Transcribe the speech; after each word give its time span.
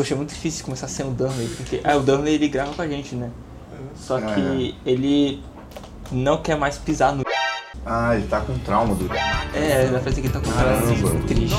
Poxa, 0.00 0.14
é 0.14 0.16
muito 0.16 0.32
difícil 0.32 0.64
começar 0.64 0.88
sem 0.88 1.06
o 1.06 1.10
Durnley, 1.10 1.46
porque 1.58 1.82
ah, 1.84 1.94
o 1.94 2.00
Durnley 2.00 2.36
ele 2.36 2.48
grava 2.48 2.72
com 2.72 2.80
a 2.80 2.88
gente, 2.88 3.14
né? 3.14 3.28
Só 3.94 4.18
que 4.18 4.74
ele 4.86 5.42
não 6.10 6.38
quer 6.38 6.56
mais 6.56 6.78
pisar 6.78 7.14
no. 7.14 7.22
Ah, 7.84 8.16
ele 8.16 8.26
tá 8.26 8.40
com 8.40 8.56
trauma 8.60 8.94
do. 8.94 9.10
É, 9.54 9.90
na 9.90 10.00
frente 10.00 10.22
que 10.22 10.26
ele 10.28 10.32
tá 10.32 10.40
com 10.40 10.50
Caramba. 10.50 10.90
assim, 10.90 11.20
triste. 11.26 11.54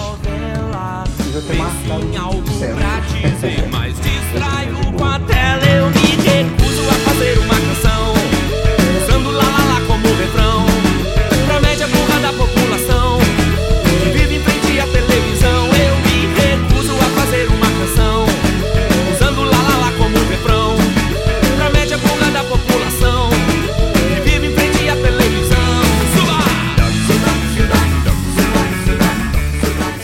Precisa 1.18 1.42
ter 1.44 1.54
marcado 1.54 2.08
Tem 2.08 2.18
algo 2.18 2.52
sempre. 2.54 2.74
pra 2.74 3.00
dizer, 3.30 3.70
mas 3.70 3.96
distraio 4.00 4.98
com 4.98 5.06
a 5.06 5.20
tela. 5.20 5.64
Eu 5.64 5.92
me 5.92 6.00
recuso 6.00 6.90
a 6.90 6.94
fazer 7.12 7.38
uma 7.38 7.71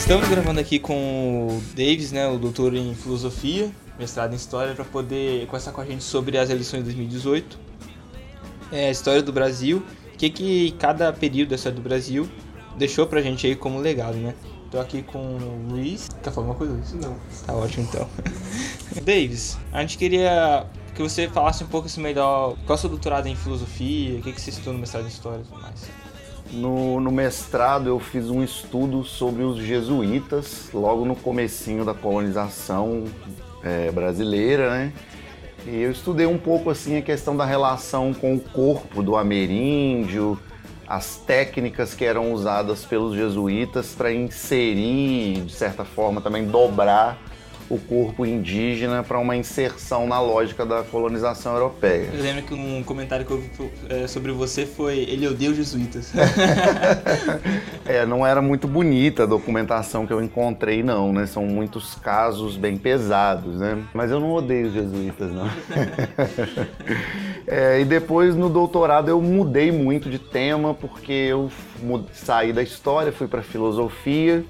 Estamos 0.07 0.29
gravando 0.29 0.61
aqui 0.61 0.79
com 0.79 1.47
o 1.49 1.61
Davis, 1.75 2.13
né, 2.13 2.25
o 2.29 2.37
doutor 2.37 2.73
em 2.73 2.95
filosofia, 2.95 3.69
mestrado 3.99 4.31
em 4.31 4.37
história, 4.37 4.73
para 4.73 4.85
poder 4.85 5.45
conversar 5.47 5.73
com 5.73 5.81
a 5.81 5.85
gente 5.85 6.01
sobre 6.01 6.37
as 6.37 6.49
eleições 6.49 6.79
de 6.79 6.85
2018, 6.85 7.59
é, 8.71 8.87
a 8.87 8.89
história 8.89 9.21
do 9.21 9.33
Brasil, 9.33 9.83
o 10.13 10.17
que, 10.17 10.29
que 10.29 10.71
cada 10.79 11.11
período 11.11 11.49
da 11.49 11.55
história 11.55 11.75
do 11.75 11.81
Brasil 11.81 12.25
deixou 12.77 13.05
pra 13.05 13.21
gente 13.21 13.45
aí 13.45 13.53
como 13.53 13.79
legado, 13.79 14.15
né? 14.15 14.33
Tô 14.71 14.79
aqui 14.79 15.03
com 15.03 15.19
o 15.19 15.67
Luiz. 15.71 16.07
Quer 16.23 16.31
falar 16.31 16.47
alguma 16.47 16.55
coisa, 16.55 16.71
Luiz? 16.71 16.93
Não. 16.93 17.17
Tá 17.45 17.53
ótimo 17.53 17.85
então. 17.91 18.07
Davis, 19.03 19.57
a 19.73 19.81
gente 19.81 19.97
queria 19.97 20.67
que 20.95 21.03
você 21.03 21.27
falasse 21.27 21.65
um 21.65 21.67
pouco 21.67 21.89
melhor 21.99 22.55
qual 22.65 22.69
é 22.69 22.73
o 22.75 22.77
seu 22.77 22.89
doutorado 22.89 23.27
em 23.27 23.35
filosofia, 23.35 24.19
o 24.19 24.21
que, 24.21 24.31
que 24.31 24.39
você 24.39 24.51
estudou 24.51 24.71
no 24.71 24.79
mestrado 24.79 25.03
em 25.03 25.09
história 25.09 25.41
e 25.41 25.43
tudo 25.43 25.61
mais. 25.61 26.06
No, 26.51 26.99
no 26.99 27.11
mestrado 27.11 27.87
eu 27.87 27.99
fiz 27.99 28.29
um 28.29 28.43
estudo 28.43 29.03
sobre 29.03 29.43
os 29.43 29.57
jesuítas, 29.57 30.69
logo 30.73 31.05
no 31.05 31.15
comecinho 31.15 31.83
da 31.83 31.93
colonização 31.93 33.05
é, 33.63 33.91
brasileira, 33.91 34.69
né? 34.69 34.93
E 35.65 35.81
eu 35.81 35.91
estudei 35.91 36.25
um 36.25 36.37
pouco 36.37 36.69
assim 36.69 36.97
a 36.97 37.01
questão 37.01 37.35
da 37.35 37.43
relação 37.43 38.13
com 38.13 38.35
o 38.35 38.39
corpo 38.39 39.03
do 39.03 39.17
ameríndio, 39.17 40.39
as 40.87 41.17
técnicas 41.17 41.93
que 41.93 42.05
eram 42.05 42.31
usadas 42.31 42.85
pelos 42.85 43.15
jesuítas 43.15 43.93
para 43.93 44.13
inserir, 44.13 45.41
de 45.41 45.51
certa 45.51 45.83
forma, 45.83 46.21
também 46.21 46.45
dobrar 46.45 47.17
o 47.69 47.77
corpo 47.77 48.25
indígena 48.25 49.03
para 49.03 49.19
uma 49.19 49.35
inserção 49.35 50.07
na 50.07 50.19
lógica 50.19 50.65
da 50.65 50.83
colonização 50.83 51.53
europeia. 51.53 52.09
Eu 52.13 52.23
lembro 52.23 52.43
que 52.43 52.53
um 52.53 52.83
comentário 52.83 53.25
que 53.25 53.31
eu 53.31 53.39
vi 53.39 53.49
é, 53.89 54.07
sobre 54.07 54.31
você 54.31 54.65
foi 54.65 54.99
ele 54.99 55.27
odeia 55.27 55.51
os 55.51 55.57
jesuítas. 55.57 56.11
É, 57.85 58.05
não 58.05 58.27
era 58.27 58.41
muito 58.41 58.67
bonita 58.67 59.23
a 59.23 59.25
documentação 59.25 60.05
que 60.05 60.11
eu 60.11 60.21
encontrei, 60.21 60.83
não, 60.83 61.13
né? 61.13 61.25
São 61.25 61.45
muitos 61.45 61.95
casos 61.95 62.57
bem 62.57 62.77
pesados, 62.77 63.61
né? 63.61 63.81
Mas 63.93 64.11
eu 64.11 64.19
não 64.19 64.33
odeio 64.33 64.67
os 64.67 64.73
jesuítas, 64.73 65.31
não. 65.31 65.49
É, 67.49 67.79
e 67.79 67.85
depois 67.85 68.35
no 68.35 68.49
doutorado 68.49 69.07
eu 69.07 69.21
mudei 69.21 69.71
muito 69.71 70.09
de 70.09 70.19
tema, 70.19 70.73
porque 70.73 71.13
eu 71.13 71.49
saí 72.11 72.51
da 72.51 72.61
história, 72.61 73.09
fui 73.09 73.25
para 73.25 73.41
filosofia, 73.41 74.43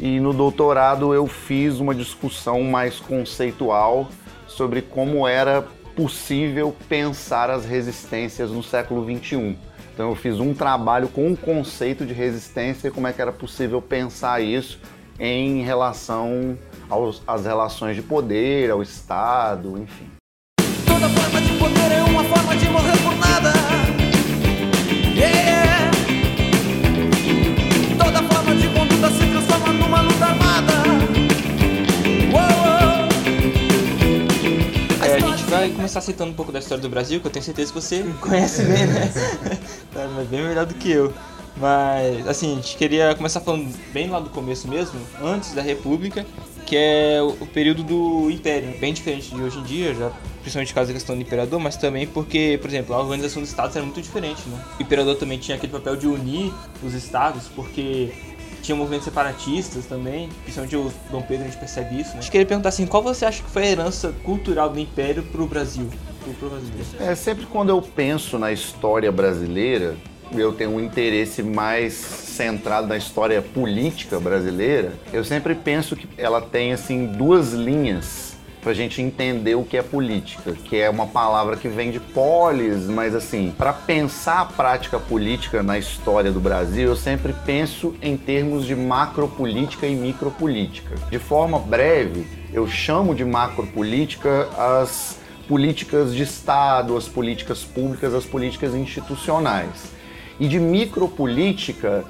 e 0.00 0.18
no 0.18 0.32
doutorado 0.32 1.12
eu 1.14 1.26
fiz 1.26 1.78
uma 1.78 1.94
discussão 1.94 2.62
mais 2.62 2.98
conceitual 2.98 4.08
sobre 4.48 4.80
como 4.80 5.28
era 5.28 5.62
possível 5.94 6.74
pensar 6.88 7.50
as 7.50 7.66
resistências 7.66 8.50
no 8.50 8.62
século 8.62 9.04
XXI. 9.04 9.56
Então 9.92 10.08
eu 10.08 10.16
fiz 10.16 10.40
um 10.40 10.54
trabalho 10.54 11.08
com 11.08 11.30
o 11.30 11.36
conceito 11.36 12.06
de 12.06 12.14
resistência 12.14 12.88
e 12.88 12.90
como 12.90 13.06
é 13.06 13.12
que 13.12 13.20
era 13.20 13.30
possível 13.32 13.82
pensar 13.82 14.40
isso 14.40 14.80
em 15.18 15.62
relação 15.62 16.56
aos- 16.88 17.20
às 17.26 17.44
relações 17.44 17.94
de 17.94 18.00
poder, 18.02 18.70
ao 18.70 18.80
Estado, 18.82 19.76
enfim. 19.78 20.06
Toda 20.86 21.08
forma 21.10 21.40
de 21.42 21.52
poder 21.58 21.92
é 21.92 22.02
uma 22.04 22.24
forma 22.24 22.56
de 22.56 22.68
morrer 22.70 22.96
por 23.02 23.14
nada. 23.18 23.52
Yeah. 25.14 25.79
Começar 35.90 36.00
citando 36.02 36.30
um 36.30 36.34
pouco 36.34 36.52
da 36.52 36.60
história 36.60 36.80
do 36.80 36.88
Brasil, 36.88 37.20
que 37.20 37.26
eu 37.26 37.30
tenho 37.32 37.44
certeza 37.44 37.72
que 37.72 37.80
você 37.80 38.04
conhece 38.22 38.62
bem, 38.62 38.86
né? 38.86 39.10
Tá, 39.92 40.08
mas 40.14 40.28
bem 40.28 40.40
melhor 40.40 40.64
do 40.64 40.74
que 40.74 40.88
eu. 40.88 41.12
Mas, 41.56 42.28
assim, 42.28 42.52
a 42.52 42.54
gente 42.56 42.76
queria 42.76 43.12
começar 43.16 43.40
falando 43.40 43.68
bem 43.92 44.08
lá 44.08 44.20
do 44.20 44.30
começo 44.30 44.68
mesmo, 44.68 45.00
antes 45.20 45.52
da 45.52 45.60
República, 45.60 46.24
que 46.64 46.76
é 46.76 47.20
o 47.20 47.30
o 47.42 47.46
período 47.46 47.82
do 47.82 48.30
Império. 48.30 48.78
Bem 48.78 48.94
diferente 48.94 49.34
de 49.34 49.42
hoje 49.42 49.58
em 49.58 49.64
dia, 49.64 49.92
já 49.92 50.12
principalmente 50.42 50.68
por 50.68 50.76
causa 50.76 50.92
da 50.92 50.94
questão 50.94 51.16
do 51.16 51.22
imperador, 51.22 51.58
mas 51.58 51.76
também 51.76 52.06
porque, 52.06 52.56
por 52.62 52.70
exemplo, 52.70 52.94
a 52.94 53.00
organização 53.00 53.42
dos 53.42 53.50
estados 53.50 53.74
era 53.74 53.84
muito 53.84 54.00
diferente, 54.00 54.48
né? 54.48 54.64
O 54.78 54.82
imperador 54.82 55.16
também 55.16 55.38
tinha 55.38 55.56
aquele 55.56 55.72
papel 55.72 55.96
de 55.96 56.06
unir 56.06 56.52
os 56.84 56.94
estados, 56.94 57.48
porque 57.48 58.12
tinha 58.60 58.76
movimentos 58.76 59.04
separatistas 59.04 59.86
também, 59.86 60.28
principalmente 60.42 60.76
o 60.76 60.92
Dom 61.10 61.22
Pedro, 61.22 61.44
a 61.44 61.48
gente 61.48 61.58
percebe 61.58 62.00
isso, 62.00 62.10
né? 62.10 62.18
A 62.18 62.20
gente 62.20 62.30
queria 62.30 62.46
perguntar 62.46 62.68
assim, 62.68 62.86
qual 62.86 63.02
você 63.02 63.24
acha 63.24 63.42
que 63.42 63.50
foi 63.50 63.64
a 63.64 63.70
herança 63.70 64.14
cultural 64.22 64.68
do 64.68 64.78
Império 64.78 65.22
pro 65.22 65.46
Brasil? 65.46 65.88
Pro, 66.22 66.32
pro 66.34 66.50
brasileiro? 66.50 66.86
É, 67.00 67.14
sempre 67.14 67.46
quando 67.46 67.70
eu 67.70 67.80
penso 67.80 68.38
na 68.38 68.52
história 68.52 69.10
brasileira, 69.10 69.96
eu 70.32 70.52
tenho 70.52 70.70
um 70.70 70.80
interesse 70.80 71.42
mais 71.42 71.94
centrado 71.94 72.86
na 72.86 72.96
história 72.96 73.42
política 73.42 74.20
brasileira, 74.20 74.92
eu 75.12 75.24
sempre 75.24 75.54
penso 75.54 75.96
que 75.96 76.08
ela 76.16 76.40
tem 76.40 76.72
assim 76.72 77.06
duas 77.06 77.52
linhas 77.52 78.29
pra 78.62 78.74
gente 78.74 79.00
entender 79.00 79.54
o 79.54 79.64
que 79.64 79.76
é 79.76 79.82
política, 79.82 80.52
que 80.52 80.76
é 80.76 80.90
uma 80.90 81.06
palavra 81.06 81.56
que 81.56 81.68
vem 81.68 81.90
de 81.90 81.98
polis, 81.98 82.86
mas 82.86 83.14
assim, 83.14 83.54
para 83.56 83.72
pensar 83.72 84.40
a 84.40 84.44
prática 84.44 84.98
política 84.98 85.62
na 85.62 85.78
história 85.78 86.30
do 86.30 86.40
Brasil, 86.40 86.88
eu 86.88 86.96
sempre 86.96 87.34
penso 87.44 87.94
em 88.02 88.16
termos 88.16 88.66
de 88.66 88.76
macropolítica 88.76 89.86
e 89.86 89.94
micropolítica. 89.94 90.94
De 91.10 91.18
forma 91.18 91.58
breve, 91.58 92.26
eu 92.52 92.66
chamo 92.66 93.14
de 93.14 93.24
macropolítica 93.24 94.48
as 94.56 95.18
políticas 95.48 96.14
de 96.14 96.22
Estado, 96.22 96.96
as 96.96 97.08
políticas 97.08 97.64
públicas, 97.64 98.14
as 98.14 98.24
políticas 98.24 98.74
institucionais. 98.74 99.92
E 100.38 100.46
de 100.46 100.60
micropolítica, 100.60 102.04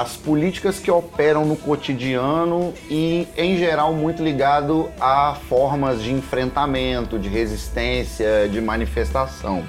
as 0.00 0.16
políticas 0.16 0.78
que 0.78 0.90
operam 0.90 1.44
no 1.44 1.54
cotidiano 1.54 2.72
e, 2.88 3.28
em 3.36 3.58
geral, 3.58 3.92
muito 3.92 4.22
ligado 4.22 4.88
a 4.98 5.36
formas 5.48 6.02
de 6.02 6.10
enfrentamento, 6.10 7.18
de 7.18 7.28
resistência, 7.28 8.48
de 8.48 8.60
manifestação. 8.60 9.64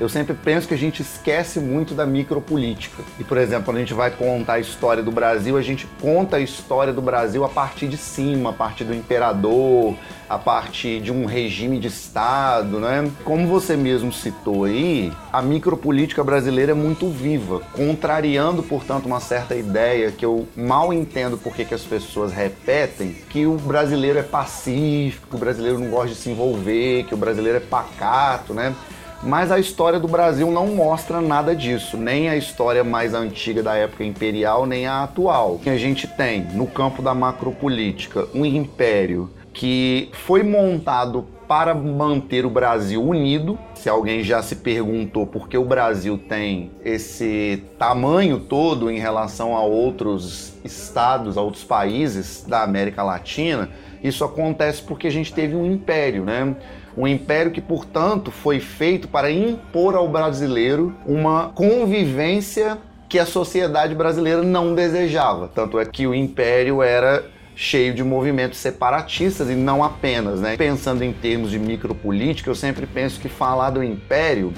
Eu 0.00 0.08
sempre 0.08 0.32
penso 0.32 0.68
que 0.68 0.74
a 0.74 0.78
gente 0.78 1.02
esquece 1.02 1.58
muito 1.58 1.92
da 1.92 2.06
micropolítica. 2.06 3.02
E, 3.18 3.24
por 3.24 3.36
exemplo, 3.36 3.64
quando 3.64 3.78
a 3.78 3.80
gente 3.80 3.94
vai 3.94 4.12
contar 4.12 4.54
a 4.54 4.60
história 4.60 5.02
do 5.02 5.10
Brasil, 5.10 5.56
a 5.56 5.62
gente 5.62 5.88
conta 6.00 6.36
a 6.36 6.40
história 6.40 6.92
do 6.92 7.02
Brasil 7.02 7.44
a 7.44 7.48
partir 7.48 7.88
de 7.88 7.96
cima, 7.96 8.50
a 8.50 8.52
partir 8.52 8.84
do 8.84 8.94
imperador, 8.94 9.96
a 10.28 10.38
partir 10.38 11.00
de 11.00 11.10
um 11.10 11.24
regime 11.24 11.80
de 11.80 11.88
Estado, 11.88 12.78
né? 12.78 13.10
Como 13.24 13.48
você 13.48 13.76
mesmo 13.76 14.12
citou 14.12 14.64
aí, 14.64 15.12
a 15.32 15.42
micropolítica 15.42 16.22
brasileira 16.22 16.70
é 16.70 16.74
muito 16.76 17.08
viva, 17.08 17.60
contrariando, 17.72 18.62
portanto, 18.62 19.06
uma 19.06 19.18
certa 19.18 19.56
ideia 19.56 20.12
que 20.12 20.24
eu 20.24 20.46
mal 20.56 20.92
entendo 20.92 21.36
porque 21.36 21.64
que 21.64 21.74
as 21.74 21.82
pessoas 21.82 22.32
repetem, 22.32 23.16
que 23.30 23.46
o 23.46 23.56
brasileiro 23.56 24.20
é 24.20 24.22
pacífico, 24.22 25.26
que 25.28 25.34
o 25.34 25.38
brasileiro 25.38 25.80
não 25.80 25.90
gosta 25.90 26.10
de 26.10 26.14
se 26.14 26.30
envolver, 26.30 27.02
que 27.04 27.14
o 27.14 27.16
brasileiro 27.16 27.56
é 27.56 27.60
pacato, 27.60 28.54
né? 28.54 28.76
Mas 29.22 29.50
a 29.50 29.58
história 29.58 29.98
do 29.98 30.06
Brasil 30.06 30.50
não 30.50 30.68
mostra 30.68 31.20
nada 31.20 31.54
disso, 31.54 31.96
nem 31.96 32.28
a 32.28 32.36
história 32.36 32.84
mais 32.84 33.14
antiga 33.14 33.62
da 33.62 33.74
época 33.74 34.04
imperial, 34.04 34.64
nem 34.64 34.86
a 34.86 35.02
atual. 35.02 35.60
A 35.66 35.76
gente 35.76 36.06
tem, 36.06 36.42
no 36.54 36.66
campo 36.66 37.02
da 37.02 37.14
macropolítica, 37.14 38.28
um 38.32 38.44
império 38.44 39.28
que 39.52 40.08
foi 40.12 40.44
montado 40.44 41.26
para 41.48 41.74
manter 41.74 42.46
o 42.46 42.50
Brasil 42.50 43.02
unido. 43.02 43.58
Se 43.74 43.88
alguém 43.88 44.22
já 44.22 44.40
se 44.40 44.56
perguntou 44.56 45.26
por 45.26 45.48
que 45.48 45.56
o 45.58 45.64
Brasil 45.64 46.16
tem 46.16 46.70
esse 46.84 47.64
tamanho 47.78 48.38
todo 48.38 48.90
em 48.90 48.98
relação 48.98 49.56
a 49.56 49.62
outros 49.62 50.52
estados, 50.62 51.36
a 51.36 51.42
outros 51.42 51.64
países 51.64 52.44
da 52.46 52.62
América 52.62 53.02
Latina, 53.02 53.70
isso 54.04 54.24
acontece 54.24 54.82
porque 54.82 55.08
a 55.08 55.10
gente 55.10 55.32
teve 55.32 55.56
um 55.56 55.66
império, 55.66 56.24
né? 56.24 56.54
Um 56.98 57.06
império 57.06 57.52
que, 57.52 57.60
portanto, 57.60 58.32
foi 58.32 58.58
feito 58.58 59.06
para 59.06 59.30
impor 59.30 59.94
ao 59.94 60.08
brasileiro 60.08 60.92
uma 61.06 61.50
convivência 61.54 62.76
que 63.08 63.20
a 63.20 63.24
sociedade 63.24 63.94
brasileira 63.94 64.42
não 64.42 64.74
desejava. 64.74 65.46
Tanto 65.46 65.78
é 65.78 65.86
que 65.86 66.08
o 66.08 66.14
império 66.14 66.82
era 66.82 67.24
cheio 67.54 67.94
de 67.94 68.02
movimentos 68.02 68.58
separatistas 68.58 69.48
e 69.48 69.54
não 69.54 69.84
apenas, 69.84 70.40
né? 70.40 70.56
Pensando 70.56 71.04
em 71.04 71.12
termos 71.12 71.52
de 71.52 71.58
micropolítica, 71.60 72.50
eu 72.50 72.54
sempre 72.56 72.84
penso 72.84 73.20
que 73.20 73.28
falar 73.28 73.70
do 73.70 73.82
império 73.82 74.52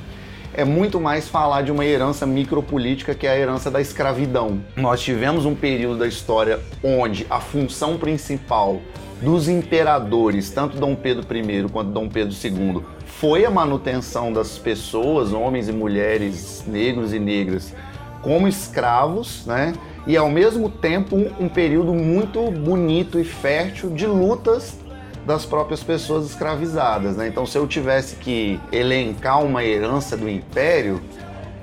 é 0.55 0.65
muito 0.65 0.99
mais 0.99 1.29
falar 1.29 1.61
de 1.61 1.71
uma 1.71 1.85
herança 1.85 2.25
micropolítica 2.25 3.15
que 3.15 3.27
a 3.27 3.37
herança 3.37 3.71
da 3.71 3.83
escravidão. 3.83 4.63
Nós 4.75 5.03
tivemos 5.03 5.45
um 5.45 5.55
período 5.55 5.99
da 5.99 6.07
história 6.07 6.59
onde 6.83 7.27
a 7.29 7.39
função 7.39 7.99
principal 7.99 8.81
dos 9.21 9.49
imperadores, 9.49 10.51
tanto 10.51 10.79
Dom 10.79 10.95
Pedro 10.95 11.25
I 11.37 11.69
quanto 11.69 11.91
Dom 11.91 12.09
Pedro 12.09 12.35
II, 12.35 12.83
foi 13.05 13.45
a 13.45 13.51
manutenção 13.51 14.33
das 14.33 14.59
pessoas, 14.59 15.33
homens 15.33 15.69
e 15.69 15.73
mulheres, 15.73 16.65
negros 16.67 17.13
e 17.13 17.19
negras, 17.19 17.75
como 18.23 18.49
escravos, 18.49 19.45
né? 19.47 19.75
E 20.07 20.17
ao 20.17 20.31
mesmo 20.31 20.71
tempo 20.71 21.17
um, 21.39 21.49
período 21.49 21.93
muito 21.93 22.51
bonito 22.51 23.19
e 23.19 23.25
fértil 23.25 23.91
de 23.91 24.07
lutas 24.07 24.79
das 25.27 25.45
próprias 25.45 25.83
pessoas 25.83 26.27
escravizadas. 26.27 27.17
Né? 27.17 27.29
Então, 27.29 27.45
se 27.45 27.59
eu 27.59 27.67
tivesse 27.67 28.17
que 28.17 28.59
elencar 28.73 29.45
uma 29.45 29.63
herança 29.63 30.17
do 30.17 30.29
império, 30.29 31.03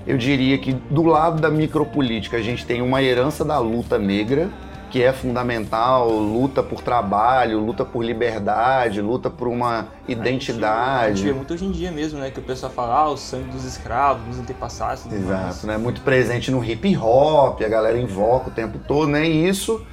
eu 0.06 0.18
diria 0.18 0.57
que 0.59 0.74
do 0.74 1.04
lado 1.04 1.42
da 1.42 1.50
micropolítica 1.50 2.38
a 2.38 2.42
gente 2.42 2.65
tem 2.65 2.81
uma 2.81 3.01
herança 3.01 3.44
da 3.44 3.57
luta 3.57 3.98
negra, 3.98 4.50
que 4.89 5.03
é 5.03 5.11
fundamental, 5.11 6.09
luta 6.09 6.63
por 6.63 6.81
trabalho, 6.81 7.59
luta 7.59 7.83
por 7.83 8.03
liberdade, 8.03 9.01
luta 9.01 9.29
por 9.29 9.47
uma 9.47 9.87
identidade. 10.07 11.11
A 11.11 11.15
gente, 11.15 11.25
vê 11.25 11.33
muito 11.33 11.53
hoje 11.53 11.65
em 11.65 11.71
dia 11.71 11.91
mesmo, 11.91 12.19
né? 12.19 12.31
Que 12.31 12.39
o 12.39 12.43
pessoal 12.43 12.71
fala, 12.71 12.95
ah, 12.95 13.09
o 13.09 13.17
sangue 13.17 13.49
dos 13.49 13.65
escravos, 13.65 14.25
dos 14.25 14.39
antepassados. 14.39 15.05
Exato, 15.11 15.67
né? 15.67 15.77
Muito 15.77 16.01
presente 16.01 16.51
no 16.51 16.63
hip 16.63 16.95
hop, 16.97 17.61
a 17.61 17.67
galera 17.67 17.99
invoca 17.99 18.49
o 18.49 18.51
tempo 18.51 18.79
todo, 18.79 19.09
né? 19.09 19.27
E 19.27 19.47
isso 19.47 19.85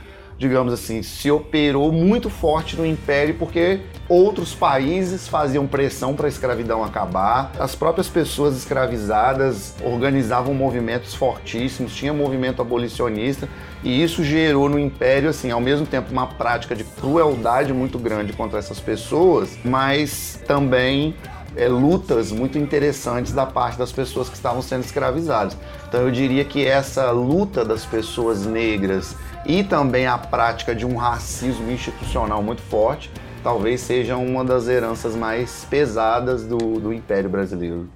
digamos 0.45 0.75
assim, 0.75 1.03
se 1.03 1.31
operou 1.31 1.91
muito 1.91 2.29
forte 2.29 2.77
no 2.77 2.85
império 2.85 3.35
porque 3.39 3.81
outros 4.07 4.55
países 4.55 5.27
faziam 5.27 5.67
pressão 5.67 6.15
para 6.15 6.27
a 6.27 6.29
escravidão 6.29 6.85
acabar. 6.85 7.51
As 7.59 7.75
próprias 7.75 8.09
pessoas 8.09 8.55
escravizadas 8.55 9.75
organizavam 9.83 10.53
movimentos 10.53 11.15
fortíssimos, 11.15 11.97
tinha 11.97 12.13
movimento 12.13 12.61
abolicionista 12.61 13.49
e 13.83 14.03
isso 14.03 14.23
gerou 14.23 14.69
no 14.69 14.79
império 14.79 15.31
assim, 15.31 15.51
ao 15.51 15.63
mesmo 15.63 15.87
tempo 15.87 16.13
uma 16.13 16.27
prática 16.27 16.77
de 16.77 16.85
crueldade 16.85 17.73
muito 17.73 17.99
grande 17.99 18.35
contra 18.35 18.59
essas 18.59 18.79
pessoas, 18.79 19.59
mas 19.65 20.39
também 20.47 21.15
é, 21.57 21.69
lutas 21.69 22.31
muito 22.33 22.59
interessantes 22.59 23.33
da 23.33 23.47
parte 23.47 23.79
das 23.79 23.93
pessoas 23.93 24.29
que 24.29 24.37
estavam 24.37 24.63
sendo 24.63 24.85
escravizadas. 24.85 25.57
Então 25.89 26.03
eu 26.03 26.11
diria 26.11 26.45
que 26.45 26.67
essa 26.67 27.11
luta 27.11 27.65
das 27.65 27.85
pessoas 27.85 28.45
negras 28.47 29.17
e 29.47 29.63
também 29.63 30.07
a 30.07 30.17
prática 30.19 30.75
de 30.75 30.87
um 30.87 30.97
racismo 30.97 31.71
institucional 31.71 32.43
muito 32.43 32.63
forte, 32.63 33.11
talvez 33.43 33.81
seja 33.81 34.17
uma 34.17 34.45
das 34.45 34.69
heranças 34.69 35.15
mais 35.15 35.67
pesadas 35.69 36.45
do, 36.45 36.59
do 36.81 36.93
Império 36.93 37.29
Brasileiro. 37.29 37.89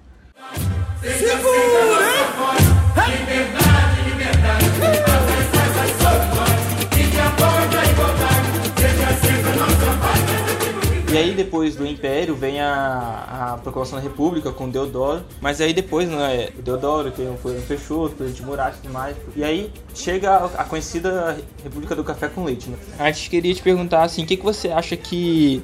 Segura! 1.01 1.99
Liberdade, 3.09 3.78
aí 11.19 11.35
depois 11.35 11.77
do 11.77 11.87
Império 11.87 12.35
vem 12.35 12.61
a, 12.61 13.55
a 13.55 13.59
Proclamação 13.59 13.99
da 13.99 14.03
República 14.03 14.51
com 14.53 14.69
Deodoro, 14.69 15.23
mas 15.41 15.61
aí 15.61 15.73
depois, 15.73 16.09
né, 16.09 16.49
Deodoro, 16.63 17.11
tem 17.11 17.29
o 17.29 17.37
Floriano 17.37 17.67
Peixoto, 17.67 18.15
o 18.15 18.17
presidente 18.17 18.43
Murat 18.45 18.75
e 18.75 18.83
tudo 18.83 18.93
mais. 18.93 19.17
E 19.37 19.45
aí 19.45 19.71
chega 19.95 20.31
a, 20.31 20.45
a, 20.47 20.65
conhecida 20.65 21.39
República 21.63 21.95
do 21.95 22.05
Café 22.05 22.29
com 22.29 22.45
Leite, 22.45 22.69
né? 22.71 22.77
A 22.99 23.11
gente 23.11 23.31
queria 23.31 23.55
te 23.55 23.63
perguntar 23.63 24.03
assim, 24.03 24.23
o 24.23 24.27
que, 24.27 24.37
que 24.37 24.45
você 24.45 24.69
acha 24.69 24.97
que 24.97 25.63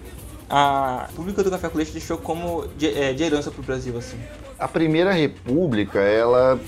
a 0.48 1.06
República 1.10 1.42
do 1.42 1.50
Café 1.50 1.68
com 1.68 1.78
Leite 1.78 1.92
deixou 1.92 2.18
como 2.18 2.66
de, 2.76 2.88
é, 2.88 3.12
de 3.12 3.22
herança 3.22 3.50
para 3.50 3.60
o 3.60 3.64
Brasil, 3.64 3.96
assim? 3.96 4.18
A 4.58 4.68
Primeira 4.68 5.12
República, 5.12 5.98
ela, 6.00 6.60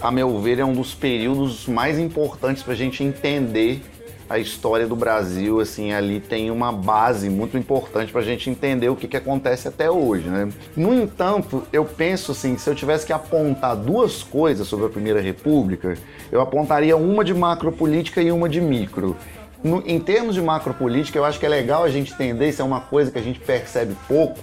a 0.00 0.10
meu 0.10 0.40
ver, 0.40 0.58
é 0.58 0.64
um 0.64 0.74
dos 0.74 0.94
períodos 0.94 1.66
mais 1.66 1.98
importantes 1.98 2.62
para 2.62 2.72
a 2.72 2.76
gente 2.76 3.02
entender 3.02 3.82
a 4.30 4.38
história 4.38 4.86
do 4.86 4.94
Brasil, 4.94 5.58
assim, 5.58 5.92
ali 5.92 6.20
tem 6.20 6.52
uma 6.52 6.70
base 6.70 7.28
muito 7.28 7.58
importante 7.58 8.12
para 8.12 8.20
a 8.20 8.24
gente 8.24 8.48
entender 8.48 8.88
o 8.88 8.94
que, 8.94 9.08
que 9.08 9.16
acontece 9.16 9.66
até 9.66 9.90
hoje, 9.90 10.28
né? 10.28 10.48
No 10.76 10.94
entanto, 10.94 11.64
eu 11.72 11.84
penso 11.84 12.30
assim, 12.30 12.56
se 12.56 12.70
eu 12.70 12.74
tivesse 12.76 13.04
que 13.04 13.12
apontar 13.12 13.74
duas 13.74 14.22
coisas 14.22 14.68
sobre 14.68 14.86
a 14.86 14.88
Primeira 14.88 15.20
República, 15.20 15.98
eu 16.30 16.40
apontaria 16.40 16.96
uma 16.96 17.24
de 17.24 17.34
macropolítica 17.34 18.22
e 18.22 18.30
uma 18.30 18.48
de 18.48 18.60
micro. 18.60 19.16
No, 19.64 19.82
em 19.84 19.98
termos 19.98 20.36
de 20.36 20.40
macropolítica, 20.40 21.18
eu 21.18 21.24
acho 21.24 21.40
que 21.40 21.44
é 21.44 21.48
legal 21.48 21.82
a 21.82 21.90
gente 21.90 22.12
entender, 22.12 22.50
isso 22.50 22.62
é 22.62 22.64
uma 22.64 22.80
coisa 22.80 23.10
que 23.10 23.18
a 23.18 23.22
gente 23.22 23.40
percebe 23.40 23.96
pouco, 24.06 24.38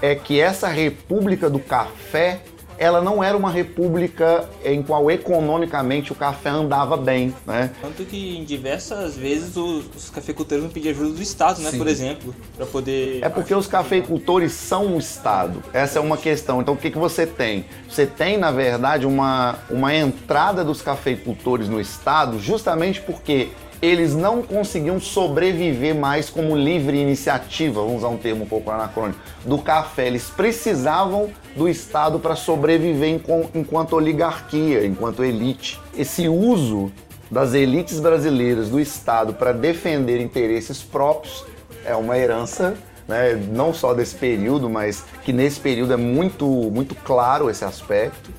é 0.00 0.14
que 0.14 0.40
essa 0.40 0.68
República 0.68 1.50
do 1.50 1.58
Café 1.58 2.40
ela 2.78 3.00
não 3.00 3.22
era 3.22 3.36
uma 3.36 3.50
república 3.50 4.48
em 4.64 4.82
qual 4.82 5.10
economicamente 5.10 6.12
o 6.12 6.14
café 6.14 6.50
andava 6.50 6.96
bem, 6.96 7.34
né? 7.46 7.70
Tanto 7.80 8.04
que 8.04 8.36
em 8.36 8.44
diversas 8.44 9.16
vezes 9.16 9.56
os, 9.56 9.84
os 9.94 10.10
cafeicultores 10.10 10.62
não 10.62 10.70
pediam 10.70 10.92
ajuda 10.92 11.10
do 11.10 11.22
Estado, 11.22 11.60
né, 11.60 11.70
Sim. 11.70 11.78
por 11.78 11.86
exemplo, 11.86 12.34
para 12.56 12.66
poder... 12.66 13.20
É 13.22 13.28
porque 13.28 13.54
os 13.54 13.66
cafeicultores 13.66 14.52
são 14.52 14.96
o 14.96 14.98
Estado, 14.98 15.62
essa 15.72 15.98
é 15.98 16.02
uma 16.02 16.16
questão. 16.16 16.60
Então 16.60 16.74
o 16.74 16.76
que, 16.76 16.90
que 16.90 16.98
você 16.98 17.26
tem? 17.26 17.64
Você 17.88 18.06
tem, 18.06 18.36
na 18.36 18.50
verdade, 18.50 19.06
uma, 19.06 19.58
uma 19.70 19.94
entrada 19.94 20.64
dos 20.64 20.82
cafeicultores 20.82 21.68
no 21.68 21.80
Estado 21.80 22.38
justamente 22.38 23.00
porque 23.00 23.50
eles 23.80 24.14
não 24.14 24.42
conseguiam 24.42 24.98
sobreviver 24.98 25.94
mais 25.94 26.30
como 26.30 26.56
livre 26.56 26.98
iniciativa, 26.98 27.82
vamos 27.82 27.98
usar 27.98 28.08
um 28.08 28.16
termo 28.16 28.44
um 28.44 28.46
pouco 28.46 28.70
anacrônico, 28.70 29.18
do 29.44 29.58
café. 29.58 30.06
Eles 30.06 30.30
precisavam 30.30 31.30
do 31.56 31.68
Estado 31.68 32.18
para 32.18 32.34
sobreviver 32.34 33.20
enquanto 33.54 33.94
oligarquia, 33.94 34.84
enquanto 34.84 35.24
elite. 35.24 35.80
Esse 35.96 36.28
uso 36.28 36.90
das 37.30 37.54
elites 37.54 38.00
brasileiras 38.00 38.68
do 38.68 38.80
Estado 38.80 39.34
para 39.34 39.52
defender 39.52 40.20
interesses 40.20 40.82
próprios 40.82 41.44
é 41.84 41.94
uma 41.94 42.18
herança 42.18 42.74
né, 43.06 43.34
não 43.52 43.72
só 43.72 43.92
desse 43.94 44.14
período, 44.14 44.68
mas 44.68 45.04
que 45.24 45.32
nesse 45.32 45.60
período 45.60 45.92
é 45.92 45.96
muito, 45.96 46.46
muito 46.46 46.94
claro 46.94 47.50
esse 47.50 47.64
aspecto. 47.64 48.30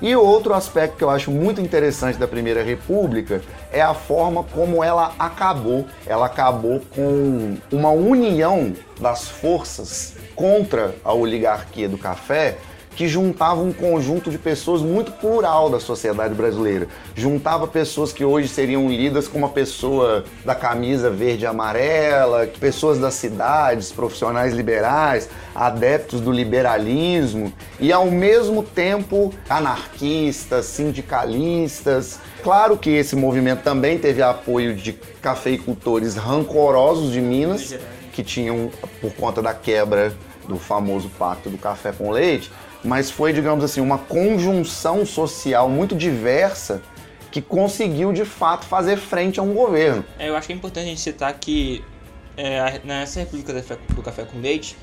E 0.00 0.14
outro 0.14 0.54
aspecto 0.54 0.96
que 0.96 1.02
eu 1.02 1.10
acho 1.10 1.30
muito 1.30 1.60
interessante 1.60 2.18
da 2.18 2.28
Primeira 2.28 2.62
República 2.62 3.42
é 3.72 3.82
a 3.82 3.92
forma 3.92 4.44
como 4.44 4.82
ela 4.82 5.12
acabou. 5.18 5.86
Ela 6.06 6.26
acabou 6.26 6.80
com 6.94 7.56
uma 7.72 7.90
união 7.90 8.72
das 9.00 9.28
forças 9.28 10.14
contra 10.38 10.94
a 11.04 11.12
oligarquia 11.12 11.88
do 11.88 11.98
café 11.98 12.56
que 12.94 13.06
juntava 13.06 13.60
um 13.60 13.72
conjunto 13.72 14.28
de 14.28 14.36
pessoas 14.36 14.82
muito 14.82 15.12
plural 15.12 15.70
da 15.70 15.78
sociedade 15.78 16.34
brasileira. 16.34 16.88
Juntava 17.14 17.64
pessoas 17.68 18.12
que 18.12 18.24
hoje 18.24 18.48
seriam 18.48 18.88
lidas 18.88 19.28
como 19.28 19.44
uma 19.44 19.52
pessoa 19.52 20.24
da 20.44 20.52
camisa 20.52 21.08
verde 21.08 21.44
e 21.44 21.46
amarela, 21.46 22.48
pessoas 22.58 22.98
das 22.98 23.14
cidades, 23.14 23.92
profissionais 23.92 24.52
liberais, 24.52 25.28
adeptos 25.54 26.20
do 26.20 26.32
liberalismo 26.32 27.52
e 27.78 27.92
ao 27.92 28.06
mesmo 28.06 28.64
tempo 28.64 29.32
anarquistas, 29.48 30.66
sindicalistas. 30.66 32.18
Claro 32.42 32.76
que 32.76 32.90
esse 32.90 33.14
movimento 33.14 33.62
também 33.62 33.96
teve 33.96 34.22
apoio 34.22 34.74
de 34.74 34.92
cafeicultores 35.22 36.16
rancorosos 36.16 37.12
de 37.12 37.20
Minas, 37.20 37.76
que 38.12 38.24
tinham, 38.24 38.72
por 39.00 39.12
conta 39.14 39.40
da 39.40 39.54
quebra 39.54 40.12
do 40.48 40.58
famoso 40.58 41.08
pacto 41.10 41.50
do 41.50 41.58
café 41.58 41.92
com 41.92 42.10
leite, 42.10 42.50
mas 42.82 43.10
foi, 43.10 43.32
digamos 43.32 43.62
assim, 43.64 43.80
uma 43.80 43.98
conjunção 43.98 45.04
social 45.04 45.68
muito 45.68 45.94
diversa 45.94 46.82
que 47.30 47.42
conseguiu 47.42 48.12
de 48.12 48.24
fato 48.24 48.64
fazer 48.64 48.96
frente 48.96 49.38
a 49.38 49.42
um 49.42 49.52
governo. 49.52 50.04
É, 50.18 50.28
eu 50.28 50.36
acho 50.36 50.46
que 50.46 50.52
é 50.52 50.56
importante 50.56 50.86
a 50.86 50.88
gente 50.88 51.00
citar 51.00 51.32
que 51.34 51.84
é, 52.36 52.80
nessa 52.84 53.20
República 53.20 53.52
do 53.94 54.02
Café 54.02 54.24
com 54.24 54.40
Leite, 54.40 54.76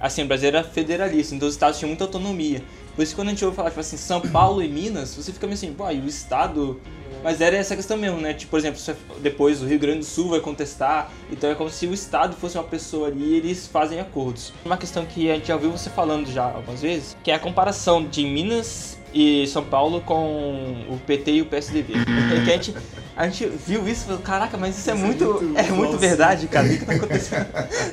assim, 0.00 0.22
o 0.22 0.26
Brasil 0.26 0.48
era 0.48 0.62
federalista, 0.62 1.34
então 1.34 1.48
os 1.48 1.54
estados 1.54 1.78
tinham 1.78 1.88
muita 1.88 2.04
autonomia. 2.04 2.62
Por 2.94 3.02
isso 3.02 3.14
quando 3.14 3.28
a 3.28 3.30
gente 3.30 3.44
ouve 3.44 3.56
falar, 3.56 3.70
tipo 3.70 3.80
assim, 3.80 3.96
São 3.96 4.20
Paulo 4.20 4.62
e 4.62 4.68
Minas, 4.68 5.14
você 5.14 5.32
fica 5.32 5.46
meio 5.46 5.54
assim, 5.54 5.72
pô, 5.72 5.90
e 5.90 6.00
o 6.00 6.06
estado 6.06 6.80
mas 7.22 7.40
era 7.40 7.56
essa 7.56 7.74
questão 7.74 7.96
mesmo, 7.96 8.20
né? 8.20 8.34
Tipo, 8.34 8.50
por 8.50 8.58
exemplo, 8.58 8.80
depois 9.20 9.62
o 9.62 9.66
Rio 9.66 9.78
Grande 9.78 10.00
do 10.00 10.04
Sul 10.04 10.30
vai 10.30 10.40
contestar, 10.40 11.10
então 11.30 11.50
é 11.50 11.54
como 11.54 11.70
se 11.70 11.86
o 11.86 11.94
Estado 11.94 12.36
fosse 12.36 12.56
uma 12.56 12.64
pessoa 12.64 13.08
ali 13.08 13.34
e 13.34 13.36
eles 13.36 13.66
fazem 13.66 14.00
acordos. 14.00 14.52
Uma 14.64 14.76
questão 14.76 15.04
que 15.04 15.30
a 15.30 15.34
gente 15.34 15.48
já 15.48 15.54
ouviu 15.54 15.70
você 15.70 15.90
falando 15.90 16.30
já 16.30 16.44
algumas 16.44 16.82
vezes, 16.82 17.16
que 17.22 17.30
é 17.30 17.34
a 17.34 17.38
comparação 17.38 18.04
de 18.04 18.24
Minas 18.24 18.98
e 19.12 19.46
São 19.46 19.64
Paulo 19.64 20.00
com 20.00 20.84
o 20.88 20.98
PT 21.06 21.30
e 21.32 21.42
o 21.42 21.46
PSDB. 21.46 21.94
Porque 21.94 22.50
a 22.50 22.54
gente, 22.54 22.74
a 23.16 23.28
gente 23.28 23.46
viu 23.46 23.88
isso 23.88 24.02
e 24.02 24.06
falou, 24.06 24.20
caraca, 24.20 24.56
mas 24.56 24.78
isso 24.78 24.90
é, 24.90 24.94
muito, 24.94 25.24
é 25.24 25.42
muito, 25.42 25.58
é 25.58 25.70
muito 25.70 25.98
verdade, 25.98 26.46
cara. 26.46 26.66
O 26.66 26.70
que, 26.70 26.78
que 26.78 26.84
tá 26.84 26.92
acontecendo? 26.92 27.46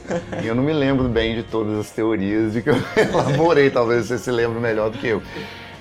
Eu 0.43 0.53
não 0.53 0.63
me 0.63 0.73
lembro 0.73 1.07
bem 1.07 1.35
de 1.35 1.43
todas 1.43 1.79
as 1.79 1.91
teorias 1.91 2.53
de 2.53 2.61
que 2.61 2.69
eu 2.69 2.75
elaborei, 2.97 3.69
talvez 3.69 4.05
você 4.05 4.17
se 4.17 4.29
lembre 4.29 4.59
melhor 4.59 4.89
do 4.89 4.97
que 4.97 5.07
eu. 5.07 5.21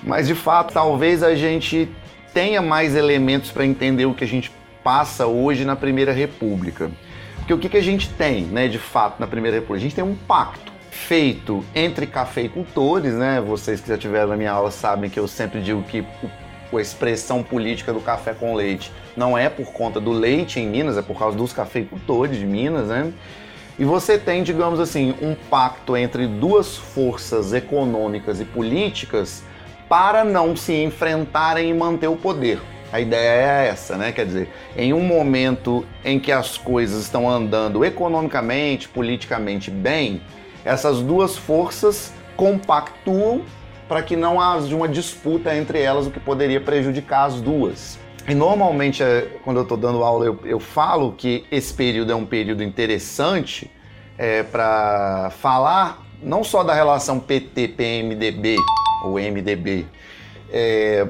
Mas 0.01 0.27
de 0.27 0.35
fato, 0.35 0.73
talvez 0.73 1.21
a 1.21 1.35
gente 1.35 1.89
tenha 2.35 2.61
mais 2.61 2.97
elementos 2.97 3.49
para 3.49 3.65
entender 3.65 4.05
o 4.05 4.13
que 4.13 4.25
a 4.25 4.27
gente 4.27 4.51
passa 4.83 5.25
hoje 5.25 5.63
na 5.63 5.73
Primeira 5.73 6.11
República. 6.11 6.91
Porque 7.37 7.53
o 7.53 7.57
que, 7.57 7.69
que 7.69 7.77
a 7.77 7.81
gente 7.81 8.09
tem, 8.09 8.43
né, 8.43 8.67
de 8.67 8.77
fato, 8.77 9.21
na 9.21 9.25
Primeira 9.25 9.55
República? 9.55 9.79
A 9.79 9.83
gente 9.83 9.95
tem 9.95 10.03
um 10.03 10.15
pacto 10.15 10.73
feito 10.91 11.63
entre 11.73 12.05
cafeicultores, 12.05 13.13
né? 13.13 13.39
Vocês 13.39 13.79
que 13.79 13.87
já 13.87 13.97
tiveram 13.97 14.27
na 14.27 14.35
minha 14.35 14.51
aula 14.51 14.69
sabem 14.69 15.09
que 15.09 15.17
eu 15.17 15.29
sempre 15.29 15.61
digo 15.61 15.81
que 15.83 16.05
a 16.73 16.81
expressão 16.81 17.41
política 17.41 17.93
do 17.93 18.01
café 18.01 18.33
com 18.33 18.53
leite 18.53 18.91
não 19.15 19.37
é 19.37 19.47
por 19.47 19.71
conta 19.71 20.01
do 20.01 20.11
leite 20.11 20.59
em 20.59 20.67
Minas, 20.67 20.97
é 20.97 21.01
por 21.01 21.17
causa 21.17 21.37
dos 21.37 21.53
cafeicultores 21.53 22.37
de 22.37 22.45
Minas, 22.45 22.87
né? 22.89 23.13
E 23.79 23.85
você 23.85 24.17
tem, 24.17 24.43
digamos 24.43 24.81
assim, 24.81 25.15
um 25.21 25.35
pacto 25.49 25.95
entre 25.95 26.27
duas 26.27 26.75
forças 26.75 27.53
econômicas 27.53 28.41
e 28.41 28.45
políticas 28.45 29.41
para 29.87 30.23
não 30.23 30.55
se 30.55 30.73
enfrentarem 30.73 31.69
e 31.69 31.73
manter 31.73 32.07
o 32.07 32.15
poder. 32.15 32.59
A 32.91 32.99
ideia 32.99 33.29
é 33.29 33.67
essa, 33.67 33.97
né? 33.97 34.11
Quer 34.11 34.25
dizer, 34.25 34.49
em 34.75 34.93
um 34.93 35.01
momento 35.01 35.85
em 36.03 36.19
que 36.19 36.31
as 36.31 36.57
coisas 36.57 37.03
estão 37.03 37.29
andando 37.29 37.83
economicamente, 37.83 38.87
politicamente 38.87 39.69
bem, 39.69 40.21
essas 40.63 41.01
duas 41.01 41.37
forças 41.37 42.13
compactuam 42.37 43.41
para 43.87 44.01
que 44.01 44.15
não 44.15 44.39
haja 44.39 44.75
uma 44.75 44.87
disputa 44.87 45.55
entre 45.55 45.81
elas, 45.81 46.07
o 46.07 46.11
que 46.11 46.19
poderia 46.19 46.59
prejudicar 46.61 47.25
as 47.25 47.41
duas. 47.41 47.99
E 48.27 48.33
normalmente, 48.33 49.03
é, 49.03 49.27
quando 49.43 49.57
eu 49.57 49.63
estou 49.63 49.77
dando 49.77 50.03
aula, 50.03 50.25
eu, 50.25 50.39
eu, 50.43 50.59
falo 50.59 51.11
que 51.11 51.45
esse 51.51 51.73
período 51.73 52.11
é 52.11 52.15
um 52.15 52.25
período 52.25 52.63
interessante 52.63 53.69
é, 54.17 54.41
para 54.41 55.31
falar 55.39 56.03
não 56.23 56.43
só 56.43 56.63
da 56.63 56.73
relação 56.73 57.19
PT-PMDB 57.19 58.57
ou 59.03 59.13
MDB, 59.13 59.85
é, 60.51 61.07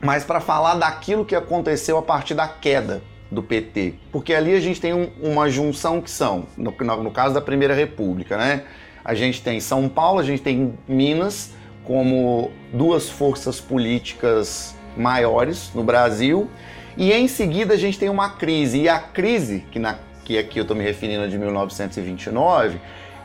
mas 0.00 0.24
para 0.24 0.40
falar 0.40 0.74
daquilo 0.74 1.24
que 1.24 1.34
aconteceu 1.34 1.98
a 1.98 2.02
partir 2.02 2.34
da 2.34 2.48
queda 2.48 3.02
do 3.30 3.42
PT. 3.42 3.94
Porque 4.10 4.34
ali 4.34 4.54
a 4.54 4.60
gente 4.60 4.80
tem 4.80 4.92
um, 4.92 5.08
uma 5.22 5.48
junção 5.48 6.00
que 6.00 6.10
são, 6.10 6.46
no, 6.56 6.72
no 7.02 7.10
caso 7.10 7.34
da 7.34 7.40
Primeira 7.40 7.74
República, 7.74 8.36
né? 8.36 8.64
A 9.04 9.14
gente 9.14 9.42
tem 9.42 9.60
São 9.60 9.88
Paulo, 9.88 10.20
a 10.20 10.24
gente 10.24 10.42
tem 10.42 10.74
Minas 10.86 11.52
como 11.84 12.50
duas 12.72 13.08
forças 13.08 13.60
políticas 13.60 14.74
maiores 14.96 15.70
no 15.74 15.82
Brasil. 15.82 16.50
E 16.96 17.12
em 17.12 17.28
seguida 17.28 17.74
a 17.74 17.76
gente 17.76 17.98
tem 17.98 18.08
uma 18.08 18.30
crise. 18.30 18.82
E 18.82 18.88
a 18.88 18.98
crise, 18.98 19.64
que, 19.70 19.78
na, 19.78 19.98
que 20.24 20.38
aqui 20.38 20.58
eu 20.58 20.62
estou 20.62 20.76
me 20.76 20.84
referindo 20.84 21.28
de 21.28 21.38
1929, 21.38 22.80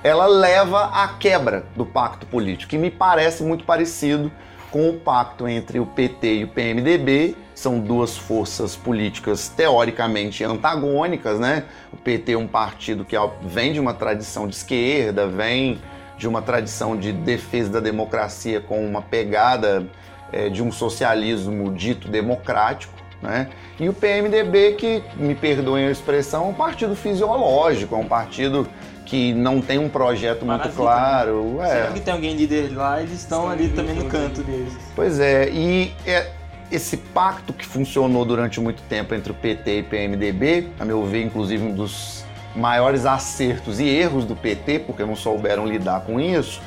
ela 0.05 0.27
leva 0.27 0.91
à 0.93 1.07
quebra 1.07 1.65
do 1.75 1.83
pacto 1.83 2.27
político, 2.27 2.69
que 2.69 2.77
me 2.77 2.91
parece 2.91 3.41
muito 3.41 3.63
parecido 3.63 4.31
com 4.69 4.87
o 4.87 4.99
pacto 4.99 5.47
entre 5.47 5.79
o 5.79 5.85
PT 5.87 6.35
e 6.35 6.43
o 6.43 6.47
PMDB. 6.47 7.35
São 7.55 7.79
duas 7.79 8.15
forças 8.15 8.75
políticas 8.75 9.49
teoricamente 9.49 10.43
antagônicas, 10.43 11.39
né? 11.39 11.63
O 11.91 11.97
PT 11.97 12.33
é 12.33 12.37
um 12.37 12.45
partido 12.45 13.03
que 13.03 13.15
vem 13.41 13.73
de 13.73 13.79
uma 13.79 13.95
tradição 13.95 14.47
de 14.47 14.55
esquerda, 14.55 15.25
vem 15.25 15.81
de 16.19 16.27
uma 16.27 16.43
tradição 16.43 16.95
de 16.95 17.11
defesa 17.11 17.71
da 17.71 17.79
democracia 17.79 18.61
com 18.61 18.85
uma 18.85 19.01
pegada 19.01 19.87
é, 20.31 20.49
de 20.49 20.61
um 20.61 20.71
socialismo 20.71 21.73
dito 21.73 22.07
democrático. 22.07 22.93
Né? 23.23 23.49
E 23.79 23.89
o 23.89 23.93
PMDB, 23.93 24.73
que, 24.73 25.03
me 25.15 25.33
perdoem 25.33 25.87
a 25.87 25.91
expressão, 25.91 26.45
é 26.45 26.47
um 26.49 26.53
partido 26.53 26.95
fisiológico, 26.95 27.95
é 27.95 27.97
um 27.97 28.07
partido 28.07 28.67
que 29.05 29.33
não 29.33 29.61
tem 29.61 29.77
um 29.77 29.87
projeto 29.87 30.45
Maravilha, 30.45 30.73
muito 30.73 30.75
claro. 30.75 31.43
Né? 31.57 31.69
É. 31.69 31.81
Sempre 31.81 31.93
que 31.93 32.05
tem 32.05 32.13
alguém 32.13 32.35
líder 32.35 32.75
lá, 32.75 33.01
eles 33.01 33.13
estão, 33.13 33.39
estão 33.39 33.51
ali 33.51 33.69
também 33.69 33.95
no 33.95 34.05
canto 34.05 34.41
deles. 34.41 34.73
Pois 34.95 35.19
é, 35.19 35.49
e 35.49 35.93
é, 36.05 36.31
esse 36.71 36.97
pacto 36.97 37.53
que 37.53 37.65
funcionou 37.65 38.25
durante 38.25 38.59
muito 38.59 38.81
tempo 38.83 39.13
entre 39.13 39.31
o 39.31 39.35
PT 39.35 39.77
e 39.77 39.81
o 39.81 39.83
PMDB, 39.85 40.69
a 40.79 40.85
meu 40.85 41.05
ver, 41.05 41.23
inclusive 41.23 41.63
um 41.63 41.73
dos 41.73 42.25
maiores 42.55 43.05
acertos 43.05 43.79
e 43.79 43.87
erros 43.87 44.25
do 44.25 44.35
PT, 44.35 44.79
porque 44.79 45.03
não 45.03 45.15
souberam 45.15 45.65
lidar 45.67 46.01
com 46.01 46.19
isso, 46.19 46.61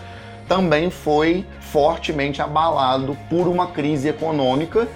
também 0.46 0.90
foi 0.90 1.44
fortemente 1.60 2.40
abalado 2.40 3.16
por 3.28 3.48
uma 3.48 3.66
crise 3.68 4.08
econômica 4.08 4.88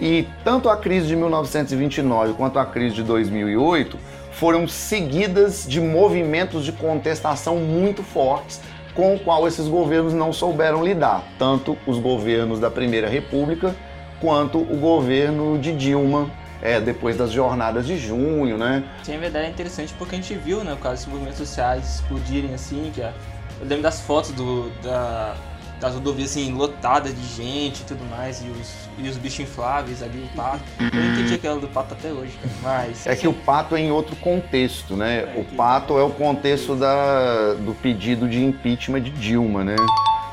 e 0.00 0.26
tanto 0.44 0.68
a 0.68 0.76
crise 0.76 1.08
de 1.08 1.16
1929 1.16 2.34
quanto 2.34 2.58
a 2.58 2.66
crise 2.66 2.94
de 2.94 3.02
2008 3.02 3.98
foram 4.32 4.66
seguidas 4.66 5.66
de 5.68 5.80
movimentos 5.80 6.64
de 6.64 6.72
contestação 6.72 7.56
muito 7.56 8.02
fortes 8.02 8.60
com 8.94 9.14
o 9.14 9.18
qual 9.18 9.46
esses 9.46 9.68
governos 9.68 10.12
não 10.12 10.32
souberam 10.32 10.84
lidar, 10.84 11.24
tanto 11.38 11.76
os 11.86 11.98
governos 11.98 12.58
da 12.58 12.70
Primeira 12.70 13.08
República 13.08 13.74
quanto 14.20 14.58
o 14.58 14.76
governo 14.76 15.58
de 15.58 15.72
Dilma 15.72 16.30
é, 16.62 16.78
depois 16.78 17.16
das 17.16 17.32
jornadas 17.32 17.86
de 17.86 17.96
junho, 17.96 18.58
né? 18.58 18.84
Sim, 19.02 19.16
a 19.16 19.18
verdade 19.18 19.46
é 19.46 19.50
interessante 19.50 19.94
porque 19.96 20.14
a 20.14 20.18
gente 20.18 20.34
viu, 20.34 20.62
né, 20.62 20.74
o 20.74 20.76
caso 20.76 21.04
dos 21.04 21.06
movimentos 21.06 21.38
sociais 21.38 21.96
explodirem 21.96 22.52
assim, 22.52 22.90
que 22.94 23.02
a, 23.02 23.12
eu 23.60 23.66
lembro 23.66 23.82
das 23.82 24.00
fotos 24.00 24.32
do, 24.32 24.70
da, 24.82 25.34
das 25.80 25.94
rodovias 25.94 26.30
assim, 26.30 26.52
lotadas 26.52 27.14
de 27.14 27.26
gente 27.26 27.80
e 27.80 27.84
tudo 27.84 28.04
mais, 28.04 28.42
e 28.42 28.48
os, 28.48 28.74
e 28.98 29.08
os 29.08 29.16
bichos 29.16 29.40
infláveis 29.40 30.02
ali, 30.02 30.28
o 30.30 30.36
pato. 30.36 30.62
Eu 30.78 31.00
não 31.00 31.12
entendi 31.12 31.34
aquela 31.34 31.58
do 31.58 31.68
pato 31.68 31.94
até 31.94 32.12
hoje, 32.12 32.38
mas... 32.62 33.06
É 33.06 33.16
que 33.16 33.26
o 33.26 33.32
pato 33.32 33.74
é 33.74 33.80
em 33.80 33.90
outro 33.90 34.14
contexto, 34.16 34.94
né? 34.94 35.20
É, 35.34 35.40
o 35.40 35.56
pato 35.56 35.98
é 35.98 36.02
o 36.02 36.10
contexto 36.10 36.76
da, 36.76 37.54
do 37.54 37.74
pedido 37.74 38.28
de 38.28 38.44
impeachment 38.44 39.00
de 39.00 39.10
Dilma, 39.10 39.64
né? 39.64 39.76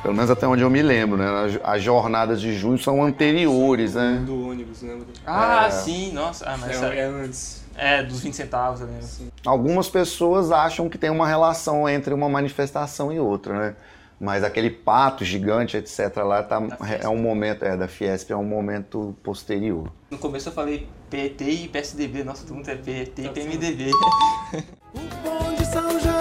Pelo 0.03 0.13
menos 0.13 0.29
até 0.29 0.47
onde 0.47 0.61
eu 0.61 0.69
me 0.69 0.81
lembro, 0.81 1.17
né? 1.17 1.25
As 1.63 1.81
jornadas 1.81 2.39
de 2.39 2.53
junho 2.55 2.77
são 2.77 3.03
anteriores, 3.03 3.95
né? 3.95 4.21
Do 4.25 4.49
ônibus, 4.49 4.81
lembra? 4.81 5.07
Ah, 5.25 5.65
é. 5.67 5.71
sim, 5.71 6.11
nossa. 6.11 6.45
Ah, 6.45 6.57
mas 6.57 6.81
é, 6.81 6.99
é 6.99 7.03
antes. 7.05 7.65
É, 7.75 8.03
dos 8.03 8.21
20 8.21 8.33
centavos, 8.33 8.79
lembro. 8.79 9.05
Algumas 9.45 9.87
pessoas 9.87 10.51
acham 10.51 10.89
que 10.89 10.97
tem 10.97 11.09
uma 11.09 11.27
relação 11.27 11.87
entre 11.87 12.13
uma 12.13 12.27
manifestação 12.27 13.11
e 13.11 13.19
outra, 13.19 13.53
né? 13.53 13.75
Mas 14.19 14.43
aquele 14.43 14.69
pato 14.71 15.23
gigante, 15.23 15.77
etc., 15.77 16.17
lá 16.17 16.41
tá, 16.41 16.59
é 17.01 17.07
um 17.07 17.17
momento, 17.17 17.63
é, 17.63 17.77
da 17.77 17.87
Fiesp, 17.87 18.31
é 18.31 18.35
um 18.35 18.43
momento 18.43 19.15
posterior. 19.21 19.91
No 20.09 20.17
começo 20.17 20.49
eu 20.49 20.53
falei 20.53 20.87
PT 21.09 21.43
e 21.43 21.67
PSDB, 21.67 22.23
nossa, 22.23 22.45
todo 22.45 22.55
mundo 22.55 22.69
é 22.69 22.75
PT 22.75 23.21
e 23.21 23.29
PMDB. 23.29 23.91
o 24.93 24.99
bonde 25.21 25.65
São 25.65 25.99
Januário 25.99 26.16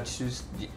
da 0.00 0.02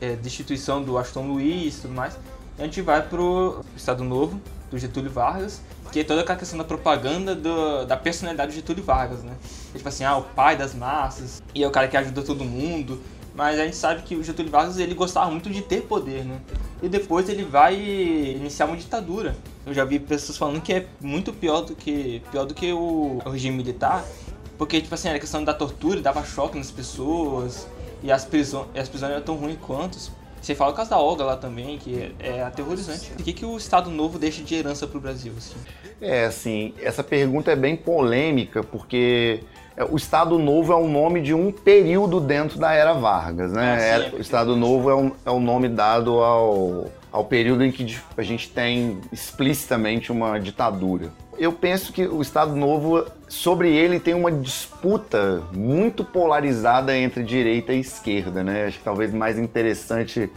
é, 0.01 0.15
destituição 0.15 0.83
do 0.83 0.97
Aston 0.97 1.27
Luiz 1.27 1.77
e 1.77 1.81
tudo 1.81 1.93
mais, 1.93 2.17
a 2.57 2.63
gente 2.63 2.81
vai 2.81 3.01
pro 3.01 3.63
Estado 3.75 4.03
Novo, 4.03 4.41
do 4.69 4.77
Getúlio 4.77 5.11
Vargas, 5.11 5.61
que 5.91 6.01
é 6.01 6.03
toda 6.03 6.21
aquela 6.21 6.37
questão 6.37 6.57
da 6.57 6.63
propaganda 6.63 7.35
do, 7.35 7.85
da 7.85 7.97
personalidade 7.97 8.51
do 8.51 8.55
Getúlio 8.55 8.83
Vargas, 8.83 9.23
né? 9.23 9.33
É 9.73 9.77
tipo 9.77 9.89
assim, 9.89 10.03
ah, 10.03 10.17
o 10.17 10.23
pai 10.23 10.55
das 10.55 10.75
massas, 10.75 11.41
e 11.53 11.63
é 11.63 11.67
o 11.67 11.71
cara 11.71 11.87
que 11.87 11.97
ajuda 11.97 12.21
todo 12.21 12.45
mundo, 12.45 13.01
mas 13.35 13.59
a 13.59 13.63
gente 13.63 13.75
sabe 13.75 14.03
que 14.03 14.15
o 14.15 14.23
Getúlio 14.23 14.51
Vargas 14.51 14.77
ele 14.77 14.93
gostava 14.93 15.31
muito 15.31 15.49
de 15.49 15.61
ter 15.61 15.81
poder, 15.83 16.23
né? 16.25 16.39
E 16.81 16.87
depois 16.87 17.27
ele 17.29 17.43
vai 17.43 17.75
iniciar 17.75 18.65
uma 18.65 18.77
ditadura. 18.77 19.35
Eu 19.65 19.73
já 19.73 19.83
vi 19.83 19.99
pessoas 19.99 20.37
falando 20.37 20.61
que 20.61 20.73
é 20.73 20.87
muito 21.01 21.33
pior 21.33 21.61
do 21.61 21.75
que 21.75 22.21
pior 22.31 22.45
do 22.45 22.53
que 22.53 22.71
o, 22.71 23.21
o 23.25 23.29
regime 23.29 23.57
militar, 23.57 24.03
porque 24.57 24.81
tipo 24.81 24.93
assim, 24.93 25.09
a 25.09 25.19
questão 25.19 25.43
da 25.43 25.53
tortura 25.53 26.01
dava 26.01 26.23
choque 26.23 26.57
nas 26.57 26.69
pessoas, 26.69 27.67
e 28.03 28.11
as, 28.11 28.25
prisões, 28.25 28.67
as 28.75 28.89
prisões 28.89 29.11
eram 29.11 29.21
tão 29.21 29.35
ruins 29.35 29.57
quanto. 29.61 29.97
Você 30.41 30.55
fala 30.55 30.71
o 30.71 30.73
caso 30.73 30.89
da 30.89 30.97
Olga 30.97 31.23
lá 31.23 31.35
também, 31.35 31.77
que 31.77 32.13
é, 32.19 32.37
é 32.37 32.43
aterrorizante. 32.43 33.11
O 33.19 33.23
que, 33.23 33.33
que 33.33 33.45
o 33.45 33.57
Estado 33.57 33.89
Novo 33.89 34.17
deixa 34.17 34.41
de 34.41 34.55
herança 34.55 34.87
para 34.87 34.97
o 34.97 35.01
Brasil? 35.01 35.33
Assim? 35.37 35.55
É, 36.01 36.25
assim, 36.25 36.73
essa 36.81 37.03
pergunta 37.03 37.51
é 37.51 37.55
bem 37.57 37.75
polêmica, 37.75 38.63
porque 38.63 39.41
é, 39.75 39.83
o 39.83 39.97
Estado 39.97 40.39
Novo 40.39 40.71
é 40.71 40.75
o 40.77 40.87
nome 40.87 41.21
de 41.21 41.33
um 41.33 41.51
período 41.51 42.21
dentro 42.21 42.57
da 42.57 42.71
Era 42.73 42.93
Vargas, 42.93 43.51
né? 43.51 43.73
Ah, 43.73 43.79
sim, 43.79 44.15
é, 44.15 44.17
o 44.17 44.21
Estado 44.21 44.55
Novo 44.55 44.89
é, 44.89 44.95
um, 44.95 45.11
é 45.25 45.29
o 45.29 45.41
nome 45.41 45.67
dado 45.67 46.19
ao, 46.19 46.87
ao 47.11 47.25
período 47.25 47.65
em 47.65 47.71
que 47.71 47.99
a 48.17 48.23
gente 48.23 48.49
tem 48.49 48.97
explicitamente 49.11 50.09
uma 50.09 50.39
ditadura 50.39 51.11
eu 51.39 51.53
penso 51.53 51.93
que 51.93 52.05
o 52.05 52.21
Estado 52.21 52.53
Novo, 52.53 53.05
sobre 53.27 53.73
ele, 53.73 53.99
tem 53.99 54.13
uma 54.13 54.31
disputa 54.31 55.41
muito 55.55 56.03
polarizada 56.03 56.95
entre 56.97 57.23
direita 57.23 57.73
e 57.73 57.79
esquerda, 57.79 58.43
né? 58.43 58.65
Acho 58.65 58.77
que 58.77 58.83
talvez 58.83 59.13
mais 59.13 59.39
interessante 59.39 60.29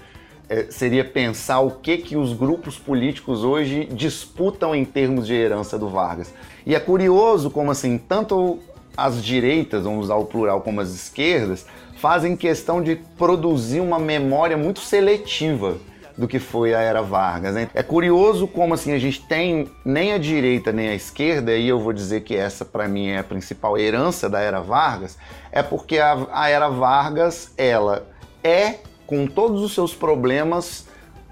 é, 0.48 0.66
seria 0.70 1.04
pensar 1.04 1.58
o 1.60 1.72
que, 1.72 1.98
que 1.98 2.16
os 2.16 2.32
grupos 2.32 2.78
políticos 2.78 3.42
hoje 3.42 3.86
disputam 3.86 4.74
em 4.74 4.84
termos 4.84 5.26
de 5.26 5.34
herança 5.34 5.76
do 5.76 5.88
Vargas. 5.88 6.32
E 6.64 6.74
é 6.74 6.78
curioso 6.78 7.50
como, 7.50 7.72
assim, 7.72 7.98
tanto 7.98 8.60
as 8.96 9.24
direitas, 9.24 9.82
vamos 9.82 10.04
usar 10.04 10.16
o 10.16 10.24
plural, 10.24 10.60
como 10.60 10.80
as 10.80 10.90
esquerdas, 10.90 11.66
fazem 11.96 12.36
questão 12.36 12.80
de 12.80 12.96
produzir 13.18 13.80
uma 13.80 13.98
memória 13.98 14.56
muito 14.56 14.80
seletiva 14.80 15.78
do 16.16 16.28
que 16.28 16.38
foi 16.38 16.74
a 16.74 16.80
era 16.80 17.02
Vargas. 17.02 17.54
Né? 17.54 17.68
É 17.74 17.82
curioso 17.82 18.46
como 18.46 18.74
assim 18.74 18.92
a 18.92 18.98
gente 18.98 19.22
tem 19.26 19.70
nem 19.84 20.12
a 20.12 20.18
direita 20.18 20.72
nem 20.72 20.88
a 20.88 20.94
esquerda, 20.94 21.54
e 21.54 21.68
eu 21.68 21.80
vou 21.80 21.92
dizer 21.92 22.22
que 22.22 22.36
essa 22.36 22.64
para 22.64 22.86
mim 22.88 23.08
é 23.08 23.18
a 23.18 23.24
principal 23.24 23.78
herança 23.78 24.28
da 24.28 24.40
era 24.40 24.60
Vargas, 24.60 25.18
é 25.50 25.62
porque 25.62 25.98
a, 25.98 26.26
a 26.32 26.48
era 26.48 26.68
Vargas 26.68 27.52
ela 27.56 28.06
é 28.42 28.76
com 29.06 29.26
todos 29.26 29.62
os 29.62 29.74
seus 29.74 29.94
problemas 29.94 30.86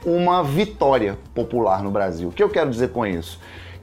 uma 0.04 0.42
vitória 0.42 1.18
popular 1.34 1.82
no 1.82 1.90
Brasil. 1.90 2.28
O 2.28 2.32
que 2.32 2.42
eu 2.42 2.48
quero 2.48 2.70
dizer 2.70 2.90
com 2.90 3.06
isso? 3.06 3.38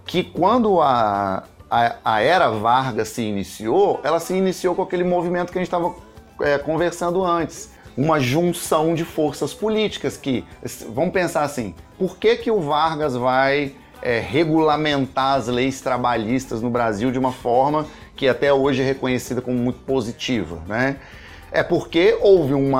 Que 0.05 0.23
quando 0.23 0.81
a, 0.81 1.43
a, 1.69 1.95
a 2.03 2.21
era 2.21 2.49
Vargas 2.49 3.09
se 3.09 3.21
iniciou, 3.21 3.99
ela 4.03 4.19
se 4.19 4.33
iniciou 4.33 4.73
com 4.73 4.81
aquele 4.81 5.03
movimento 5.03 5.51
que 5.51 5.57
a 5.57 5.61
gente 5.61 5.67
estava 5.67 5.93
é, 6.41 6.57
conversando 6.57 7.23
antes. 7.23 7.71
Uma 7.97 8.19
junção 8.19 8.93
de 8.93 9.03
forças 9.03 9.53
políticas 9.53 10.15
que, 10.15 10.45
vamos 10.89 11.11
pensar 11.11 11.43
assim, 11.43 11.73
por 11.97 12.17
que, 12.17 12.35
que 12.35 12.51
o 12.51 12.61
Vargas 12.61 13.15
vai 13.15 13.73
é, 14.01 14.19
regulamentar 14.19 15.35
as 15.35 15.47
leis 15.47 15.81
trabalhistas 15.81 16.61
no 16.61 16.69
Brasil 16.69 17.11
de 17.11 17.17
uma 17.17 17.31
forma 17.31 17.87
que 18.15 18.27
até 18.27 18.53
hoje 18.53 18.81
é 18.81 18.85
reconhecida 18.85 19.41
como 19.41 19.57
muito 19.57 19.79
positiva, 19.79 20.61
né? 20.67 20.97
é 21.51 21.63
porque 21.63 22.17
houve 22.21 22.53
um 22.53 22.71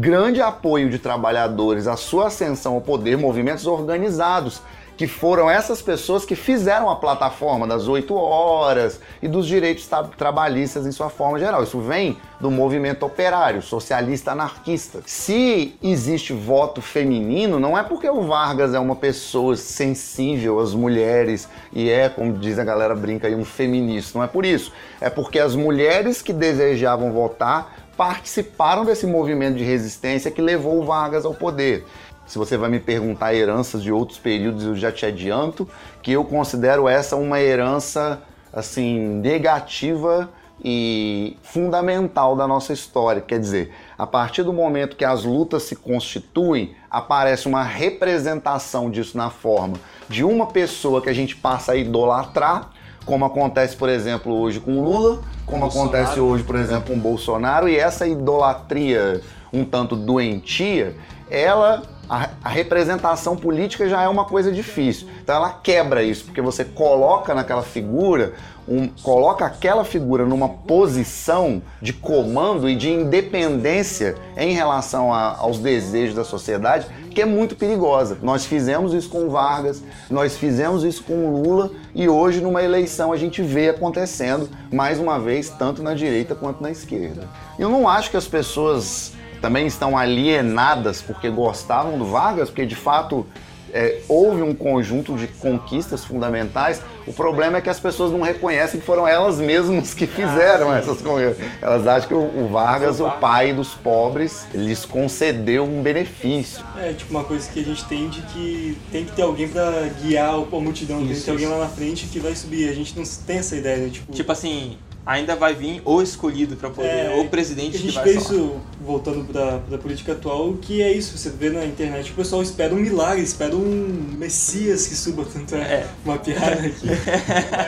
grande 0.00 0.40
apoio 0.40 0.88
de 0.88 0.98
trabalhadores 0.98 1.86
à 1.86 1.96
sua 1.96 2.28
ascensão 2.28 2.74
ao 2.74 2.80
poder, 2.80 3.18
movimentos 3.18 3.66
organizados, 3.66 4.62
que 5.02 5.08
foram 5.08 5.50
essas 5.50 5.82
pessoas 5.82 6.24
que 6.24 6.36
fizeram 6.36 6.88
a 6.88 6.94
plataforma 6.94 7.66
das 7.66 7.88
oito 7.88 8.14
horas 8.14 9.00
e 9.20 9.26
dos 9.26 9.48
direitos 9.48 9.88
trabalhistas 10.16 10.86
em 10.86 10.92
sua 10.92 11.10
forma 11.10 11.40
geral. 11.40 11.64
Isso 11.64 11.80
vem 11.80 12.16
do 12.38 12.52
movimento 12.52 13.04
operário, 13.04 13.60
socialista 13.62 14.30
anarquista. 14.30 15.00
Se 15.04 15.74
existe 15.82 16.32
voto 16.32 16.80
feminino, 16.80 17.58
não 17.58 17.76
é 17.76 17.82
porque 17.82 18.08
o 18.08 18.22
Vargas 18.22 18.74
é 18.74 18.78
uma 18.78 18.94
pessoa 18.94 19.56
sensível 19.56 20.60
às 20.60 20.72
mulheres 20.72 21.48
e 21.72 21.90
é, 21.90 22.08
como 22.08 22.34
diz 22.34 22.56
a 22.56 22.62
galera 22.62 22.94
brinca 22.94 23.26
aí, 23.26 23.34
um 23.34 23.44
feminista. 23.44 24.16
Não 24.16 24.24
é 24.24 24.28
por 24.28 24.46
isso. 24.46 24.72
É 25.00 25.10
porque 25.10 25.40
as 25.40 25.56
mulheres 25.56 26.22
que 26.22 26.32
desejavam 26.32 27.10
votar 27.10 27.74
participaram 27.96 28.84
desse 28.84 29.06
movimento 29.06 29.56
de 29.56 29.64
resistência 29.64 30.30
que 30.30 30.40
levou 30.40 30.80
o 30.80 30.84
Vargas 30.84 31.24
ao 31.24 31.34
poder. 31.34 31.84
Se 32.32 32.38
você 32.38 32.56
vai 32.56 32.70
me 32.70 32.80
perguntar 32.80 33.34
heranças 33.34 33.82
de 33.82 33.92
outros 33.92 34.18
períodos, 34.18 34.64
eu 34.64 34.74
já 34.74 34.90
te 34.90 35.04
adianto 35.04 35.68
que 36.02 36.12
eu 36.12 36.24
considero 36.24 36.88
essa 36.88 37.14
uma 37.14 37.38
herança 37.38 38.22
assim 38.50 38.98
negativa 38.98 40.30
e 40.64 41.36
fundamental 41.42 42.34
da 42.34 42.48
nossa 42.48 42.72
história. 42.72 43.20
Quer 43.20 43.38
dizer, 43.38 43.74
a 43.98 44.06
partir 44.06 44.44
do 44.44 44.50
momento 44.50 44.96
que 44.96 45.04
as 45.04 45.24
lutas 45.24 45.64
se 45.64 45.76
constituem, 45.76 46.74
aparece 46.90 47.46
uma 47.46 47.62
representação 47.62 48.90
disso 48.90 49.14
na 49.14 49.28
forma 49.28 49.74
de 50.08 50.24
uma 50.24 50.46
pessoa 50.46 51.02
que 51.02 51.10
a 51.10 51.14
gente 51.14 51.36
passa 51.36 51.72
a 51.72 51.76
idolatrar 51.76 52.70
como 53.04 53.26
acontece, 53.26 53.76
por 53.76 53.90
exemplo, 53.90 54.32
hoje 54.32 54.58
com 54.58 54.78
o 54.78 54.84
Lula, 54.84 55.20
como 55.44 55.66
acontece 55.66 56.18
hoje, 56.18 56.44
por 56.44 56.56
exemplo, 56.56 56.86
com 56.86 56.94
o 56.94 56.96
Bolsonaro, 56.96 57.68
e 57.68 57.76
essa 57.76 58.06
idolatria 58.06 59.20
um 59.52 59.64
tanto 59.64 59.94
doentia, 59.94 60.96
ela 61.28 61.82
a, 62.12 62.28
a, 62.44 62.48
representação 62.50 63.34
política 63.34 63.88
já 63.88 64.02
é 64.02 64.08
uma 64.08 64.26
coisa 64.26 64.52
difícil. 64.52 65.08
Então 65.22 65.34
ela 65.34 65.48
quebra 65.48 66.02
isso, 66.02 66.26
porque 66.26 66.42
você 66.42 66.62
coloca 66.62 67.34
naquela 67.34 67.62
figura, 67.62 68.34
um, 68.68 68.86
coloca 69.02 69.46
aquela 69.46 69.82
figura 69.82 70.26
numa 70.26 70.46
posição 70.46 71.62
de 71.80 71.94
comando 71.94 72.68
e 72.68 72.76
de 72.76 72.90
independência 72.90 74.14
em 74.36 74.52
relação 74.52 75.10
a, 75.10 75.38
aos 75.38 75.58
desejos 75.58 76.14
da 76.14 76.22
sociedade, 76.22 76.86
que 77.10 77.22
é 77.22 77.24
muito 77.24 77.56
perigosa. 77.56 78.18
Nós 78.20 78.44
fizemos 78.44 78.92
isso 78.92 79.08
com 79.08 79.30
Vargas, 79.30 79.82
nós 80.10 80.36
fizemos 80.36 80.84
isso 80.84 81.02
com 81.04 81.30
Lula 81.30 81.70
e 81.94 82.10
hoje 82.10 82.42
numa 82.42 82.62
eleição 82.62 83.10
a 83.10 83.16
gente 83.16 83.40
vê 83.40 83.70
acontecendo 83.70 84.50
mais 84.70 85.00
uma 85.00 85.18
vez 85.18 85.48
tanto 85.48 85.82
na 85.82 85.94
direita 85.94 86.34
quanto 86.34 86.62
na 86.62 86.70
esquerda. 86.70 87.26
Eu 87.58 87.70
não 87.70 87.88
acho 87.88 88.10
que 88.10 88.18
as 88.18 88.28
pessoas 88.28 89.14
também 89.42 89.66
estão 89.66 89.98
alienadas 89.98 91.02
porque 91.02 91.28
gostavam 91.28 91.98
do 91.98 92.06
Vargas, 92.06 92.48
porque 92.48 92.64
de 92.64 92.76
fato 92.76 93.26
é, 93.72 94.00
houve 94.06 94.42
um 94.42 94.54
conjunto 94.54 95.16
de 95.16 95.26
conquistas 95.26 96.04
fundamentais. 96.04 96.80
O 97.06 97.12
problema 97.12 97.58
é 97.58 97.60
que 97.60 97.68
as 97.68 97.80
pessoas 97.80 98.12
não 98.12 98.20
reconhecem 98.20 98.78
que 98.78 98.86
foram 98.86 99.08
elas 99.08 99.38
mesmas 99.38 99.94
que 99.94 100.06
fizeram 100.06 100.70
ah, 100.70 100.78
essas 100.78 101.02
conquistas. 101.02 101.44
Elas 101.60 101.86
acham 101.86 102.08
que 102.08 102.14
o, 102.14 102.48
Vargas, 102.48 103.00
o 103.00 103.10
pai 103.10 103.52
dos 103.52 103.70
pobres, 103.70 104.46
lhes 104.54 104.84
concedeu 104.84 105.64
um 105.64 105.82
benefício. 105.82 106.64
É 106.78 106.92
tipo 106.92 107.10
uma 107.10 107.24
coisa 107.24 107.50
que 107.50 107.60
a 107.60 107.64
gente 107.64 107.84
tem 107.86 108.08
de 108.08 108.22
que 108.22 108.78
tem 108.92 109.04
que 109.04 109.12
ter 109.12 109.22
alguém 109.22 109.48
para 109.48 109.88
guiar 110.02 110.34
a 110.34 110.60
multidão, 110.60 111.00
isso, 111.00 111.08
tem 111.08 111.16
que 111.16 111.24
ter 111.24 111.30
alguém 111.32 111.48
lá 111.48 111.58
na 111.58 111.68
frente 111.68 112.06
que 112.06 112.20
vai 112.20 112.36
subir. 112.36 112.68
A 112.68 112.74
gente 112.74 112.96
não 112.96 113.04
tem 113.26 113.38
essa 113.38 113.56
ideia, 113.56 113.78
né? 113.78 113.90
Tipo, 113.90 114.12
tipo 114.12 114.30
assim, 114.30 114.76
ainda 115.04 115.34
vai 115.34 115.54
vir 115.54 115.82
o 115.84 116.00
escolhido 116.00 116.56
para 116.56 116.70
poder, 116.70 116.88
é, 116.88 117.16
o 117.16 117.28
presidente 117.28 117.76
a 117.76 117.78
gente 117.78 117.88
que 117.88 117.94
vai 117.94 118.04
vê 118.04 118.14
falar. 118.14 118.24
isso, 118.24 118.56
voltando 118.80 119.24
para 119.24 119.56
a 119.74 119.78
política 119.78 120.12
atual, 120.12 120.54
que 120.54 120.80
é 120.80 120.92
isso, 120.92 121.18
você 121.18 121.30
vê 121.30 121.50
na 121.50 121.64
internet, 121.64 122.12
o 122.12 122.14
pessoal 122.14 122.40
espera 122.42 122.72
um 122.72 122.78
milagre, 122.78 123.22
espera 123.22 123.54
um 123.54 124.14
messias 124.16 124.86
que 124.86 124.94
suba, 124.94 125.24
tanto 125.30 125.56
é, 125.56 125.58
é. 125.58 125.86
uma 126.04 126.18
piada 126.18 126.66
aqui, 126.66 126.86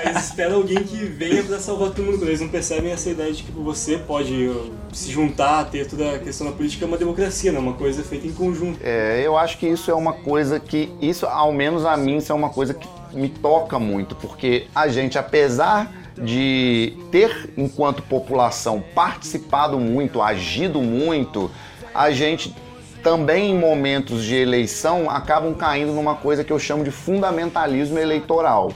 mas 0.05 0.25
espera 0.27 0.55
alguém 0.55 0.83
que 0.85 0.97
venha 1.05 1.43
para 1.43 1.59
salvar 1.59 1.91
todo 1.91 2.05
mundo, 2.05 2.25
eles 2.25 2.41
não 2.41 2.49
percebem 2.49 2.93
essa 2.93 3.11
ideia 3.11 3.33
de 3.33 3.43
que 3.43 3.53
você 3.53 3.99
pode 3.99 4.33
uh, 4.47 4.73
se 4.93 5.11
juntar, 5.11 5.65
ter 5.71 5.87
toda 5.89 6.15
a 6.15 6.19
questão 6.19 6.47
da 6.47 6.53
política, 6.53 6.85
é 6.85 6.89
uma 6.89 6.99
democracia, 6.99 7.51
né? 7.51 7.59
uma 7.59 7.75
coisa 7.75 8.03
feita 8.05 8.27
em 8.27 8.33
conjunto. 8.33 8.79
É, 8.83 9.21
eu 9.25 9.37
acho 9.37 9.59
que 9.59 9.67
isso 9.67 9.91
é 9.91 9.95
uma 9.95 10.13
coisa 10.13 10.61
que, 10.61 10.93
isso 11.01 11.27
ao 11.27 11.53
menos 11.53 11.85
a 11.85 11.97
mim, 11.97 12.19
isso 12.19 12.31
é 12.31 12.35
uma 12.35 12.51
coisa 12.51 12.75
que 12.75 12.89
me 13.13 13.29
toca 13.29 13.79
muito, 13.79 14.15
porque 14.17 14.67
a 14.75 14.89
gente, 14.89 15.19
apesar 15.19 16.04
de 16.17 16.97
ter, 17.11 17.51
enquanto 17.57 18.03
população, 18.03 18.83
participado 18.95 19.79
muito, 19.79 20.23
agido 20.23 20.81
muito, 20.81 21.51
a 21.95 22.11
gente 22.11 22.55
também 23.03 23.51
em 23.51 23.59
momentos 23.59 24.25
de 24.25 24.35
eleição 24.35 25.11
acabam 25.11 25.55
caindo 25.55 25.93
numa 25.93 26.15
coisa 26.15 26.43
que 26.43 26.53
eu 26.53 26.59
chamo 26.59 26.83
de 26.83 26.91
fundamentalismo 26.91 27.99
eleitoral, 27.99 28.73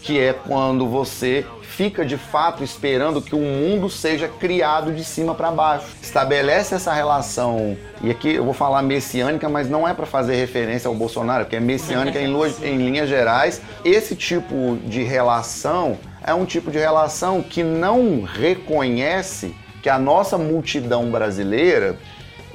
que 0.00 0.20
é 0.20 0.32
quando 0.32 0.86
você 0.86 1.44
fica 1.62 2.04
de 2.04 2.18
fato 2.18 2.62
esperando 2.62 3.20
que 3.22 3.34
o 3.34 3.40
mundo 3.40 3.88
seja 3.88 4.28
criado 4.28 4.92
de 4.92 5.02
cima 5.02 5.34
para 5.34 5.50
baixo. 5.50 5.86
Estabelece 6.02 6.74
essa 6.74 6.92
relação, 6.92 7.76
e 8.02 8.10
aqui 8.10 8.34
eu 8.34 8.44
vou 8.44 8.52
falar 8.52 8.82
messiânica, 8.82 9.48
mas 9.48 9.68
não 9.68 9.88
é 9.88 9.94
para 9.94 10.06
fazer 10.06 10.36
referência 10.36 10.86
ao 10.86 10.94
Bolsonaro, 10.94 11.44
porque 11.44 11.56
é 11.56 11.60
messiânica 11.60 12.20
em, 12.20 12.30
em 12.62 12.76
linhas 12.76 13.08
gerais. 13.08 13.62
Esse 13.84 14.14
tipo 14.14 14.76
de 14.84 15.02
relação 15.02 15.98
é 16.24 16.32
um 16.34 16.44
tipo 16.44 16.70
de 16.70 16.78
relação 16.78 17.42
que 17.42 17.62
não 17.62 18.22
reconhece 18.22 19.54
que 19.82 19.88
a 19.88 19.98
nossa 19.98 20.38
multidão 20.38 21.10
brasileira 21.10 21.98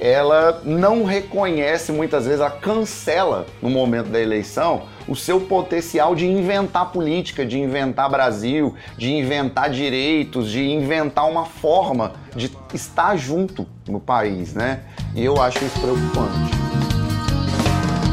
ela 0.00 0.62
não 0.64 1.04
reconhece 1.04 1.90
muitas 1.90 2.24
vezes, 2.24 2.40
ela 2.40 2.50
cancela 2.50 3.46
no 3.60 3.68
momento 3.68 4.08
da 4.08 4.20
eleição 4.20 4.82
o 5.08 5.16
seu 5.16 5.40
potencial 5.40 6.14
de 6.14 6.26
inventar 6.26 6.92
política, 6.92 7.44
de 7.44 7.58
inventar 7.58 8.08
Brasil, 8.08 8.74
de 8.96 9.10
inventar 9.10 9.70
direitos, 9.70 10.50
de 10.50 10.62
inventar 10.62 11.28
uma 11.28 11.46
forma 11.46 12.12
de 12.36 12.50
estar 12.72 13.16
junto 13.16 13.66
no 13.88 13.98
país, 13.98 14.54
né? 14.54 14.80
E 15.14 15.24
eu 15.24 15.40
acho 15.42 15.64
isso 15.64 15.80
preocupante. 15.80 16.52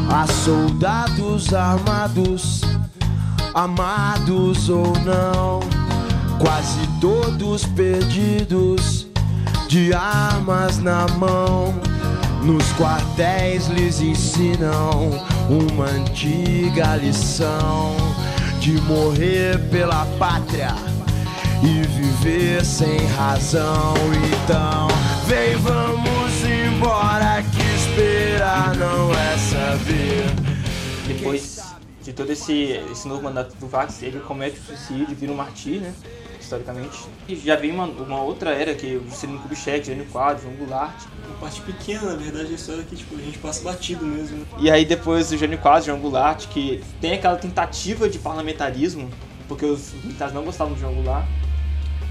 Há 0.09 0.25
soldados 0.27 1.53
armados 1.53 2.61
amados 3.55 4.67
ou 4.69 4.91
não, 5.05 5.61
quase 6.39 6.85
todos 6.99 7.65
perdidos, 7.65 9.07
de 9.69 9.93
armas 9.93 10.77
na 10.77 11.07
mão. 11.17 11.73
Nos 12.43 12.65
quartéis 12.73 13.67
lhes 13.67 14.01
ensinam 14.01 15.09
uma 15.49 15.85
antiga 15.85 16.97
lição 16.97 17.95
de 18.59 18.73
morrer 18.81 19.57
pela 19.69 20.05
pátria 20.19 20.75
e 21.63 21.81
viver 21.87 22.63
sem 22.63 22.97
razão. 23.17 23.93
Então, 24.43 24.87
vem, 25.25 25.55
vamos 25.55 26.43
embora, 26.43 27.41
que 27.41 27.61
esperar 27.75 28.75
não 28.75 29.11
é 29.11 29.37
saber. 29.37 30.25
Depois 31.07 31.54
de 32.05 32.13
todo 32.13 32.31
esse, 32.31 32.79
esse 32.91 33.07
novo 33.07 33.23
mandato 33.23 33.55
do 33.57 33.67
Vax, 33.67 34.03
ele 34.03 34.19
comete 34.19 34.59
o 34.59 34.63
suicídio, 34.63 35.15
vira 35.15 35.31
um 35.31 35.35
martir, 35.35 35.81
né? 35.81 35.91
Historicamente. 36.39 36.99
E 37.27 37.35
já 37.35 37.55
vem 37.55 37.71
uma, 37.71 37.85
uma 37.85 38.21
outra 38.21 38.51
era 38.51 38.75
que 38.75 38.97
o 38.97 39.09
Juscelino 39.09 39.39
Kubitschek, 39.39 39.87
Jânio 39.87 40.05
Quadro, 40.05 40.43
João 40.43 40.53
Goulart. 40.53 40.93
Uma 41.25 41.37
parte 41.39 41.61
pequena, 41.61 42.11
na 42.11 42.15
verdade, 42.15 42.51
a 42.51 42.55
história 42.55 42.83
que 42.83 42.95
tipo, 42.95 43.15
a 43.15 43.21
gente 43.21 43.39
passa 43.39 43.63
batido 43.63 44.05
mesmo. 44.05 44.37
Né? 44.37 44.45
E 44.59 44.69
aí 44.69 44.85
depois 44.85 45.31
o 45.31 45.37
Jânio 45.37 45.57
Quadro, 45.57 45.87
João 45.87 45.99
Goulart, 45.99 46.47
que 46.49 46.83
tem 47.01 47.13
aquela 47.13 47.37
tentativa 47.37 48.07
de 48.07 48.19
parlamentarismo, 48.19 49.09
porque 49.47 49.65
os 49.65 49.91
militares 50.03 50.31
não 50.31 50.43
gostavam 50.43 50.75
de 50.75 50.81
João 50.81 50.93
Goulart. 50.93 51.25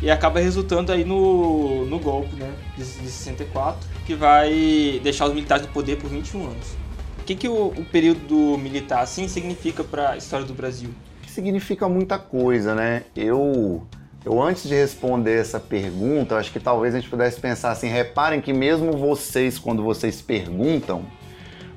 E 0.02 0.10
acaba 0.10 0.40
resultando 0.40 0.90
aí 0.90 1.04
no, 1.04 1.86
no 1.86 2.00
golpe, 2.00 2.34
né, 2.34 2.52
de, 2.76 2.82
de 2.82 3.08
64, 3.08 3.88
que 4.04 4.16
vai 4.16 5.00
deixar 5.04 5.26
os 5.26 5.32
militares 5.32 5.64
no 5.64 5.72
poder 5.72 5.98
por 5.98 6.10
21 6.10 6.46
anos. 6.46 6.83
O 7.24 7.26
que, 7.26 7.34
que 7.34 7.48
o, 7.48 7.68
o 7.68 7.84
período 7.86 8.58
militar 8.58 9.00
assim 9.00 9.26
significa 9.28 9.82
para 9.82 10.10
a 10.10 10.16
história 10.18 10.44
do 10.44 10.52
Brasil? 10.52 10.90
Significa 11.26 11.88
muita 11.88 12.18
coisa, 12.18 12.74
né? 12.74 13.04
Eu, 13.16 13.82
eu 14.26 14.42
antes 14.42 14.68
de 14.68 14.74
responder 14.74 15.40
essa 15.40 15.58
pergunta, 15.58 16.36
acho 16.36 16.52
que 16.52 16.60
talvez 16.60 16.94
a 16.94 17.00
gente 17.00 17.08
pudesse 17.08 17.40
pensar 17.40 17.70
assim: 17.70 17.88
reparem 17.88 18.42
que 18.42 18.52
mesmo 18.52 18.92
vocês, 18.92 19.58
quando 19.58 19.82
vocês 19.82 20.20
perguntam, 20.20 21.06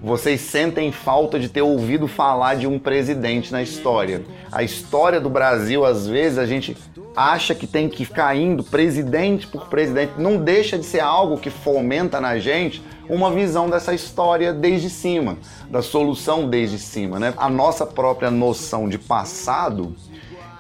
vocês 0.01 0.41
sentem 0.41 0.91
falta 0.91 1.39
de 1.39 1.47
ter 1.47 1.62
ouvido 1.62 2.10
falar 2.10 2.55
de 2.55 2.67
um 2.67 2.77
presidente 2.77 3.49
na 3.53 3.63
história. 3.63 4.25
A 4.51 4.63
história 4.63 5.21
do 5.21 5.29
Brasil, 5.29 5.86
às 5.86 6.10
vezes, 6.10 6.38
a 6.38 6.45
gente 6.45 6.75
acha 7.15 7.55
que 7.55 7.65
tem 7.65 7.88
que 7.88 8.03
ficar 8.03 8.36
indo 8.36 8.65
presidente 8.65 9.47
por 9.47 9.69
presidente. 9.69 10.12
Não 10.17 10.43
deixa 10.43 10.77
de 10.77 10.86
ser 10.86 10.99
algo 10.99 11.38
que 11.38 11.49
fomenta 11.49 12.19
na 12.19 12.38
gente 12.38 12.83
uma 13.10 13.32
visão 13.32 13.70
dessa 13.70 13.93
história 13.93 14.54
desde 14.54 14.89
cima, 14.89 15.38
da 15.70 15.82
solução 15.82 16.50
desde 16.50 16.78
cima. 16.80 17.20
Né? 17.20 17.34
A 17.38 17.50
nossa 17.50 17.86
própria 17.86 18.30
noção 18.30 18.88
de 18.88 18.98
passado 18.98 19.96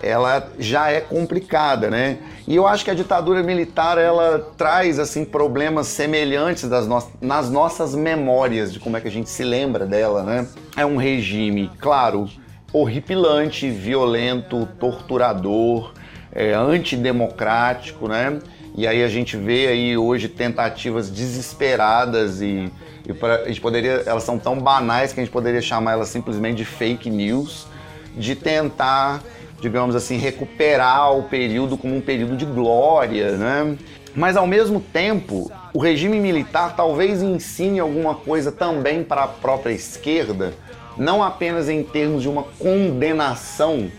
ela 0.01 0.51
já 0.59 0.91
é 0.91 1.01
complicada, 1.01 1.89
né? 1.89 2.19
E 2.47 2.55
eu 2.55 2.67
acho 2.67 2.85
que 2.85 2.91
a 2.91 2.93
ditadura 2.93 3.41
militar 3.41 3.97
ela 3.97 4.39
traz 4.55 4.99
assim 4.99 5.25
problemas 5.25 5.87
semelhantes 5.87 6.69
das 6.69 6.87
no 6.87 7.01
nas 7.19 7.49
nossas 7.49 7.95
memórias 7.95 8.71
de 8.71 8.79
como 8.79 8.97
é 8.97 9.01
que 9.01 9.07
a 9.07 9.11
gente 9.11 9.29
se 9.29 9.43
lembra 9.43 9.85
dela, 9.85 10.23
né? 10.23 10.47
É 10.75 10.85
um 10.85 10.97
regime, 10.97 11.71
claro, 11.79 12.29
horripilante, 12.71 13.69
violento, 13.69 14.67
torturador, 14.79 15.93
é, 16.31 16.53
antidemocrático, 16.53 18.07
né? 18.07 18.39
E 18.77 18.85
aí 18.85 19.03
a 19.03 19.07
gente 19.09 19.35
vê 19.35 19.67
aí 19.67 19.97
hoje 19.97 20.29
tentativas 20.29 21.09
desesperadas 21.09 22.41
e, 22.41 22.71
e 23.07 23.13
pra, 23.13 23.41
a 23.41 23.47
gente 23.47 23.59
poderia, 23.59 24.03
elas 24.05 24.23
são 24.23 24.37
tão 24.37 24.59
banais 24.59 25.11
que 25.11 25.19
a 25.19 25.23
gente 25.23 25.33
poderia 25.33 25.61
chamar 25.61 25.93
elas 25.93 26.09
simplesmente 26.09 26.57
de 26.57 26.65
fake 26.65 27.09
news, 27.09 27.67
de 28.15 28.35
tentar 28.35 29.21
digamos 29.59 29.95
assim, 29.95 30.17
recuperar 30.17 31.17
o 31.17 31.23
período 31.23 31.77
como 31.77 31.95
um 31.95 32.01
período 32.01 32.35
de 32.37 32.45
glória, 32.45 33.31
né? 33.31 33.77
Mas 34.15 34.35
ao 34.35 34.47
mesmo 34.47 34.79
tempo, 34.79 35.51
o 35.73 35.79
regime 35.79 36.19
militar 36.19 36.75
talvez 36.75 37.21
ensine 37.21 37.79
alguma 37.79 38.15
coisa 38.15 38.51
também 38.51 39.03
para 39.03 39.23
a 39.23 39.27
própria 39.27 39.73
esquerda, 39.73 40.53
não 40.97 41.23
apenas 41.23 41.69
em 41.69 41.83
termos 41.83 42.23
de 42.23 42.29
uma 42.29 42.43
condenação 42.43 43.91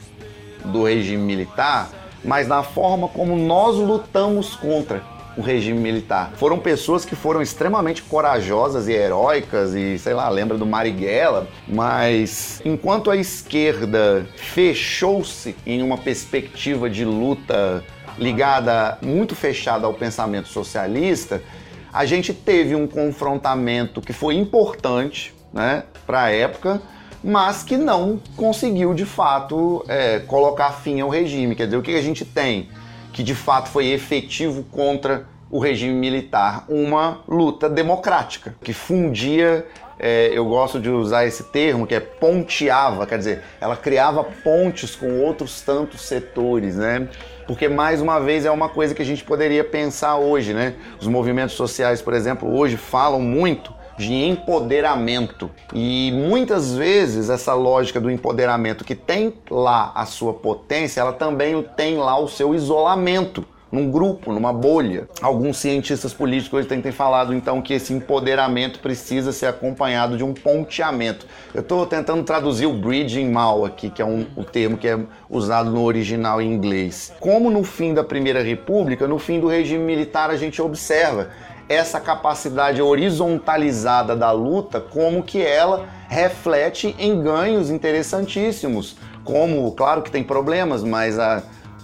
do 0.64 0.84
regime 0.84 1.22
militar, 1.22 1.90
mas 2.24 2.46
na 2.48 2.62
forma 2.62 3.08
como 3.08 3.36
nós 3.36 3.76
lutamos 3.76 4.54
contra 4.56 5.02
o 5.36 5.40
regime 5.40 5.78
militar. 5.78 6.32
Foram 6.34 6.58
pessoas 6.58 7.04
que 7.04 7.14
foram 7.14 7.40
extremamente 7.40 8.02
corajosas 8.02 8.88
e 8.88 8.92
heróicas 8.92 9.72
e, 9.72 9.96
sei 9.96 10.12
lá, 10.12 10.28
lembra 10.28 10.58
do 10.58 10.66
Marighella, 10.66 11.46
mas 11.68 12.60
enquanto 12.64 13.08
a 13.08 13.16
esquerda 13.16 14.26
fechou-se 14.36 15.54
em 15.64 15.80
uma 15.80 15.96
perspectiva 15.96 16.90
de 16.90 17.04
luta 17.04 17.84
ligada 18.18 18.98
muito 19.00 19.36
fechada 19.36 19.86
ao 19.86 19.94
pensamento 19.94 20.48
socialista, 20.48 21.40
a 21.92 22.04
gente 22.04 22.34
teve 22.34 22.74
um 22.74 22.88
confrontamento 22.88 24.00
que 24.00 24.12
foi 24.12 24.34
importante, 24.34 25.32
né, 25.52 25.84
para 26.04 26.24
a 26.24 26.30
época, 26.30 26.82
mas 27.22 27.62
que 27.62 27.76
não 27.76 28.20
conseguiu 28.36 28.94
de 28.94 29.04
fato 29.04 29.84
é, 29.88 30.20
colocar 30.20 30.72
fim 30.72 31.00
ao 31.00 31.08
regime. 31.08 31.54
Quer 31.54 31.64
dizer, 31.66 31.76
o 31.76 31.82
que 31.82 31.94
a 31.94 32.02
gente 32.02 32.24
tem? 32.24 32.68
que 33.18 33.22
de 33.24 33.34
fato 33.34 33.68
foi 33.68 33.88
efetivo 33.88 34.62
contra 34.70 35.26
o 35.50 35.58
regime 35.58 35.94
militar, 35.94 36.64
uma 36.68 37.22
luta 37.26 37.68
democrática, 37.68 38.54
que 38.62 38.72
fundia, 38.72 39.66
é, 39.98 40.30
eu 40.32 40.44
gosto 40.44 40.78
de 40.78 40.88
usar 40.88 41.26
esse 41.26 41.42
termo, 41.42 41.84
que 41.84 41.96
é 41.96 42.00
ponteava, 42.00 43.04
quer 43.08 43.18
dizer, 43.18 43.42
ela 43.60 43.74
criava 43.74 44.22
pontes 44.22 44.94
com 44.94 45.20
outros 45.20 45.60
tantos 45.62 46.02
setores, 46.02 46.76
né? 46.76 47.08
Porque, 47.44 47.66
mais 47.66 48.00
uma 48.00 48.20
vez, 48.20 48.44
é 48.44 48.50
uma 48.52 48.68
coisa 48.68 48.94
que 48.94 49.02
a 49.02 49.04
gente 49.04 49.24
poderia 49.24 49.64
pensar 49.64 50.16
hoje, 50.16 50.54
né? 50.54 50.74
Os 51.00 51.08
movimentos 51.08 51.56
sociais, 51.56 52.00
por 52.00 52.14
exemplo, 52.14 52.54
hoje 52.54 52.76
falam 52.76 53.20
muito 53.20 53.74
de 53.98 54.14
empoderamento. 54.14 55.50
E 55.74 56.10
muitas 56.12 56.74
vezes 56.74 57.28
essa 57.28 57.52
lógica 57.52 58.00
do 58.00 58.10
empoderamento 58.10 58.84
que 58.84 58.94
tem 58.94 59.34
lá 59.50 59.92
a 59.94 60.06
sua 60.06 60.32
potência, 60.32 61.00
ela 61.00 61.12
também 61.12 61.60
tem 61.76 61.96
lá 61.98 62.18
o 62.18 62.28
seu 62.28 62.54
isolamento 62.54 63.44
num 63.70 63.90
grupo, 63.90 64.32
numa 64.32 64.52
bolha. 64.52 65.08
Alguns 65.20 65.58
cientistas 65.58 66.12
políticos 66.12 66.60
hoje 66.60 66.68
têm 66.68 66.92
falado 66.92 67.34
então 67.34 67.60
que 67.60 67.74
esse 67.74 67.92
empoderamento 67.92 68.78
precisa 68.78 69.30
ser 69.30 69.46
acompanhado 69.46 70.16
de 70.16 70.24
um 70.24 70.32
ponteamento. 70.32 71.26
Eu 71.52 71.60
estou 71.60 71.84
tentando 71.86 72.22
traduzir 72.22 72.66
o 72.66 72.72
bridging 72.72 73.30
mal 73.30 73.64
aqui, 73.64 73.90
que 73.90 74.00
é 74.00 74.04
um, 74.04 74.26
o 74.34 74.44
termo 74.44 74.78
que 74.78 74.88
é 74.88 74.98
usado 75.28 75.70
no 75.70 75.82
original 75.82 76.40
em 76.40 76.50
inglês. 76.50 77.12
Como 77.20 77.50
no 77.50 77.62
fim 77.62 77.92
da 77.92 78.02
Primeira 78.02 78.42
República, 78.42 79.06
no 79.06 79.18
fim 79.18 79.38
do 79.38 79.48
regime 79.48 79.84
militar, 79.84 80.30
a 80.30 80.36
gente 80.36 80.62
observa 80.62 81.28
essa 81.68 82.00
capacidade 82.00 82.80
horizontalizada 82.80 84.16
da 84.16 84.30
luta, 84.30 84.80
como 84.80 85.22
que 85.22 85.42
ela 85.42 85.86
reflete 86.08 86.96
em 86.98 87.22
ganhos 87.22 87.70
interessantíssimos. 87.70 88.96
Como, 89.24 89.70
claro 89.72 90.02
que 90.02 90.10
tem 90.10 90.24
problemas, 90.24 90.82
mas 90.82 91.18
a, 91.18 91.42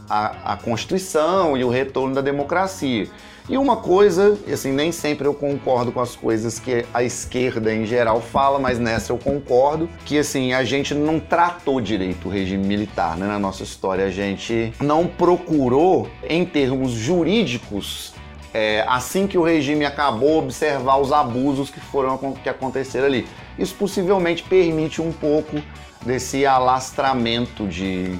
a, 0.09 0.53
a 0.55 0.57
Constituição 0.57 1.57
e 1.57 1.63
o 1.63 1.69
retorno 1.69 2.15
da 2.15 2.23
democracia. 2.23 3.09
E 3.47 3.59
uma 3.59 3.77
coisa, 3.77 4.39
assim, 4.51 4.73
nem 4.73 4.91
sempre 4.91 5.29
eu 5.29 5.35
concordo 5.35 5.93
com 5.93 6.01
as 6.01 6.17
coisas 6.17 6.59
que 6.59 6.87
a 6.95 7.03
esquerda 7.03 7.75
em 7.75 7.85
geral 7.85 8.23
fala, 8.23 8.59
mas 8.59 8.79
nessa 8.79 9.13
eu 9.13 9.19
concordo, 9.19 9.87
que 10.07 10.19
assim, 10.19 10.55
a 10.55 10.65
gente 10.65 10.95
não 10.95 11.21
tratou 11.21 11.79
direito 11.79 12.27
o 12.27 12.31
regime 12.31 12.67
militar 12.67 13.19
né, 13.19 13.27
na 13.27 13.39
nossa 13.39 13.63
história. 13.63 14.07
A 14.07 14.11
gente 14.11 14.73
não 14.81 15.07
procurou, 15.07 16.09
em 16.27 16.43
termos 16.47 16.93
jurídicos, 16.93 18.14
é, 18.55 18.85
assim 18.87 19.27
que 19.27 19.37
o 19.37 19.43
regime 19.43 19.85
acabou, 19.85 20.39
observar 20.39 20.99
os 20.99 21.13
abusos 21.13 21.71
que 21.71 21.81
foram 21.81 22.17
que 22.35 22.49
aconteceram 22.49 23.07
ali. 23.07 23.27
Isso 23.59 23.75
possivelmente 23.75 24.45
permite 24.45 25.03
um 25.03 25.13
pouco 25.13 25.61
desse 26.07 26.47
alastramento 26.47 27.67
de, 27.67 28.17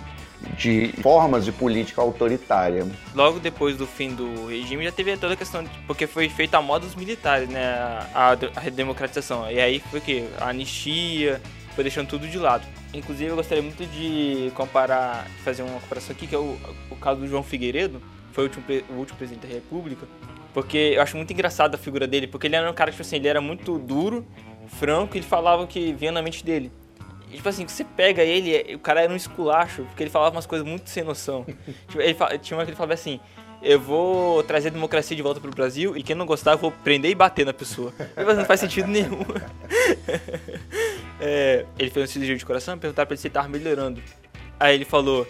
de 0.59 0.93
formas 1.01 1.45
de 1.45 1.53
política 1.53 2.03
autoritária. 2.03 2.85
Logo 3.15 3.39
depois 3.39 3.77
do 3.77 3.87
fim 3.87 4.13
do 4.13 4.49
regime 4.49 4.83
já 4.83 4.91
teve 4.91 5.17
toda 5.17 5.35
a 5.35 5.37
questão, 5.37 5.63
de, 5.63 5.71
porque 5.87 6.09
foi 6.09 6.29
feita 6.29 6.59
a 6.59 6.63
moda 6.63 6.85
dos 6.85 6.97
militares, 6.97 7.49
né, 7.49 7.65
a, 8.13 8.37
a 8.57 8.61
redemocratização. 8.61 9.49
E 9.49 9.61
aí 9.61 9.79
foi 9.79 10.01
o 10.01 10.03
que? 10.03 10.29
A 10.41 10.49
anistia, 10.49 11.41
foi 11.77 11.85
deixando 11.85 12.09
tudo 12.09 12.27
de 12.27 12.39
lado. 12.39 12.67
Inclusive 12.93 13.31
eu 13.31 13.37
gostaria 13.37 13.63
muito 13.63 13.85
de 13.87 14.51
comparar, 14.57 15.27
fazer 15.45 15.63
uma 15.63 15.79
comparação 15.79 16.13
aqui, 16.13 16.27
que 16.27 16.35
é 16.35 16.39
o, 16.39 16.57
o 16.91 16.97
caso 16.97 17.21
do 17.21 17.29
João 17.29 17.45
Figueiredo, 17.45 18.03
foi 18.35 18.45
o 18.45 18.47
último, 18.49 18.65
o 18.91 18.93
último 18.95 19.17
presidente 19.17 19.47
da 19.47 19.55
República, 19.55 20.07
porque 20.53 20.93
eu 20.97 21.01
acho 21.01 21.17
muito 21.17 21.33
engraçado 21.33 21.77
a 21.77 21.79
figura 21.79 22.05
dele, 22.05 22.27
porque 22.27 22.49
ele 22.49 22.57
era 22.57 22.69
um 22.69 22.75
cara 22.75 22.91
que, 22.91 22.97
tipo 22.97 23.07
assim, 23.07 23.17
ele 23.17 23.29
era 23.29 23.41
muito 23.41 23.79
duro, 23.79 24.27
franco, 24.67 25.17
e 25.17 25.19
ele 25.19 25.27
falava 25.27 25.63
o 25.63 25.69
que 25.69 25.93
vinha 25.93 26.11
na 26.11 26.21
mente 26.21 26.45
dele. 26.45 26.73
E, 27.31 27.37
tipo 27.37 27.49
assim, 27.49 27.67
você 27.67 27.85
pega 27.85 28.23
ele, 28.23 28.75
o 28.75 28.79
cara 28.81 29.03
era 29.03 29.13
um 29.13 29.17
esculacho, 29.17 29.85
porque 29.85 30.03
ele 30.03 30.11
falava 30.11 30.35
umas 30.35 30.47
coisas 30.47 30.67
muito 30.67 30.91
sem 30.91 31.05
noção. 31.05 31.47
tipo, 31.87 32.01
ele, 32.01 32.17
tinha 32.41 32.59
uma 32.59 32.65
que 32.65 32.71
ele 32.71 32.77
falava 32.77 32.95
assim, 32.95 33.21
eu 33.63 33.79
vou 33.79 34.43
trazer 34.43 34.69
a 34.69 34.73
democracia 34.73 35.17
de 35.17 35.23
volta 35.23 35.41
pro 35.41 35.53
Brasil, 35.53 35.97
e 35.97 36.03
quem 36.03 36.17
não 36.17 36.27
gostar, 36.27 36.53
eu 36.53 36.59
vou 36.59 36.73
prender 36.73 37.13
e 37.13 37.15
bater 37.15 37.47
na 37.47 37.53
pessoa. 37.53 37.95
Mas 38.17 38.37
não 38.37 38.45
faz 38.45 38.59
sentido 38.59 38.89
nenhum. 38.89 39.21
é, 41.21 41.65
ele 41.79 41.91
fez 41.91 42.11
um 42.11 42.13
cirurgia 42.13 42.37
de 42.37 42.45
coração, 42.45 42.77
perguntaram 42.77 43.07
pra 43.07 43.15
ele 43.15 43.21
se 43.21 43.29
ele 43.29 43.35
tava 43.35 43.47
melhorando. 43.47 44.03
Aí 44.59 44.75
ele 44.75 44.85
falou, 44.85 45.25
é, 45.25 45.29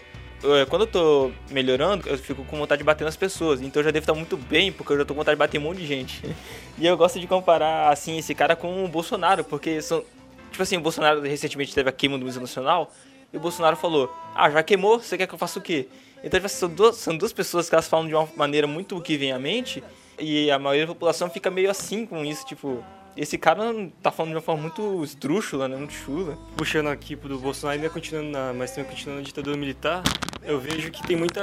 quando 0.69 0.83
eu 0.83 0.87
tô 0.87 1.31
melhorando, 1.49 2.07
eu 2.07 2.17
fico 2.17 2.43
com 2.45 2.57
vontade 2.57 2.79
de 2.79 2.83
bater 2.83 3.03
nas 3.03 3.15
pessoas. 3.15 3.61
Então 3.61 3.79
eu 3.81 3.85
já 3.85 3.91
devo 3.91 4.03
estar 4.03 4.13
muito 4.13 4.37
bem, 4.37 4.71
porque 4.71 4.93
eu 4.93 4.97
já 4.97 5.05
tô 5.05 5.13
com 5.13 5.19
vontade 5.19 5.35
de 5.35 5.39
bater 5.39 5.57
em 5.57 5.61
um 5.61 5.63
monte 5.63 5.79
de 5.79 5.87
gente. 5.87 6.21
E 6.77 6.85
eu 6.85 6.97
gosto 6.97 7.21
de 7.21 7.25
comparar, 7.25 7.89
assim, 7.89 8.17
esse 8.17 8.35
cara 8.35 8.53
com 8.53 8.83
o 8.83 8.87
Bolsonaro, 8.89 9.45
porque 9.45 9.81
são. 9.81 10.03
Tipo 10.51 10.61
assim, 10.61 10.75
o 10.75 10.81
Bolsonaro 10.81 11.21
recentemente 11.21 11.73
teve 11.73 11.89
a 11.89 11.91
queima 11.91 12.17
do 12.17 12.25
Museu 12.25 12.41
Nacional, 12.41 12.91
e 13.31 13.37
o 13.37 13.39
Bolsonaro 13.39 13.77
falou: 13.77 14.13
Ah, 14.35 14.49
já 14.49 14.61
queimou, 14.61 14.99
você 14.99 15.17
quer 15.17 15.25
que 15.25 15.33
eu 15.33 15.39
faça 15.39 15.57
o 15.57 15.61
quê? 15.61 15.87
Então, 16.17 16.31
tipo, 16.31 16.45
assim, 16.47 16.57
são, 16.57 16.69
duas, 16.69 16.95
são 16.97 17.17
duas 17.17 17.31
pessoas 17.31 17.69
que 17.69 17.75
elas 17.75 17.87
falam 17.87 18.07
de 18.07 18.13
uma 18.13 18.27
maneira 18.35 18.67
muito 18.67 18.97
o 18.97 19.01
que 19.01 19.15
vem 19.15 19.31
à 19.31 19.39
mente, 19.39 19.81
e 20.19 20.51
a 20.51 20.59
maioria 20.59 20.85
da 20.85 20.93
população 20.93 21.29
fica 21.29 21.49
meio 21.49 21.71
assim 21.71 22.05
com 22.05 22.25
isso, 22.25 22.45
tipo, 22.45 22.83
esse 23.17 23.37
cara 23.37 23.73
tá 24.01 24.11
falando 24.11 24.31
de 24.31 24.35
uma 24.35 24.41
forma 24.41 24.63
muito 24.63 25.03
esdrúxula, 25.03 25.67
né? 25.67 25.77
Muito 25.77 25.93
chula. 25.93 26.37
Puxando 26.57 26.87
aqui 26.87 27.15
pro 27.15 27.37
Bolsonaro, 27.39 27.77
ainda 27.79 27.89
continuando 27.89 28.29
na, 28.29 28.53
mas 28.53 28.71
também 28.71 28.89
continuando 28.89 29.21
na 29.21 29.25
ditadura 29.25 29.55
militar, 29.55 30.03
eu 30.43 30.59
vejo 30.59 30.91
que 30.91 31.01
tem 31.07 31.15
muita 31.15 31.41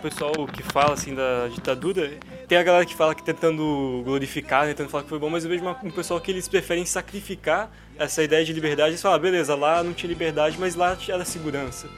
pessoal 0.00 0.32
que 0.46 0.62
fala 0.62 0.94
assim 0.94 1.14
da 1.14 1.48
ditadura. 1.48 2.12
Tem 2.46 2.56
a 2.56 2.62
galera 2.62 2.86
que 2.86 2.94
fala 2.94 3.14
que 3.14 3.22
tentando 3.22 4.02
glorificar, 4.04 4.66
tentando 4.66 4.88
falar 4.88 5.02
que 5.02 5.08
foi 5.08 5.18
bom, 5.18 5.28
mas 5.28 5.44
eu 5.44 5.50
vejo 5.50 5.62
uma, 5.62 5.76
um 5.82 5.90
pessoal 5.90 6.20
que 6.20 6.30
eles 6.30 6.46
preferem 6.46 6.86
sacrificar 6.86 7.70
essa 7.98 8.22
ideia 8.22 8.44
de 8.44 8.52
liberdade. 8.52 8.90
Eles 8.90 9.02
falam, 9.02 9.16
ah, 9.16 9.20
beleza, 9.20 9.54
lá 9.54 9.82
não 9.82 9.92
tinha 9.92 10.08
liberdade, 10.08 10.56
mas 10.58 10.76
lá 10.76 10.96
era 11.08 11.24
segurança. 11.24 11.88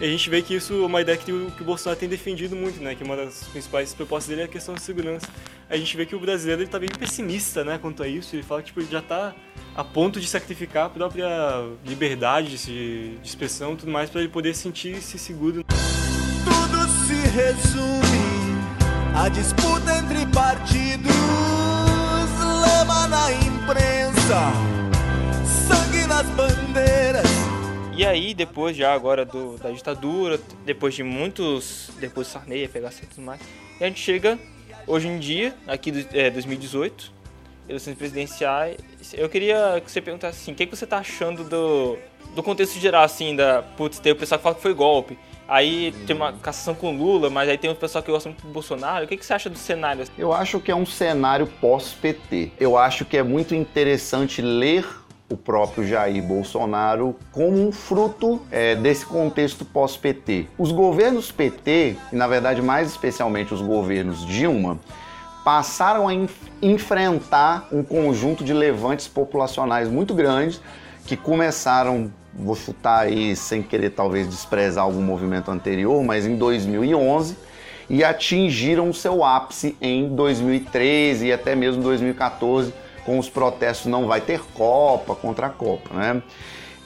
E 0.00 0.04
a 0.04 0.08
gente 0.08 0.28
vê 0.28 0.42
que 0.42 0.54
isso 0.54 0.82
é 0.82 0.86
uma 0.86 1.00
ideia 1.00 1.16
que 1.16 1.24
que 1.24 1.62
o 1.62 1.64
Bolsonaro 1.64 1.98
tem 1.98 2.08
defendido 2.08 2.56
muito, 2.56 2.82
né? 2.82 2.94
Que 2.94 3.04
uma 3.04 3.16
das 3.16 3.44
principais 3.44 3.94
propostas 3.94 4.28
dele 4.28 4.42
é 4.42 4.44
a 4.44 4.48
questão 4.48 4.74
de 4.74 4.82
segurança. 4.82 5.28
A 5.72 5.76
gente 5.78 5.96
vê 5.96 6.04
que 6.04 6.14
o 6.14 6.20
brasileiro 6.20 6.60
ele 6.60 6.68
tá 6.68 6.78
bem 6.78 6.90
pessimista, 6.90 7.64
né, 7.64 7.78
quanto 7.78 8.02
a 8.02 8.08
isso. 8.08 8.36
Ele 8.36 8.42
fala 8.42 8.60
que 8.60 8.66
tipo, 8.66 8.80
ele 8.80 8.90
já 8.90 9.00
tá 9.00 9.34
a 9.74 9.82
ponto 9.82 10.20
de 10.20 10.26
sacrificar 10.26 10.84
a 10.84 10.90
própria 10.90 11.26
liberdade 11.86 12.58
de, 12.58 13.16
de 13.16 13.26
expressão 13.26 13.72
e 13.72 13.76
tudo 13.76 13.90
mais 13.90 14.10
para 14.10 14.20
ele 14.20 14.28
poder 14.28 14.54
sentir-se 14.54 15.18
seguro. 15.18 15.64
Tudo 15.64 16.88
se 17.06 17.14
resume 17.30 18.12
a 19.16 19.30
disputa 19.30 19.96
entre 19.96 20.26
partidos, 20.26 21.10
lama 22.60 23.08
na 23.08 23.32
imprensa, 23.32 24.52
sangue 25.46 26.06
nas 26.06 26.26
bandeiras. 26.36 27.26
E 27.96 28.04
aí, 28.04 28.34
depois 28.34 28.76
já 28.76 28.92
agora 28.92 29.24
do, 29.24 29.56
da 29.56 29.70
ditadura, 29.70 30.38
depois 30.66 30.94
de 30.94 31.02
muitos. 31.02 31.90
Depois 31.98 32.26
de 32.26 32.32
Sarney, 32.34 32.68
pegação 32.68 33.04
e 33.04 33.06
tudo 33.06 33.22
mais, 33.22 33.40
e 33.80 33.84
a 33.84 33.86
gente 33.86 34.00
chega 34.00 34.38
hoje 34.86 35.08
em 35.08 35.18
dia, 35.18 35.54
aqui 35.66 36.06
é, 36.12 36.30
2018, 36.30 37.12
eleições 37.68 37.96
presidenciais. 37.96 38.76
Eu 39.14 39.28
queria 39.28 39.80
que 39.84 39.90
você 39.90 40.00
perguntasse 40.00 40.42
assim, 40.42 40.52
o 40.52 40.54
que, 40.54 40.66
que 40.66 40.76
você 40.76 40.86
tá 40.86 40.98
achando 40.98 41.44
do, 41.44 41.98
do 42.34 42.42
contexto 42.42 42.78
geral, 42.78 43.04
assim, 43.04 43.36
da. 43.36 43.62
Putz, 43.62 43.98
tem 43.98 44.12
o 44.12 44.16
pessoal 44.16 44.38
que 44.38 44.42
fala 44.42 44.54
que 44.54 44.62
foi 44.62 44.74
golpe. 44.74 45.18
Aí 45.48 45.92
tem 46.06 46.16
uma 46.16 46.32
cassação 46.32 46.74
com 46.74 46.96
Lula, 46.96 47.28
mas 47.28 47.48
aí 47.48 47.58
tem 47.58 47.70
o 47.70 47.74
pessoal 47.74 48.02
que 48.02 48.10
gosta 48.10 48.28
muito 48.28 48.46
do 48.46 48.52
Bolsonaro. 48.52 49.04
O 49.04 49.08
que, 49.08 49.16
que 49.16 49.26
você 49.26 49.34
acha 49.34 49.50
do 49.50 49.58
cenário? 49.58 50.04
Eu 50.16 50.32
acho 50.32 50.58
que 50.60 50.70
é 50.70 50.74
um 50.74 50.86
cenário 50.86 51.46
pós-PT. 51.60 52.52
Eu 52.58 52.78
acho 52.78 53.04
que 53.04 53.18
é 53.18 53.22
muito 53.22 53.54
interessante 53.54 54.40
ler 54.40 54.86
o 55.32 55.36
próprio 55.36 55.86
Jair 55.86 56.22
Bolsonaro 56.22 57.16
como 57.32 57.66
um 57.66 57.72
fruto 57.72 58.40
é, 58.50 58.74
desse 58.74 59.06
contexto 59.06 59.64
pós-PT. 59.64 60.46
Os 60.58 60.70
governos 60.70 61.32
PT, 61.32 61.96
e 62.12 62.16
na 62.16 62.26
verdade 62.26 62.60
mais 62.60 62.88
especialmente 62.88 63.54
os 63.54 63.62
governos 63.62 64.26
Dilma, 64.26 64.78
passaram 65.44 66.06
a 66.06 66.12
enfrentar 66.60 67.66
um 67.72 67.82
conjunto 67.82 68.44
de 68.44 68.52
levantes 68.52 69.08
populacionais 69.08 69.88
muito 69.88 70.14
grandes 70.14 70.60
que 71.06 71.16
começaram, 71.16 72.12
vou 72.32 72.54
chutar 72.54 73.00
aí 73.00 73.34
sem 73.34 73.62
querer 73.62 73.90
talvez 73.90 74.28
desprezar 74.28 74.84
algum 74.84 75.02
movimento 75.02 75.50
anterior, 75.50 76.02
mas 76.04 76.26
em 76.26 76.36
2011 76.36 77.36
e 77.90 78.04
atingiram 78.04 78.88
o 78.88 78.94
seu 78.94 79.24
ápice 79.24 79.76
em 79.80 80.14
2013 80.14 81.26
e 81.26 81.32
até 81.32 81.54
mesmo 81.54 81.82
2014 81.82 82.72
com 83.04 83.18
os 83.18 83.28
protestos 83.28 83.86
não 83.86 84.06
vai 84.06 84.20
ter 84.20 84.40
Copa 84.54 85.14
contra 85.14 85.46
a 85.46 85.50
Copa, 85.50 85.94
né? 85.94 86.22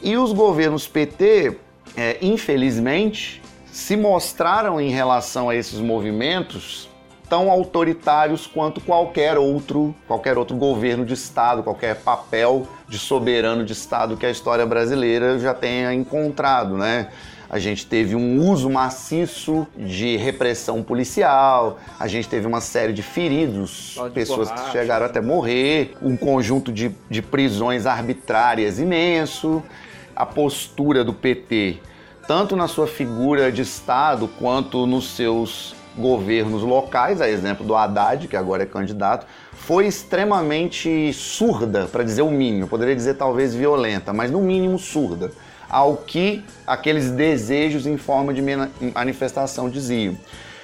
E 0.02 0.16
os 0.16 0.32
governos 0.32 0.86
PT, 0.86 1.56
é, 1.96 2.18
infelizmente, 2.20 3.42
se 3.66 3.96
mostraram 3.96 4.80
em 4.80 4.90
relação 4.90 5.48
a 5.48 5.56
esses 5.56 5.78
movimentos 5.80 6.88
tão 7.28 7.50
autoritários 7.50 8.46
quanto 8.46 8.80
qualquer 8.80 9.36
outro, 9.36 9.94
qualquer 10.06 10.38
outro 10.38 10.56
governo 10.56 11.04
de 11.04 11.14
Estado, 11.14 11.62
qualquer 11.62 11.96
papel 11.96 12.66
de 12.88 12.98
soberano 12.98 13.64
de 13.64 13.72
Estado 13.72 14.16
que 14.16 14.24
a 14.24 14.30
história 14.30 14.64
brasileira 14.64 15.38
já 15.38 15.52
tenha 15.52 15.92
encontrado, 15.92 16.76
né? 16.76 17.08
A 17.48 17.58
gente 17.58 17.86
teve 17.86 18.16
um 18.16 18.40
uso 18.48 18.68
maciço 18.68 19.66
de 19.76 20.16
repressão 20.16 20.82
policial, 20.82 21.78
a 21.98 22.08
gente 22.08 22.28
teve 22.28 22.46
uma 22.46 22.60
série 22.60 22.92
de 22.92 23.02
feridos, 23.02 23.96
de 24.02 24.10
pessoas 24.10 24.48
borracha. 24.48 24.64
que 24.64 24.72
chegaram 24.72 25.06
até 25.06 25.20
morrer, 25.20 25.94
um 26.02 26.16
conjunto 26.16 26.72
de, 26.72 26.90
de 27.08 27.22
prisões 27.22 27.86
arbitrárias 27.86 28.78
imenso, 28.78 29.62
a 30.14 30.26
postura 30.26 31.04
do 31.04 31.12
PT, 31.12 31.78
tanto 32.26 32.56
na 32.56 32.66
sua 32.66 32.86
figura 32.86 33.52
de 33.52 33.62
Estado 33.62 34.28
quanto 34.38 34.86
nos 34.86 35.14
seus 35.14 35.74
governos 35.96 36.62
locais, 36.62 37.20
a 37.20 37.28
exemplo 37.28 37.64
do 37.64 37.74
Haddad, 37.74 38.28
que 38.28 38.36
agora 38.36 38.64
é 38.64 38.66
candidato, 38.66 39.26
foi 39.52 39.86
extremamente 39.86 41.12
surda, 41.12 41.86
para 41.86 42.02
dizer 42.02 42.22
o 42.22 42.30
mínimo. 42.30 42.64
Eu 42.64 42.68
poderia 42.68 42.94
dizer 42.94 43.14
talvez 43.14 43.54
violenta, 43.54 44.12
mas 44.12 44.30
no 44.30 44.40
mínimo 44.40 44.78
surda 44.78 45.30
ao 45.68 45.96
que 45.96 46.44
aqueles 46.66 47.10
desejos 47.10 47.86
em 47.86 47.96
forma 47.96 48.32
de 48.32 48.42
manifestação 48.94 49.68
diziam. 49.68 50.16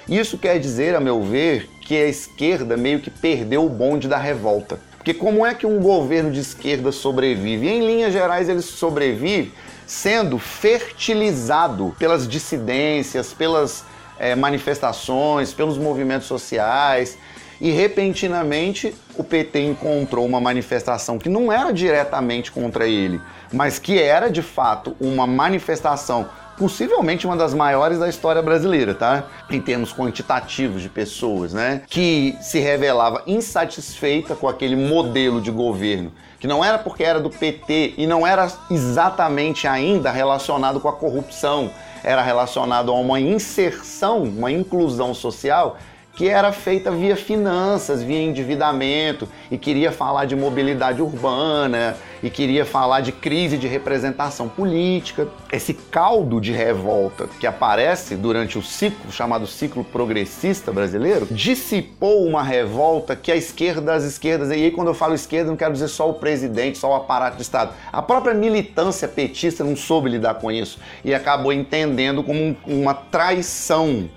Isso 0.09 0.37
quer 0.37 0.59
dizer, 0.59 0.95
a 0.95 1.01
meu 1.01 1.23
ver, 1.23 1.69
que 1.81 1.97
a 1.97 2.09
esquerda 2.09 2.77
meio 2.77 3.01
que 3.01 3.11
perdeu 3.11 3.65
o 3.65 3.69
bonde 3.69 4.09
da 4.09 4.19
revolta. 4.19 4.79
Porque 4.97 5.15
como 5.15 5.45
é 5.45 5.55
que 5.55 5.67
um 5.67 5.81
governo 5.81 6.31
de 6.31 6.41
esquerda 6.41 6.93
sobrevive? 6.93 7.69
em 7.69 7.85
linhas 7.85 8.13
gerais, 8.13 8.49
ele 8.49 8.63
sobrevive 8.63 9.53
sendo 9.87 10.39
fertilizado 10.39 11.95
pelas 11.99 12.27
dissidências, 12.27 13.33
pelas 13.33 13.85
é, 14.19 14.35
manifestações, 14.35 15.53
pelos 15.53 15.77
movimentos 15.77 16.27
sociais. 16.27 17.19
E 17.63 17.71
repentinamente 17.71 18.93
o 19.17 19.23
PT 19.23 19.61
encontrou 19.61 20.27
uma 20.27 20.41
manifestação 20.41 21.17
que 21.17 21.29
não 21.29 21.53
era 21.53 21.73
diretamente 21.73 22.51
contra 22.51 22.89
ele, 22.89 23.21
mas 23.53 23.79
que 23.79 24.03
era 24.03 24.29
de 24.29 24.43
fato 24.43 24.97
uma 25.01 25.29
manifestação 25.29 26.29
possivelmente 26.59 27.25
uma 27.25 27.37
das 27.37 27.55
maiores 27.55 28.01
da 28.01 28.09
história 28.09 28.43
brasileira, 28.43 28.95
tá? 28.95 29.27
Em 29.49 29.61
termos 29.61 29.93
quantitativos 29.93 30.83
de 30.83 30.89
pessoas, 30.89 31.55
né? 31.55 31.83
Que 31.87 32.37
se 32.41 32.59
revelava 32.59 33.23
insatisfeita 33.29 34.35
com 34.35 34.49
aquele 34.49 34.75
modelo 34.75 35.41
de 35.41 35.53
governo, 35.53 36.13
que 36.41 36.49
não 36.49 36.65
era 36.65 36.81
porque 36.81 37.05
era 37.05 37.21
do 37.21 37.31
PT 37.31 37.95
e 37.97 38.09
não 38.09 38.27
era 38.27 38.51
exatamente 38.73 39.69
ainda 39.69 40.11
relacionado 40.11 40.81
com 40.81 40.89
a 40.89 40.93
corrupção, 40.93 41.71
era 42.03 42.23
relacionado 42.23 42.91
a 42.91 42.95
uma 42.97 43.21
inserção, 43.21 44.25
uma 44.25 44.51
inclusão 44.51 45.15
social 45.15 45.79
que 46.15 46.29
era 46.29 46.53
feita 46.53 46.91
via 46.91 47.17
finanças, 47.17 48.03
via 48.03 48.21
endividamento, 48.21 49.29
e 49.51 49.57
queria 49.57 49.91
falar 49.91 50.27
de 50.27 50.37
mobilidade 50.37 51.01
urbana, 51.01 51.97
e 52.23 52.31
queria 52.31 52.65
falar 52.65 53.01
de 53.01 53.11
crise 53.11 53.59
de 53.59 53.67
representação 53.67 54.49
política. 54.49 55.27
Esse 55.51 55.75
caldo 55.75 56.41
de 56.41 56.53
revolta 56.53 57.29
que 57.41 57.47
aparece 57.47 58.15
durante 58.15 58.59
o 58.59 58.63
ciclo, 58.63 59.11
chamado 59.11 59.47
ciclo 59.47 59.83
progressista 59.83 60.71
brasileiro, 60.71 61.27
dissipou 61.31 62.25
uma 62.27 62.43
revolta 62.43 63.17
que 63.17 63.33
a 63.33 63.37
esquerda, 63.37 63.95
as 63.95 64.05
esquerdas, 64.05 64.51
e 64.51 64.55
aí 64.55 64.71
quando 64.71 64.89
eu 64.89 64.95
falo 64.95 65.15
esquerda, 65.15 65.51
não 65.51 65.57
quero 65.57 65.73
dizer 65.73 65.89
só 65.89 66.09
o 66.09 66.15
presidente, 66.15 66.79
só 66.79 66.91
o 66.91 66.95
aparato 66.95 67.37
de 67.37 67.43
Estado. 67.43 67.73
A 67.93 68.03
própria 68.03 68.35
militância 68.35 69.09
petista 69.09 69.65
não 69.65 69.75
soube 69.75 70.11
lidar 70.11 70.35
com 70.35 70.51
isso 70.53 70.79
e 71.05 71.15
acabou 71.15 71.53
entendendo 71.53 72.23
como 72.23 72.39
um, 72.39 72.57
uma 72.67 72.95
traição 72.95 74.09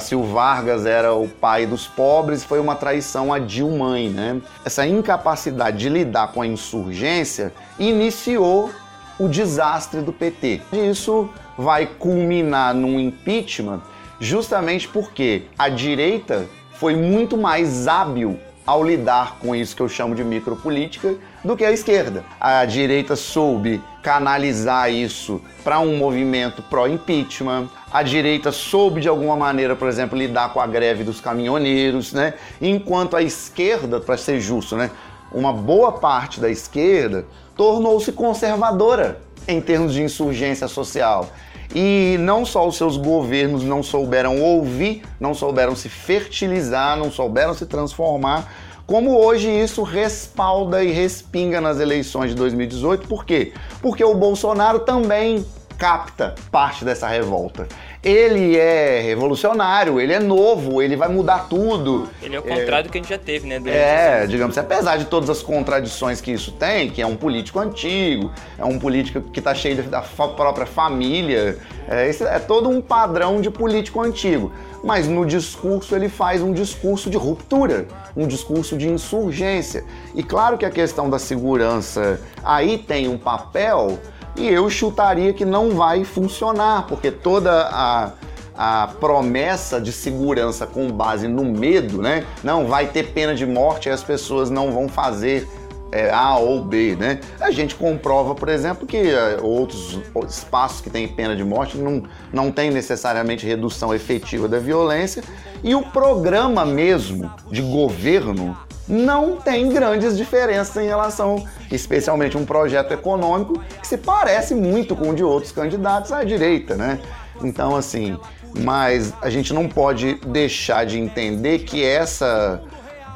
se 0.00 0.14
o 0.14 0.22
Vargas 0.22 0.86
era 0.86 1.12
o 1.14 1.28
pai 1.28 1.66
dos 1.66 1.86
pobres, 1.86 2.44
foi 2.44 2.60
uma 2.60 2.74
traição 2.74 3.32
a 3.32 3.38
Dilma, 3.38 3.98
né? 3.98 4.40
Essa 4.64 4.86
incapacidade 4.86 5.78
de 5.78 5.88
lidar 5.88 6.32
com 6.32 6.42
a 6.42 6.46
insurgência 6.46 7.52
iniciou 7.78 8.70
o 9.18 9.28
desastre 9.28 10.00
do 10.00 10.12
PT. 10.12 10.62
Isso 10.72 11.28
vai 11.56 11.86
culminar 11.86 12.74
num 12.74 12.98
impeachment 12.98 13.82
justamente 14.18 14.86
porque 14.86 15.42
a 15.58 15.68
direita 15.68 16.46
foi 16.74 16.94
muito 16.94 17.36
mais 17.36 17.88
hábil 17.88 18.38
ao 18.64 18.84
lidar 18.84 19.36
com 19.40 19.54
isso 19.54 19.74
que 19.74 19.82
eu 19.82 19.88
chamo 19.88 20.14
de 20.14 20.22
micropolítica 20.22 21.16
do 21.44 21.56
que 21.56 21.64
a 21.64 21.72
esquerda. 21.72 22.24
A 22.40 22.64
direita 22.64 23.16
soube 23.16 23.82
canalizar 24.02 24.90
isso 24.90 25.40
para 25.62 25.78
um 25.78 25.96
movimento 25.96 26.62
pró-impeachment. 26.62 27.68
A 27.90 28.02
direita 28.02 28.50
soube 28.50 29.00
de 29.00 29.08
alguma 29.08 29.36
maneira, 29.36 29.76
por 29.76 29.88
exemplo, 29.88 30.18
lidar 30.18 30.52
com 30.52 30.60
a 30.60 30.66
greve 30.66 31.04
dos 31.04 31.20
caminhoneiros, 31.20 32.12
né? 32.12 32.34
Enquanto 32.60 33.16
a 33.16 33.22
esquerda, 33.22 34.00
para 34.00 34.16
ser 34.16 34.40
justo, 34.40 34.76
né, 34.76 34.90
uma 35.30 35.52
boa 35.52 35.92
parte 35.92 36.40
da 36.40 36.50
esquerda 36.50 37.24
tornou-se 37.56 38.10
conservadora 38.12 39.20
em 39.46 39.60
termos 39.60 39.92
de 39.92 40.02
insurgência 40.02 40.68
social. 40.68 41.30
E 41.74 42.16
não 42.20 42.44
só 42.44 42.66
os 42.66 42.76
seus 42.76 42.96
governos 42.96 43.64
não 43.64 43.82
souberam 43.82 44.40
ouvir, 44.40 45.02
não 45.18 45.32
souberam 45.32 45.74
se 45.74 45.88
fertilizar, 45.88 46.98
não 46.98 47.10
souberam 47.10 47.54
se 47.54 47.64
transformar, 47.64 48.52
como 48.86 49.18
hoje 49.18 49.48
isso 49.48 49.82
respalda 49.82 50.82
e 50.82 50.90
respinga 50.90 51.60
nas 51.60 51.80
eleições 51.80 52.30
de 52.30 52.36
2018. 52.36 53.06
Por 53.06 53.24
quê? 53.24 53.52
Porque 53.80 54.04
o 54.04 54.14
Bolsonaro 54.14 54.80
também 54.80 55.44
capta 55.78 56.34
parte 56.50 56.84
dessa 56.84 57.08
revolta 57.08 57.66
ele 58.02 58.56
é 58.56 59.00
revolucionário, 59.00 60.00
ele 60.00 60.12
é 60.12 60.18
novo, 60.18 60.82
ele 60.82 60.96
vai 60.96 61.08
mudar 61.08 61.46
tudo. 61.48 62.08
Ele 62.20 62.34
é 62.34 62.38
o 62.40 62.42
contrário 62.42 62.78
é, 62.78 62.82
do 62.82 62.88
que 62.88 62.98
a 62.98 63.00
gente 63.00 63.10
já 63.10 63.18
teve, 63.18 63.46
né? 63.46 63.62
É, 63.66 64.26
digamos, 64.26 64.58
apesar 64.58 64.96
de 64.96 65.04
todas 65.04 65.30
as 65.30 65.40
contradições 65.40 66.20
que 66.20 66.32
isso 66.32 66.50
tem, 66.52 66.90
que 66.90 67.00
é 67.00 67.06
um 67.06 67.14
político 67.14 67.60
antigo, 67.60 68.32
é 68.58 68.64
um 68.64 68.76
político 68.76 69.20
que 69.20 69.38
está 69.38 69.54
cheio 69.54 69.84
da 69.84 70.02
própria 70.02 70.66
família, 70.66 71.58
é, 71.88 72.08
esse 72.08 72.24
é 72.24 72.40
todo 72.40 72.68
um 72.68 72.80
padrão 72.80 73.40
de 73.40 73.50
político 73.50 74.00
antigo. 74.00 74.52
Mas 74.82 75.06
no 75.06 75.24
discurso 75.24 75.94
ele 75.94 76.08
faz 76.08 76.42
um 76.42 76.52
discurso 76.52 77.08
de 77.08 77.16
ruptura, 77.16 77.86
um 78.16 78.26
discurso 78.26 78.76
de 78.76 78.88
insurgência. 78.88 79.84
E 80.12 80.24
claro 80.24 80.58
que 80.58 80.64
a 80.64 80.70
questão 80.70 81.08
da 81.08 81.20
segurança 81.20 82.20
aí 82.42 82.78
tem 82.78 83.06
um 83.06 83.16
papel 83.16 84.00
e 84.36 84.48
eu 84.48 84.68
chutaria 84.70 85.32
que 85.32 85.44
não 85.44 85.70
vai 85.70 86.04
funcionar, 86.04 86.86
porque 86.86 87.10
toda 87.10 87.68
a, 87.70 88.12
a 88.56 88.88
promessa 89.00 89.80
de 89.80 89.92
segurança 89.92 90.66
com 90.66 90.90
base 90.90 91.28
no 91.28 91.44
medo, 91.44 92.00
né? 92.00 92.24
Não 92.42 92.66
vai 92.66 92.86
ter 92.86 93.12
pena 93.12 93.34
de 93.34 93.46
morte 93.46 93.88
e 93.88 93.92
as 93.92 94.02
pessoas 94.02 94.50
não 94.50 94.72
vão 94.72 94.88
fazer 94.88 95.48
é, 95.92 96.10
A 96.10 96.38
ou 96.38 96.64
B, 96.64 96.96
né? 96.98 97.20
A 97.38 97.50
gente 97.50 97.74
comprova, 97.74 98.34
por 98.34 98.48
exemplo, 98.48 98.86
que 98.86 98.96
é, 98.96 99.38
outros 99.42 100.00
espaços 100.28 100.80
que 100.80 100.88
têm 100.88 101.06
pena 101.06 101.36
de 101.36 101.44
morte 101.44 101.76
não, 101.76 102.02
não 102.32 102.50
tem 102.50 102.70
necessariamente 102.70 103.46
redução 103.46 103.94
efetiva 103.94 104.48
da 104.48 104.58
violência 104.58 105.22
e 105.62 105.74
o 105.74 105.82
programa 105.82 106.64
mesmo 106.64 107.30
de 107.50 107.60
governo 107.60 108.56
não 108.88 109.36
tem 109.36 109.68
grandes 109.68 110.16
diferenças 110.16 110.76
em 110.76 110.86
relação, 110.86 111.46
especialmente 111.70 112.36
um 112.36 112.44
projeto 112.44 112.92
econômico 112.92 113.58
que 113.80 113.86
se 113.86 113.96
parece 113.96 114.54
muito 114.54 114.96
com 114.96 115.10
o 115.10 115.14
de 115.14 115.22
outros 115.22 115.52
candidatos 115.52 116.12
à 116.12 116.24
direita, 116.24 116.76
né? 116.76 116.98
Então, 117.42 117.76
assim, 117.76 118.18
mas 118.60 119.12
a 119.20 119.30
gente 119.30 119.52
não 119.54 119.68
pode 119.68 120.14
deixar 120.26 120.84
de 120.84 120.98
entender 120.98 121.60
que 121.60 121.84
essa 121.84 122.62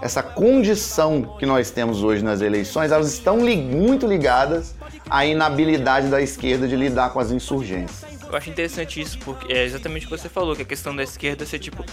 essa 0.02 0.22
condição 0.22 1.36
que 1.38 1.46
nós 1.46 1.70
temos 1.70 2.02
hoje 2.02 2.22
nas 2.22 2.42
eleições, 2.42 2.92
elas 2.92 3.12
estão 3.12 3.44
li 3.44 3.56
muito 3.56 4.06
ligadas 4.06 4.74
à 5.08 5.24
inabilidade 5.24 6.08
da 6.08 6.20
esquerda 6.20 6.68
de 6.68 6.76
lidar 6.76 7.10
com 7.10 7.18
as 7.18 7.30
insurgências. 7.30 8.05
Eu 8.28 8.36
acho 8.36 8.50
interessante 8.50 9.00
isso, 9.00 9.18
porque 9.20 9.52
é 9.52 9.64
exatamente 9.64 10.06
o 10.06 10.08
que 10.08 10.18
você 10.18 10.28
falou, 10.28 10.56
que 10.56 10.62
a 10.62 10.64
questão 10.64 10.94
da 10.94 11.02
esquerda 11.02 11.46
ser 11.46 11.58
tipo, 11.58 11.84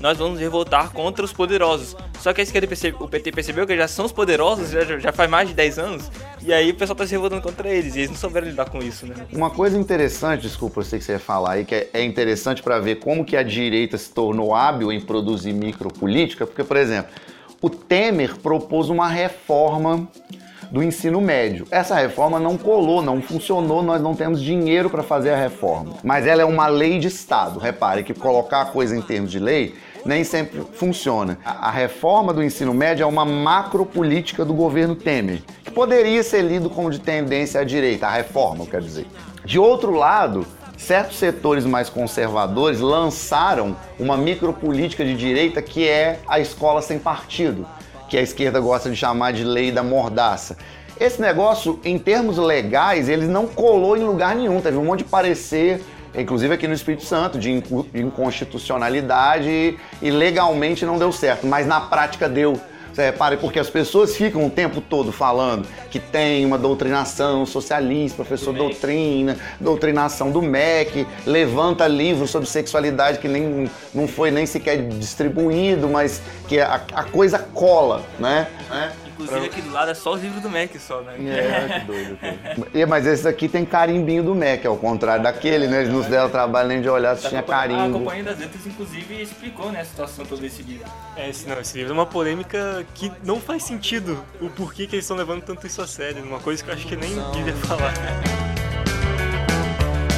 nós 0.00 0.18
vamos 0.18 0.40
revoltar 0.40 0.90
contra 0.90 1.24
os 1.24 1.32
poderosos. 1.32 1.96
Só 2.20 2.32
que 2.32 2.40
a 2.40 2.44
esquerda 2.44 2.66
percebe, 2.66 2.96
o 2.98 3.08
PT 3.08 3.32
percebeu 3.32 3.66
que 3.66 3.76
já 3.76 3.86
são 3.86 4.04
os 4.04 4.12
poderosos, 4.12 4.70
já, 4.70 4.98
já 4.98 5.12
faz 5.12 5.30
mais 5.30 5.48
de 5.48 5.54
10 5.54 5.78
anos, 5.78 6.10
e 6.42 6.52
aí 6.52 6.70
o 6.70 6.74
pessoal 6.74 6.96
tá 6.96 7.06
se 7.06 7.12
revoltando 7.12 7.40
contra 7.40 7.68
eles, 7.68 7.94
e 7.94 8.00
eles 8.00 8.10
não 8.10 8.16
souberam 8.16 8.48
lidar 8.48 8.68
com 8.68 8.78
isso, 8.78 9.06
né? 9.06 9.14
Uma 9.32 9.50
coisa 9.50 9.78
interessante, 9.78 10.42
desculpa, 10.42 10.80
eu 10.80 10.84
sei 10.84 10.98
que 10.98 11.04
você 11.04 11.12
ia 11.12 11.18
falar 11.20 11.52
aí, 11.52 11.64
que 11.64 11.74
é, 11.74 11.90
é 11.92 12.04
interessante 12.04 12.62
para 12.62 12.78
ver 12.80 12.96
como 12.96 13.24
que 13.24 13.36
a 13.36 13.42
direita 13.42 13.96
se 13.96 14.10
tornou 14.10 14.54
hábil 14.54 14.90
em 14.90 15.00
produzir 15.00 15.52
micropolítica, 15.52 16.46
porque, 16.46 16.64
por 16.64 16.76
exemplo, 16.76 17.12
o 17.60 17.70
Temer 17.70 18.36
propôs 18.36 18.88
uma 18.88 19.08
reforma 19.08 20.08
do 20.70 20.82
ensino 20.82 21.20
médio. 21.20 21.66
Essa 21.70 21.96
reforma 21.96 22.38
não 22.38 22.56
colou, 22.56 23.02
não 23.02 23.20
funcionou, 23.20 23.82
nós 23.82 24.00
não 24.00 24.14
temos 24.14 24.42
dinheiro 24.42 24.90
para 24.90 25.02
fazer 25.02 25.30
a 25.30 25.36
reforma. 25.36 25.94
Mas 26.02 26.26
ela 26.26 26.42
é 26.42 26.44
uma 26.44 26.66
lei 26.68 26.98
de 26.98 27.08
Estado. 27.08 27.58
Repare 27.58 28.02
que 28.02 28.14
colocar 28.14 28.62
a 28.62 28.66
coisa 28.66 28.96
em 28.96 29.02
termos 29.02 29.30
de 29.30 29.38
lei 29.38 29.74
nem 30.04 30.22
sempre 30.22 30.62
funciona. 30.72 31.38
A 31.44 31.70
reforma 31.70 32.32
do 32.32 32.42
ensino 32.42 32.72
médio 32.72 33.02
é 33.02 33.06
uma 33.06 33.24
macropolítica 33.24 34.44
do 34.44 34.54
governo 34.54 34.94
Temer, 34.94 35.42
que 35.64 35.70
poderia 35.70 36.22
ser 36.22 36.42
lido 36.42 36.70
como 36.70 36.90
de 36.90 37.00
tendência 37.00 37.60
à 37.60 37.64
direita, 37.64 38.06
a 38.06 38.10
reforma, 38.10 38.64
quer 38.66 38.80
dizer. 38.80 39.06
De 39.44 39.58
outro 39.58 39.92
lado, 39.92 40.46
certos 40.76 41.18
setores 41.18 41.64
mais 41.64 41.88
conservadores 41.88 42.80
lançaram 42.80 43.76
uma 43.98 44.16
micropolítica 44.16 45.04
de 45.04 45.16
direita 45.16 45.60
que 45.60 45.88
é 45.88 46.20
a 46.28 46.38
escola 46.38 46.80
sem 46.80 46.98
partido, 46.98 47.66
que 48.08 48.16
a 48.16 48.22
esquerda 48.22 48.60
gosta 48.60 48.88
de 48.88 48.96
chamar 48.96 49.32
de 49.32 49.44
lei 49.44 49.70
da 49.70 49.82
mordaça. 49.82 50.56
Esse 50.98 51.20
negócio, 51.20 51.78
em 51.84 51.98
termos 51.98 52.38
legais, 52.38 53.08
ele 53.08 53.26
não 53.26 53.46
colou 53.46 53.96
em 53.96 54.04
lugar 54.04 54.34
nenhum. 54.34 54.60
Teve 54.60 54.78
um 54.78 54.84
monte 54.84 55.00
de 55.00 55.04
parecer, 55.04 55.82
inclusive 56.16 56.54
aqui 56.54 56.66
no 56.66 56.72
Espírito 56.72 57.04
Santo, 57.04 57.38
de 57.38 57.62
inconstitucionalidade 57.94 59.78
e 60.00 60.10
legalmente 60.10 60.86
não 60.86 60.98
deu 60.98 61.12
certo, 61.12 61.46
mas 61.46 61.66
na 61.66 61.80
prática 61.80 62.28
deu. 62.28 62.58
Você 62.96 63.04
repare, 63.04 63.36
porque 63.36 63.58
as 63.58 63.68
pessoas 63.68 64.16
ficam 64.16 64.46
o 64.46 64.48
tempo 64.48 64.80
todo 64.80 65.12
falando 65.12 65.68
que 65.90 66.00
tem 66.00 66.46
uma 66.46 66.56
doutrinação 66.56 67.44
socialista, 67.44 68.16
professor 68.16 68.54
do 68.54 68.58
doutrina, 68.58 69.36
doutrinação 69.60 70.30
do 70.30 70.40
MEC, 70.40 71.06
levanta 71.26 71.86
livros 71.86 72.30
sobre 72.30 72.48
sexualidade 72.48 73.18
que 73.18 73.28
nem, 73.28 73.70
não 73.92 74.08
foi 74.08 74.30
nem 74.30 74.46
sequer 74.46 74.88
distribuído, 74.88 75.90
mas 75.90 76.22
que 76.48 76.58
a, 76.58 76.80
a 76.94 77.04
coisa 77.04 77.38
cola, 77.38 78.02
né? 78.18 78.48
É. 78.72 79.05
Inclusive 79.18 79.46
aqui 79.46 79.62
do 79.62 79.72
lado 79.72 79.90
é 79.90 79.94
só 79.94 80.12
os 80.12 80.20
livros 80.20 80.42
do 80.42 80.50
Mac 80.50 80.70
só, 80.78 81.00
né? 81.00 81.14
É, 81.18 81.80
que 81.80 81.86
doido. 81.86 82.18
E, 82.74 82.84
mas 82.84 83.06
esse 83.06 83.26
aqui 83.26 83.48
tem 83.48 83.64
carimbinho 83.64 84.22
do 84.22 84.34
Mac, 84.34 84.64
ao 84.66 84.76
contrário 84.76 85.22
daquele, 85.22 85.66
né? 85.66 85.80
Eles 85.80 85.92
não 85.92 86.02
se 86.02 86.10
deram 86.10 86.28
trabalho 86.28 86.68
nem 86.68 86.82
de 86.82 86.88
olhar 86.88 87.16
se 87.16 87.22
tá 87.22 87.28
tinha 87.30 87.42
carimbo. 87.42 87.96
A 87.96 88.00
Companhia 88.00 88.24
das 88.24 88.38
Letras, 88.38 88.66
inclusive, 88.66 89.22
explicou 89.22 89.72
né, 89.72 89.80
a 89.80 89.84
situação 89.84 90.26
toda 90.26 90.42
desse 90.42 90.62
livro. 90.62 90.86
É, 91.16 91.30
esse, 91.30 91.48
não, 91.48 91.58
esse 91.58 91.78
livro 91.78 91.92
é 91.92 91.94
uma 91.94 92.06
polêmica 92.06 92.84
que 92.94 93.10
não 93.24 93.40
faz 93.40 93.62
sentido 93.62 94.22
o 94.38 94.50
porquê 94.50 94.86
que 94.86 94.94
eles 94.94 95.04
estão 95.04 95.16
levando 95.16 95.42
tanto 95.42 95.66
isso 95.66 95.80
a 95.80 95.86
sério. 95.86 96.22
Uma 96.22 96.40
coisa 96.40 96.62
que 96.62 96.68
eu 96.68 96.74
acho 96.74 96.86
que 96.86 96.96
nem 96.96 97.14
devia 97.32 97.54
falar. 97.54 97.94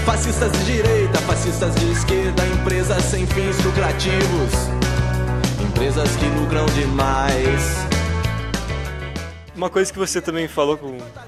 Fascistas 0.05 0.51
de 0.53 0.65
direita, 0.65 1.19
fascistas 1.19 1.75
de 1.77 1.93
esquerda, 1.93 2.43
empresas 2.47 3.05
sem 3.05 3.27
fins 3.27 3.63
lucrativos, 3.63 4.53
empresas 5.63 6.17
que 6.17 6.25
lucram 6.41 6.67
demais. 6.67 7.87
Uma 9.59 9.68
coisa 9.68 9.92
que 9.92 9.99
você 9.99 10.21
também 10.21 10.47
falou 10.47 10.79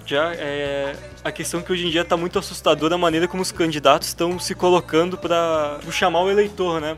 já 0.07 0.33
é 0.35 0.95
a 1.25 1.33
questão 1.33 1.61
que 1.61 1.73
hoje 1.73 1.89
em 1.89 1.91
dia 1.91 2.03
está 2.03 2.17
muito 2.17 2.39
assustadora 2.39 2.95
a 2.95 2.99
maneira 2.99 3.27
como 3.27 3.43
os 3.43 3.51
candidatos 3.51 4.07
estão 4.07 4.39
se 4.39 4.55
colocando 4.55 5.19
para 5.19 5.81
chamar 5.91 6.21
o 6.21 6.31
eleitor, 6.31 6.81
né? 6.81 6.97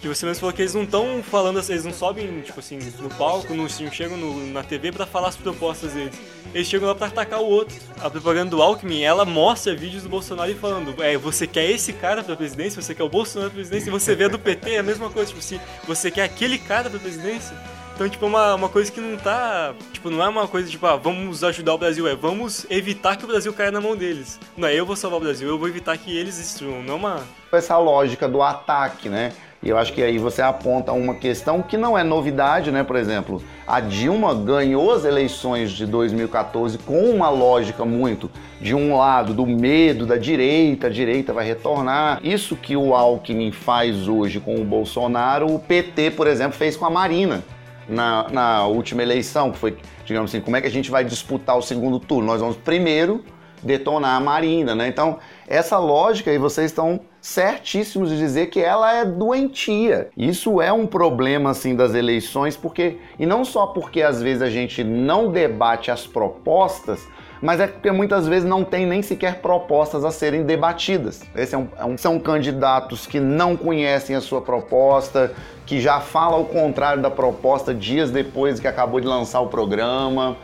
Que 0.00 0.08
você 0.08 0.24
mesmo 0.24 0.40
falou 0.40 0.54
que 0.54 0.62
eles 0.62 0.72
não 0.72 0.84
estão 0.84 1.22
falando, 1.22 1.60
eles 1.68 1.84
não 1.84 1.92
sobem, 1.92 2.40
tipo 2.40 2.60
assim, 2.60 2.78
no 2.98 3.10
palco, 3.10 3.52
não 3.52 3.68
chegam 3.68 4.16
no, 4.16 4.46
na 4.54 4.62
TV 4.62 4.90
para 4.90 5.04
falar 5.04 5.28
as 5.28 5.36
propostas 5.36 5.92
deles. 5.92 6.18
Eles 6.54 6.66
chegam 6.66 6.88
lá 6.88 6.94
para 6.94 7.08
atacar 7.08 7.40
o 7.40 7.46
outro. 7.46 7.76
A 8.00 8.08
propaganda 8.08 8.52
do 8.52 8.62
Alckmin, 8.62 9.02
ela 9.02 9.26
mostra 9.26 9.76
vídeos 9.76 10.02
do 10.02 10.08
Bolsonaro 10.08 10.54
falando, 10.54 10.94
é, 11.02 11.18
você 11.18 11.46
quer 11.46 11.70
esse 11.70 11.92
cara 11.92 12.24
pra 12.24 12.34
presidência, 12.36 12.80
você 12.80 12.94
quer 12.94 13.02
o 13.02 13.08
Bolsonaro 13.10 13.50
pra 13.50 13.58
presidência, 13.58 13.90
e 13.90 13.92
você 13.92 14.14
vê 14.14 14.24
a 14.24 14.28
do 14.28 14.38
PT, 14.38 14.70
é 14.70 14.78
a 14.78 14.82
mesma 14.82 15.10
coisa, 15.10 15.28
tipo 15.28 15.40
assim, 15.40 15.60
você 15.86 16.10
quer 16.10 16.22
aquele 16.22 16.56
cara 16.56 16.88
pra 16.88 16.98
presidência, 16.98 17.54
então, 17.94 18.08
tipo, 18.08 18.24
é 18.24 18.28
uma, 18.28 18.54
uma 18.56 18.68
coisa 18.68 18.90
que 18.90 19.00
não 19.00 19.16
tá. 19.16 19.72
Tipo, 19.92 20.10
não 20.10 20.20
é 20.20 20.28
uma 20.28 20.48
coisa 20.48 20.68
tipo, 20.68 20.84
ah, 20.84 20.96
vamos 20.96 21.44
ajudar 21.44 21.74
o 21.74 21.78
Brasil, 21.78 22.08
é 22.08 22.16
vamos 22.16 22.66
evitar 22.68 23.16
que 23.16 23.24
o 23.24 23.28
Brasil 23.28 23.52
caia 23.52 23.70
na 23.70 23.80
mão 23.80 23.96
deles. 23.96 24.40
Não 24.56 24.66
é 24.66 24.74
eu 24.74 24.84
vou 24.84 24.96
salvar 24.96 25.20
o 25.20 25.22
Brasil, 25.22 25.48
eu 25.48 25.56
vou 25.56 25.68
evitar 25.68 25.96
que 25.96 26.16
eles 26.16 26.36
destruam, 26.36 26.82
não 26.82 26.94
é 26.94 26.96
uma. 26.96 27.22
Essa 27.52 27.78
lógica 27.78 28.28
do 28.28 28.42
ataque, 28.42 29.08
né? 29.08 29.32
E 29.62 29.68
eu 29.68 29.78
acho 29.78 29.92
que 29.92 30.02
aí 30.02 30.18
você 30.18 30.42
aponta 30.42 30.90
uma 30.92 31.14
questão 31.14 31.62
que 31.62 31.76
não 31.76 31.96
é 31.96 32.02
novidade, 32.02 32.72
né? 32.72 32.82
Por 32.82 32.96
exemplo, 32.96 33.40
a 33.64 33.78
Dilma 33.80 34.34
ganhou 34.34 34.92
as 34.92 35.04
eleições 35.04 35.70
de 35.70 35.86
2014 35.86 36.76
com 36.78 37.08
uma 37.08 37.30
lógica 37.30 37.84
muito 37.84 38.28
de 38.60 38.74
um 38.74 38.96
lado 38.96 39.32
do 39.32 39.46
medo 39.46 40.04
da 40.04 40.16
direita, 40.16 40.88
a 40.88 40.90
direita 40.90 41.32
vai 41.32 41.46
retornar. 41.46 42.18
Isso 42.24 42.56
que 42.56 42.76
o 42.76 42.92
Alckmin 42.92 43.52
faz 43.52 44.08
hoje 44.08 44.40
com 44.40 44.56
o 44.56 44.64
Bolsonaro, 44.64 45.46
o 45.46 45.60
PT, 45.60 46.10
por 46.10 46.26
exemplo, 46.26 46.58
fez 46.58 46.76
com 46.76 46.84
a 46.84 46.90
Marina 46.90 47.44
na, 47.88 48.28
na 48.30 48.66
última 48.66 49.02
eleição, 49.02 49.50
que 49.50 49.58
foi, 49.58 49.76
digamos 50.04 50.30
assim, 50.30 50.40
como 50.40 50.56
é 50.56 50.60
que 50.60 50.66
a 50.66 50.70
gente 50.70 50.90
vai 50.90 51.04
disputar 51.04 51.56
o 51.56 51.62
segundo 51.62 51.98
turno? 51.98 52.26
Nós 52.26 52.40
vamos 52.40 52.56
primeiro 52.56 53.24
detonar 53.62 54.16
a 54.16 54.20
Marina, 54.20 54.74
né? 54.74 54.88
Então, 54.88 55.18
essa 55.48 55.78
lógica 55.78 56.30
aí 56.30 56.38
vocês 56.38 56.70
estão 56.70 57.00
certíssimos 57.20 58.10
de 58.10 58.18
dizer 58.18 58.48
que 58.48 58.60
ela 58.60 58.92
é 58.92 59.04
doentia. 59.04 60.10
Isso 60.16 60.60
é 60.60 60.70
um 60.70 60.86
problema 60.86 61.50
assim 61.50 61.74
das 61.74 61.94
eleições, 61.94 62.56
porque 62.56 62.98
e 63.18 63.24
não 63.24 63.44
só 63.44 63.68
porque 63.68 64.02
às 64.02 64.20
vezes 64.20 64.42
a 64.42 64.50
gente 64.50 64.84
não 64.84 65.32
debate 65.32 65.90
as 65.90 66.06
propostas, 66.06 67.08
mas 67.44 67.60
é 67.60 67.66
porque 67.66 67.90
muitas 67.90 68.26
vezes 68.26 68.48
não 68.48 68.64
tem 68.64 68.86
nem 68.86 69.02
sequer 69.02 69.42
propostas 69.42 70.02
a 70.02 70.10
serem 70.10 70.44
debatidas. 70.44 71.22
Esse 71.36 71.54
é 71.54 71.58
um, 71.58 71.68
é 71.76 71.84
um, 71.84 71.98
são 71.98 72.18
candidatos 72.18 73.06
que 73.06 73.20
não 73.20 73.54
conhecem 73.54 74.16
a 74.16 74.20
sua 74.22 74.40
proposta, 74.40 75.30
que 75.66 75.78
já 75.78 76.00
fala 76.00 76.38
o 76.38 76.46
contrário 76.46 77.02
da 77.02 77.10
proposta 77.10 77.74
dias 77.74 78.10
depois 78.10 78.58
que 78.58 78.66
acabou 78.66 78.98
de 78.98 79.06
lançar 79.06 79.40
o 79.40 79.48
programa. 79.48 80.38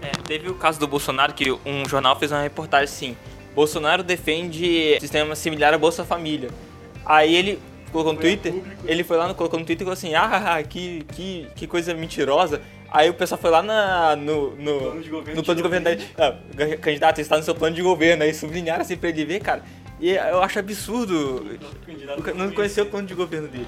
É, 0.00 0.10
teve 0.26 0.48
o 0.48 0.54
caso 0.54 0.80
do 0.80 0.88
Bolsonaro 0.88 1.34
que 1.34 1.52
um 1.52 1.86
jornal 1.86 2.16
fez 2.18 2.32
uma 2.32 2.40
reportagem 2.40 2.84
assim: 2.84 3.16
Bolsonaro 3.54 4.02
defende 4.02 4.98
sistema 4.98 5.36
similar 5.36 5.74
à 5.74 5.78
Bolsa 5.78 6.06
Família. 6.06 6.48
Aí 7.04 7.36
ele 7.36 7.60
colocou 7.92 8.14
no 8.14 8.18
Twitter, 8.18 8.54
ele 8.86 9.04
foi 9.04 9.18
lá, 9.18 9.34
colocou 9.34 9.60
no 9.60 9.66
Twitter 9.66 9.82
e 9.82 9.84
falou 9.84 9.92
assim: 9.92 10.14
ah, 10.14 10.62
que, 10.66 11.04
que, 11.12 11.48
que 11.54 11.66
coisa 11.66 11.92
mentirosa. 11.92 12.62
Aí 12.96 13.10
o 13.10 13.14
pessoal 13.14 13.38
foi 13.38 13.50
lá 13.50 13.62
na, 13.62 14.16
no, 14.16 14.56
no, 14.56 14.78
plano 14.78 15.02
de 15.02 15.10
governo, 15.10 15.36
no 15.36 15.44
plano 15.44 15.56
de 15.56 15.62
governo 15.62 15.84
dele. 15.84 16.04
Ah, 16.16 16.34
candidato, 16.80 17.20
está 17.20 17.36
no 17.36 17.42
seu 17.42 17.54
plano 17.54 17.76
de 17.76 17.82
governo. 17.82 18.22
Aí 18.22 18.32
sublinharam 18.32 18.80
assim 18.80 18.96
pra 18.96 19.10
ele 19.10 19.22
ver, 19.22 19.40
cara. 19.40 19.62
E 20.00 20.12
eu 20.12 20.42
acho 20.42 20.58
absurdo 20.58 21.44
não 22.34 22.50
conhecer 22.52 22.80
o 22.80 22.86
plano 22.86 23.06
de 23.06 23.12
governo 23.12 23.48
dele. 23.48 23.66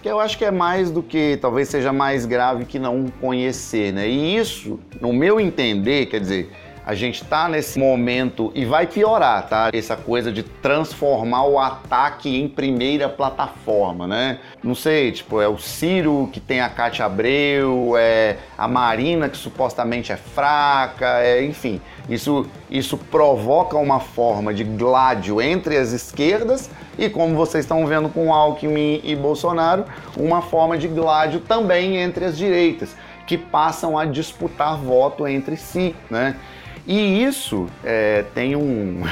Que 0.00 0.08
eu 0.08 0.20
acho 0.20 0.38
que 0.38 0.44
é 0.44 0.52
mais 0.52 0.92
do 0.92 1.02
que, 1.02 1.36
talvez 1.40 1.68
seja 1.68 1.92
mais 1.92 2.24
grave 2.24 2.66
que 2.66 2.78
não 2.78 3.08
conhecer, 3.20 3.92
né? 3.92 4.08
E 4.08 4.36
isso, 4.36 4.78
no 5.00 5.12
meu 5.12 5.40
entender, 5.40 6.06
quer 6.06 6.20
dizer, 6.20 6.48
a 6.88 6.94
gente 6.94 7.22
tá 7.22 7.50
nesse 7.50 7.78
momento 7.78 8.50
e 8.54 8.64
vai 8.64 8.86
piorar, 8.86 9.46
tá? 9.46 9.68
Essa 9.74 9.94
coisa 9.94 10.32
de 10.32 10.42
transformar 10.42 11.44
o 11.44 11.58
ataque 11.58 12.34
em 12.34 12.48
primeira 12.48 13.10
plataforma, 13.10 14.06
né? 14.06 14.38
Não 14.62 14.74
sei, 14.74 15.12
tipo, 15.12 15.38
é 15.38 15.46
o 15.46 15.58
Ciro 15.58 16.30
que 16.32 16.40
tem 16.40 16.62
a 16.62 16.70
Cátia 16.70 17.04
Abreu, 17.04 17.92
é 17.98 18.38
a 18.56 18.66
Marina 18.66 19.28
que 19.28 19.36
supostamente 19.36 20.12
é 20.12 20.16
fraca, 20.16 21.18
é, 21.20 21.44
enfim. 21.44 21.78
Isso, 22.08 22.46
isso 22.70 22.96
provoca 22.96 23.76
uma 23.76 24.00
forma 24.00 24.54
de 24.54 24.64
gládio 24.64 25.42
entre 25.42 25.76
as 25.76 25.92
esquerdas 25.92 26.70
e, 26.96 27.10
como 27.10 27.36
vocês 27.36 27.66
estão 27.66 27.86
vendo 27.86 28.08
com 28.08 28.32
Alckmin 28.32 29.02
e 29.04 29.14
Bolsonaro, 29.14 29.84
uma 30.16 30.40
forma 30.40 30.78
de 30.78 30.88
gládio 30.88 31.40
também 31.40 31.98
entre 31.98 32.24
as 32.24 32.38
direitas, 32.38 32.96
que 33.26 33.36
passam 33.36 33.98
a 33.98 34.06
disputar 34.06 34.78
voto 34.78 35.28
entre 35.28 35.54
si, 35.54 35.94
né? 36.08 36.34
E 36.88 37.22
isso 37.22 37.66
é, 37.84 38.24
tem 38.34 38.56
um 38.56 39.02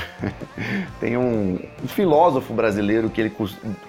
tem 0.98 1.18
um, 1.18 1.58
filósofo 1.86 2.54
brasileiro 2.54 3.10
que 3.10 3.20
ele 3.20 3.32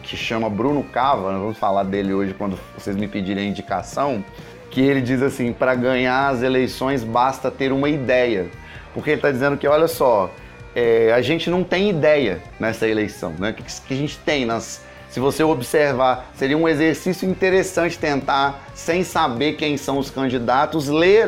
que 0.04 0.18
chama 0.18 0.50
Bruno 0.50 0.84
Cava, 0.84 1.32
nós 1.32 1.42
vamos 1.42 1.58
falar 1.58 1.84
dele 1.84 2.14
hoje 2.14 2.34
quando 2.34 2.60
vocês 2.78 2.98
me 2.98 3.08
pedirem 3.08 3.46
a 3.46 3.48
indicação, 3.48 4.22
que 4.70 4.82
ele 4.82 5.00
diz 5.00 5.22
assim: 5.22 5.54
para 5.54 5.74
ganhar 5.74 6.28
as 6.28 6.44
eleições 6.44 7.02
basta 7.02 7.50
ter 7.50 7.72
uma 7.72 7.88
ideia, 7.88 8.48
porque 8.94 9.12
ele 9.12 9.20
está 9.20 9.32
dizendo 9.32 9.56
que 9.56 9.66
olha 9.66 9.88
só, 9.88 10.30
é, 10.76 11.14
a 11.14 11.22
gente 11.22 11.50
não 11.50 11.64
tem 11.64 11.90
ideia 11.90 12.42
nessa 12.60 12.86
eleição, 12.90 13.34
né? 13.40 13.54
Que, 13.54 13.64
que 13.64 13.94
a 13.94 13.98
gente 13.98 14.18
tem 14.20 14.46
nas 14.46 14.86
se 15.18 15.20
você 15.20 15.44
observar, 15.44 16.32
seria 16.36 16.56
um 16.56 16.70
exercício 16.70 17.28
interessante 17.28 17.98
tentar, 17.98 18.70
sem 18.76 19.04
saber 19.04 19.54
quem 19.54 19.76
são 19.76 19.98
os 19.98 20.12
candidatos, 20.12 20.88
ler 20.90 21.28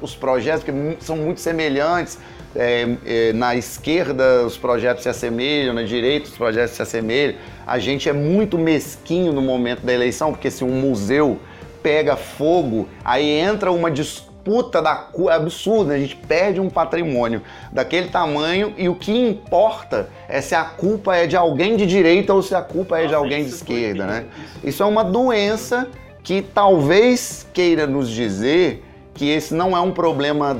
os 0.00 0.14
projetos, 0.14 0.62
que 0.62 0.70
são 1.00 1.16
muito 1.16 1.40
semelhantes. 1.40 2.16
É, 2.54 2.86
é, 3.04 3.32
na 3.32 3.56
esquerda 3.56 4.46
os 4.46 4.56
projetos 4.56 5.02
se 5.02 5.08
assemelham, 5.08 5.74
na 5.74 5.82
direita 5.82 6.28
os 6.28 6.36
projetos 6.36 6.76
se 6.76 6.82
assemelham. 6.82 7.34
A 7.66 7.76
gente 7.80 8.08
é 8.08 8.12
muito 8.12 8.56
mesquinho 8.56 9.32
no 9.32 9.42
momento 9.42 9.80
da 9.80 9.92
eleição, 9.92 10.30
porque 10.30 10.48
se 10.48 10.62
um 10.62 10.80
museu 10.80 11.40
pega 11.82 12.14
fogo, 12.14 12.88
aí 13.04 13.28
entra 13.28 13.72
uma 13.72 13.90
discussão 13.90 14.33
disputa 14.44 14.82
da 14.82 14.94
cor 14.94 15.32
é 15.32 15.36
absurdo, 15.36 15.88
né? 15.88 15.96
a 15.96 15.98
gente 15.98 16.16
perde 16.16 16.60
um 16.60 16.68
patrimônio 16.68 17.42
daquele 17.72 18.08
tamanho 18.08 18.74
e 18.76 18.88
o 18.88 18.94
que 18.94 19.10
importa 19.10 20.10
é 20.28 20.40
se 20.40 20.54
a 20.54 20.64
culpa 20.64 21.16
é 21.16 21.26
de 21.26 21.34
alguém 21.36 21.76
de 21.76 21.86
direita 21.86 22.34
ou 22.34 22.42
se 22.42 22.54
a 22.54 22.60
culpa 22.60 22.98
é 22.98 23.06
de 23.06 23.14
alguém 23.14 23.44
de 23.44 23.50
esquerda, 23.50 24.06
né? 24.06 24.26
Isso 24.62 24.82
é 24.82 24.86
uma 24.86 25.02
doença 25.02 25.88
que 26.22 26.42
talvez 26.42 27.46
queira 27.54 27.86
nos 27.86 28.10
dizer 28.10 28.84
que 29.14 29.30
esse 29.30 29.54
não 29.54 29.76
é 29.76 29.80
um 29.80 29.92
problema 29.92 30.56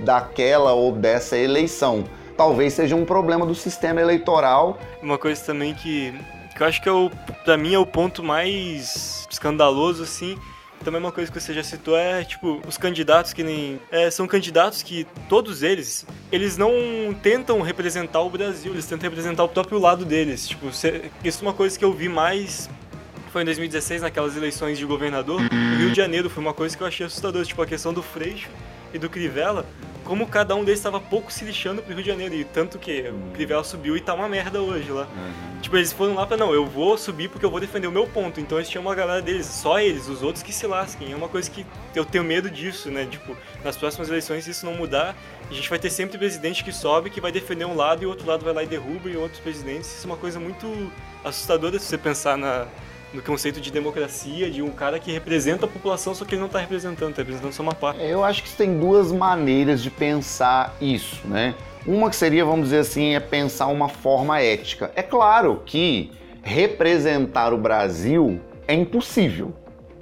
daquela 0.00 0.72
ou 0.72 0.92
dessa 0.92 1.36
eleição. 1.36 2.04
Talvez 2.36 2.74
seja 2.74 2.94
um 2.94 3.04
problema 3.04 3.44
do 3.44 3.54
sistema 3.54 4.00
eleitoral. 4.00 4.78
Uma 5.02 5.18
coisa 5.18 5.42
também 5.44 5.74
que, 5.74 6.14
que 6.56 6.62
eu 6.62 6.66
acho 6.66 6.80
que 6.80 6.88
é 6.88 6.92
o, 6.92 7.10
pra 7.44 7.56
mim 7.56 7.74
é 7.74 7.78
o 7.78 7.86
ponto 7.86 8.22
mais 8.22 9.26
escandaloso, 9.30 10.04
assim, 10.04 10.36
também 10.84 11.00
uma 11.00 11.12
coisa 11.12 11.30
que 11.30 11.40
você 11.40 11.52
já 11.52 11.62
citou 11.62 11.96
é, 11.96 12.24
tipo, 12.24 12.60
os 12.66 12.76
candidatos 12.78 13.32
que 13.32 13.42
nem... 13.42 13.80
É, 13.90 14.10
são 14.10 14.26
candidatos 14.26 14.82
que, 14.82 15.06
todos 15.28 15.62
eles, 15.62 16.06
eles 16.30 16.56
não 16.56 16.72
tentam 17.22 17.60
representar 17.60 18.20
o 18.20 18.30
Brasil, 18.30 18.72
eles 18.72 18.86
tentam 18.86 19.08
representar 19.08 19.44
o 19.44 19.48
próprio 19.48 19.78
lado 19.78 20.04
deles. 20.04 20.48
Tipo, 20.48 20.68
isso 20.68 20.86
é 20.86 21.42
uma 21.42 21.52
coisa 21.52 21.78
que 21.78 21.84
eu 21.84 21.92
vi 21.92 22.08
mais 22.08 22.68
foi 23.30 23.42
em 23.42 23.44
2016, 23.44 24.02
naquelas 24.02 24.36
eleições 24.36 24.78
de 24.78 24.86
governador. 24.86 25.42
No 25.42 25.76
Rio 25.76 25.90
de 25.90 25.96
Janeiro 25.96 26.30
foi 26.30 26.42
uma 26.42 26.54
coisa 26.54 26.74
que 26.74 26.82
eu 26.82 26.86
achei 26.86 27.04
assustadora, 27.04 27.44
tipo, 27.44 27.60
a 27.60 27.66
questão 27.66 27.92
do 27.92 28.02
Freixo 28.02 28.48
e 28.92 28.98
do 28.98 29.08
Crivella, 29.08 29.66
como 30.08 30.26
cada 30.26 30.54
um 30.54 30.64
deles 30.64 30.80
estava 30.80 30.98
pouco 30.98 31.30
se 31.30 31.44
lixando 31.44 31.82
pro 31.82 31.92
Rio 31.92 32.02
de 32.02 32.08
Janeiro. 32.08 32.34
E 32.34 32.42
tanto 32.42 32.78
que 32.78 33.10
o 33.10 33.32
Crivella 33.34 33.62
subiu 33.62 33.94
e 33.94 34.00
tá 34.00 34.14
uma 34.14 34.26
merda 34.26 34.60
hoje 34.62 34.90
lá. 34.90 35.02
Uhum. 35.02 35.60
Tipo, 35.60 35.76
eles 35.76 35.92
foram 35.92 36.14
lá 36.14 36.26
pra, 36.26 36.34
não, 36.34 36.54
eu 36.54 36.64
vou 36.64 36.96
subir 36.96 37.28
porque 37.28 37.44
eu 37.44 37.50
vou 37.50 37.60
defender 37.60 37.86
o 37.86 37.92
meu 37.92 38.06
ponto. 38.06 38.40
Então 38.40 38.56
eles 38.56 38.70
tinham 38.70 38.80
uma 38.80 38.94
galera 38.94 39.20
deles, 39.20 39.44
só 39.44 39.78
eles, 39.78 40.08
os 40.08 40.22
outros 40.22 40.42
que 40.42 40.50
se 40.50 40.66
lasquem. 40.66 41.12
É 41.12 41.16
uma 41.16 41.28
coisa 41.28 41.50
que 41.50 41.66
eu 41.94 42.06
tenho 42.06 42.24
medo 42.24 42.50
disso, 42.50 42.90
né? 42.90 43.06
Tipo, 43.10 43.36
nas 43.62 43.76
próximas 43.76 44.08
eleições, 44.08 44.44
se 44.44 44.50
isso 44.50 44.64
não 44.64 44.74
mudar, 44.74 45.14
a 45.50 45.52
gente 45.52 45.68
vai 45.68 45.78
ter 45.78 45.90
sempre 45.90 46.16
presidente 46.16 46.64
que 46.64 46.72
sobe, 46.72 47.10
que 47.10 47.20
vai 47.20 47.30
defender 47.30 47.66
um 47.66 47.76
lado 47.76 48.02
e 48.02 48.06
o 48.06 48.08
outro 48.08 48.26
lado 48.26 48.42
vai 48.42 48.54
lá 48.54 48.62
e 48.62 48.66
derruba, 48.66 49.10
e 49.10 49.16
outros 49.16 49.40
presidentes. 49.40 49.94
Isso 49.94 50.06
é 50.06 50.10
uma 50.10 50.16
coisa 50.16 50.40
muito 50.40 50.90
assustadora 51.22 51.78
se 51.78 51.84
você 51.84 51.98
pensar 51.98 52.38
na, 52.38 52.66
no 53.12 53.22
conceito 53.22 53.60
de 53.60 53.70
democracia, 53.70 54.50
de 54.50 54.62
um 54.62 54.70
cara 54.70 54.98
que 54.98 55.10
representa 55.10 55.64
a 55.64 55.68
população, 55.68 56.14
só 56.14 56.24
que 56.24 56.34
ele 56.34 56.40
não 56.40 56.46
está 56.46 56.58
representando, 56.58 57.10
está 57.10 57.22
representando 57.22 57.52
só 57.52 57.62
uma 57.62 57.74
parte. 57.74 58.00
É, 58.00 58.12
eu 58.12 58.22
acho 58.22 58.42
que 58.42 58.50
tem 58.50 58.78
duas 58.78 59.10
maneiras 59.10 59.82
de 59.82 59.90
pensar 59.90 60.76
isso, 60.80 61.26
né? 61.26 61.54
Uma 61.86 62.10
que 62.10 62.16
seria, 62.16 62.44
vamos 62.44 62.66
dizer 62.66 62.80
assim, 62.80 63.14
é 63.14 63.20
pensar 63.20 63.68
uma 63.68 63.88
forma 63.88 64.40
ética. 64.40 64.90
É 64.94 65.02
claro 65.02 65.62
que 65.64 66.10
representar 66.42 67.52
o 67.54 67.58
Brasil 67.58 68.40
é 68.66 68.74
impossível, 68.74 69.54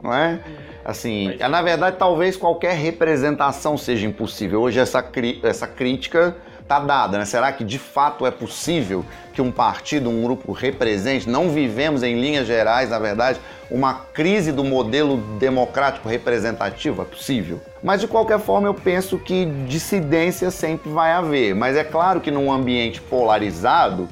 não 0.03 0.13
é? 0.13 0.41
Assim, 0.85 1.35
é, 1.39 1.49
na 1.49 1.63
verdade, 1.63 1.97
talvez 1.99 2.37
qualquer 2.37 2.75
representação 2.75 3.77
seja 3.77 4.07
impossível. 4.07 4.63
Hoje 4.63 4.79
essa, 4.79 5.05
essa 5.43 5.67
crítica 5.67 6.37
está 6.67 6.81
dada, 6.81 7.19
né? 7.19 7.25
Será 7.25 7.53
que 7.53 7.64
de 7.64 7.79
fato 7.79 8.27
é 8.27 8.31
possível 8.31 9.05
que 9.33 9.41
um 9.41 9.53
partido, 9.53 10.11
um 10.11 10.23
grupo 10.23 10.53
represente? 10.53 11.29
Não 11.29 11.49
vivemos 11.49 12.03
em 12.03 12.21
linhas 12.21 12.47
gerais, 12.47 12.91
na 12.91 12.99
verdade, 12.99 13.41
uma 13.71 13.95
crise 14.12 14.51
do 14.51 14.64
modelo 14.64 15.17
democrático 15.39 16.09
representativo? 16.09 17.03
É 17.03 17.05
possível. 17.05 17.61
Mas 17.83 18.01
de 18.01 18.09
qualquer 18.09 18.41
forma, 18.41 18.67
eu 18.67 18.75
penso 18.75 19.17
que 19.17 19.47
dissidência 19.69 20.51
sempre 20.51 20.91
vai 20.91 21.12
haver. 21.12 21.55
Mas 21.55 21.77
é 21.77 21.85
claro 21.85 22.21
que 22.21 22.33
num 22.33 22.51
ambiente 22.51 23.01
polarizado, 23.01 24.09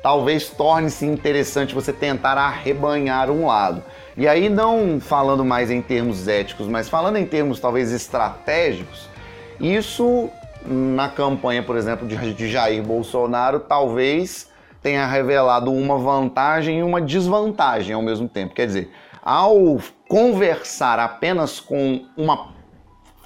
talvez 0.00 0.48
torne-se 0.48 1.04
interessante 1.04 1.74
você 1.74 1.92
tentar 1.92 2.38
arrebanhar 2.38 3.30
um 3.30 3.46
lado. 3.46 3.82
E 4.16 4.28
aí, 4.28 4.48
não 4.48 5.00
falando 5.00 5.44
mais 5.44 5.72
em 5.72 5.82
termos 5.82 6.28
éticos, 6.28 6.68
mas 6.68 6.88
falando 6.88 7.16
em 7.16 7.26
termos 7.26 7.58
talvez 7.58 7.90
estratégicos, 7.90 9.08
isso 9.58 10.30
na 10.64 11.08
campanha, 11.08 11.62
por 11.62 11.76
exemplo, 11.76 12.06
de 12.06 12.48
Jair 12.48 12.82
Bolsonaro, 12.82 13.60
talvez 13.60 14.50
tenha 14.82 15.06
revelado 15.06 15.72
uma 15.72 15.98
vantagem 15.98 16.78
e 16.78 16.82
uma 16.82 17.00
desvantagem 17.00 17.94
ao 17.94 18.02
mesmo 18.02 18.28
tempo. 18.28 18.54
Quer 18.54 18.66
dizer, 18.66 18.90
ao 19.22 19.78
conversar 20.08 20.98
apenas 20.98 21.60
com 21.60 22.04
uma 22.16 22.48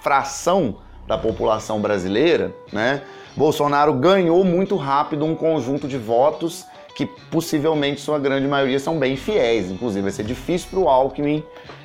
fração 0.03 0.78
da 1.07 1.16
população 1.16 1.80
brasileira, 1.80 2.53
né, 2.72 3.03
Bolsonaro 3.37 3.93
ganhou 3.95 4.45
muito 4.45 4.76
rápido 4.76 5.24
um 5.24 5.35
conjunto 5.35 5.89
de 5.89 5.99
votos 5.99 6.64
que 6.97 7.07
possivelmente 7.30 8.01
sua 8.01 8.18
grande 8.18 8.47
maioria 8.47 8.78
são 8.78 8.99
bem 8.99 9.16
fiéis. 9.16 9.70
Inclusive, 9.70 10.03
vai 10.03 10.12
ser 10.12 10.22
difícil 10.22 10.68
para 10.70 10.78
o 10.78 10.89
Alckmin 10.89 11.43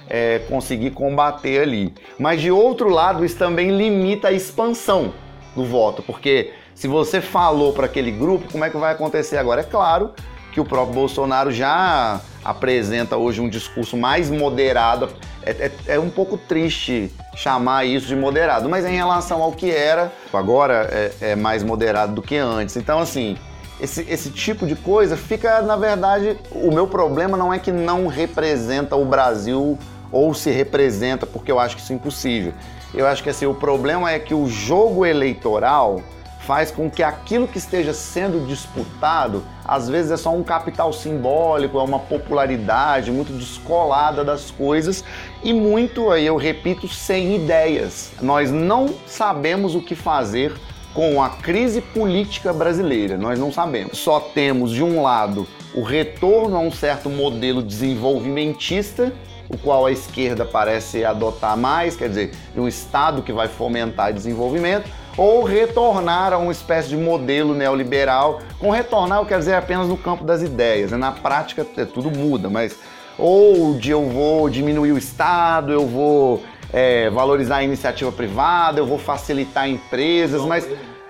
é, 0.08 0.40
conseguir 0.48 0.92
combater 0.92 1.62
ali. 1.62 1.94
Mas 2.20 2.42
de 2.42 2.52
outro 2.52 2.90
lado, 2.90 3.26
isso 3.26 3.38
também 3.38 3.76
limita 3.76 4.28
a 4.28 4.32
expansão 4.32 5.12
do 5.56 5.66
voto, 5.66 6.02
porque 6.04 6.54
se 6.76 6.88
você 6.88 7.20
falou 7.20 7.74
para 7.74 7.86
aquele 7.86 8.12
grupo, 8.12 8.52
como 8.52 8.64
é 8.64 8.70
que 8.70 8.78
vai 8.78 8.94
acontecer 8.94 9.38
agora? 9.38 9.62
É 9.62 9.64
claro 9.64 10.12
que 10.52 10.60
o 10.60 10.66
próprio 10.66 10.96
Bolsonaro 10.96 11.52
já 11.52 12.22
apresenta 12.44 13.18
hoje 13.18 13.42
um 13.42 13.50
discurso 13.50 13.98
mais 13.98 14.30
moderado. 14.30 15.10
É, 15.44 15.52
é, 15.52 15.72
é, 15.96 16.00
um 16.00 16.10
pouco 16.10 16.38
triste 16.38 17.12
chamar 17.36 17.86
isso 17.86 18.08
de 18.08 18.16
moderado, 18.16 18.68
mas 18.70 18.86
em 18.86 18.96
relação 18.96 19.42
ao 19.42 19.52
que 19.52 19.72
era, 19.72 20.12
agora 20.34 20.88
é, 20.92 21.32
é 21.32 21.36
mais 21.36 21.64
moderado 21.64 22.14
do 22.14 22.22
que 22.22 22.36
antes. 22.36 22.76
Então, 22.76 23.00
assim, 23.00 23.38
esse, 23.80 24.06
esse 24.10 24.30
tipo 24.30 24.66
de 24.66 24.76
coisa 24.76 25.16
fica, 25.16 25.62
na 25.62 25.76
verdade, 25.76 26.38
o 26.52 26.72
meu 26.72 26.88
problema 26.88 27.38
não 27.38 27.54
é 27.54 27.60
que 27.60 27.72
não 27.72 28.08
representa 28.08 28.96
o 28.96 29.06
Brasil 29.06 29.78
ou 30.12 30.34
se 30.34 30.50
representa, 30.52 31.26
porque 31.26 31.52
eu 31.52 31.60
acho 31.60 31.76
que 31.76 31.82
isso 31.82 31.94
é 31.94 31.96
impossível. 31.96 32.54
Eu 32.94 33.06
acho 33.06 33.22
que 33.22 33.30
assim, 33.30 33.46
o 33.46 33.54
problema 33.54 34.12
é 34.12 34.20
que 34.20 34.34
o 34.34 34.48
jogo 34.48 35.06
eleitoral 35.06 36.02
faz 36.50 36.72
com 36.72 36.90
que 36.90 37.04
aquilo 37.04 37.48
que 37.48 37.60
esteja 37.60 37.94
sendo 37.94 38.48
disputado, 38.48 39.44
às 39.64 39.88
vezes 39.88 40.12
é 40.12 40.18
só 40.18 40.34
um 40.34 40.42
capital 40.42 40.92
simbólico, 40.92 41.78
é 41.78 41.84
uma 41.84 42.00
popularidade 42.00 43.12
muito 43.12 43.32
descolada 43.34 44.24
das 44.24 44.50
coisas 44.50 45.04
e 45.44 45.54
muito, 45.54 46.10
aí 46.10 46.26
eu 46.26 46.38
repito, 46.38 46.88
sem 46.88 47.36
ideias. 47.36 48.12
Nós 48.20 48.50
não 48.50 48.96
sabemos 49.06 49.76
o 49.76 49.82
que 49.82 49.94
fazer 49.94 50.52
com 50.92 51.22
a 51.22 51.30
crise 51.30 51.82
política 51.82 52.52
brasileira, 52.52 53.16
nós 53.16 53.38
não 53.38 53.52
sabemos. 53.52 54.00
Só 54.00 54.20
temos, 54.20 54.72
de 54.72 54.84
um 54.84 55.04
lado, 55.04 55.48
o 55.76 55.84
retorno 55.84 56.58
a 56.58 56.60
um 56.60 56.72
certo 56.72 57.12
modelo 57.12 57.62
desenvolvimentista 57.62 59.14
o 59.50 59.58
qual 59.58 59.86
a 59.86 59.92
esquerda 59.92 60.46
parece 60.46 61.04
adotar 61.04 61.58
mais, 61.58 61.96
quer 61.96 62.08
dizer, 62.08 62.32
um 62.56 62.68
Estado 62.68 63.24
que 63.24 63.34
vai 63.34 63.48
fomentar 63.48 64.14
desenvolvimento, 64.14 64.90
ou 65.18 65.44
retornar 65.44 66.32
a 66.32 66.38
uma 66.38 66.52
espécie 66.52 66.90
de 66.90 66.96
modelo 66.96 67.54
neoliberal. 67.54 68.40
Com 68.60 68.70
retornar, 68.70 69.20
eu 69.20 69.26
quero 69.26 69.40
dizer 69.40 69.56
apenas 69.56 69.88
no 69.88 69.98
campo 69.98 70.24
das 70.24 70.42
ideias, 70.42 70.92
né? 70.92 70.98
na 70.98 71.12
prática 71.12 71.66
é, 71.76 71.84
tudo 71.84 72.10
muda, 72.10 72.50
mas 72.50 72.78
ou 73.18 73.74
de 73.74 73.92
eu 73.92 74.08
vou 74.08 74.50
diminuir 74.50 74.94
o 74.94 74.98
Estado, 74.98 75.74
eu 75.74 75.86
vou 75.86 76.42
é, 76.72 77.10
valorizar 77.10 77.58
a 77.58 77.64
iniciativa 77.64 78.12
privada, 78.12 78.80
eu 78.80 78.86
vou 78.86 78.98
facilitar 78.98 79.68
empresas, 79.68 80.42
mas 80.44 80.66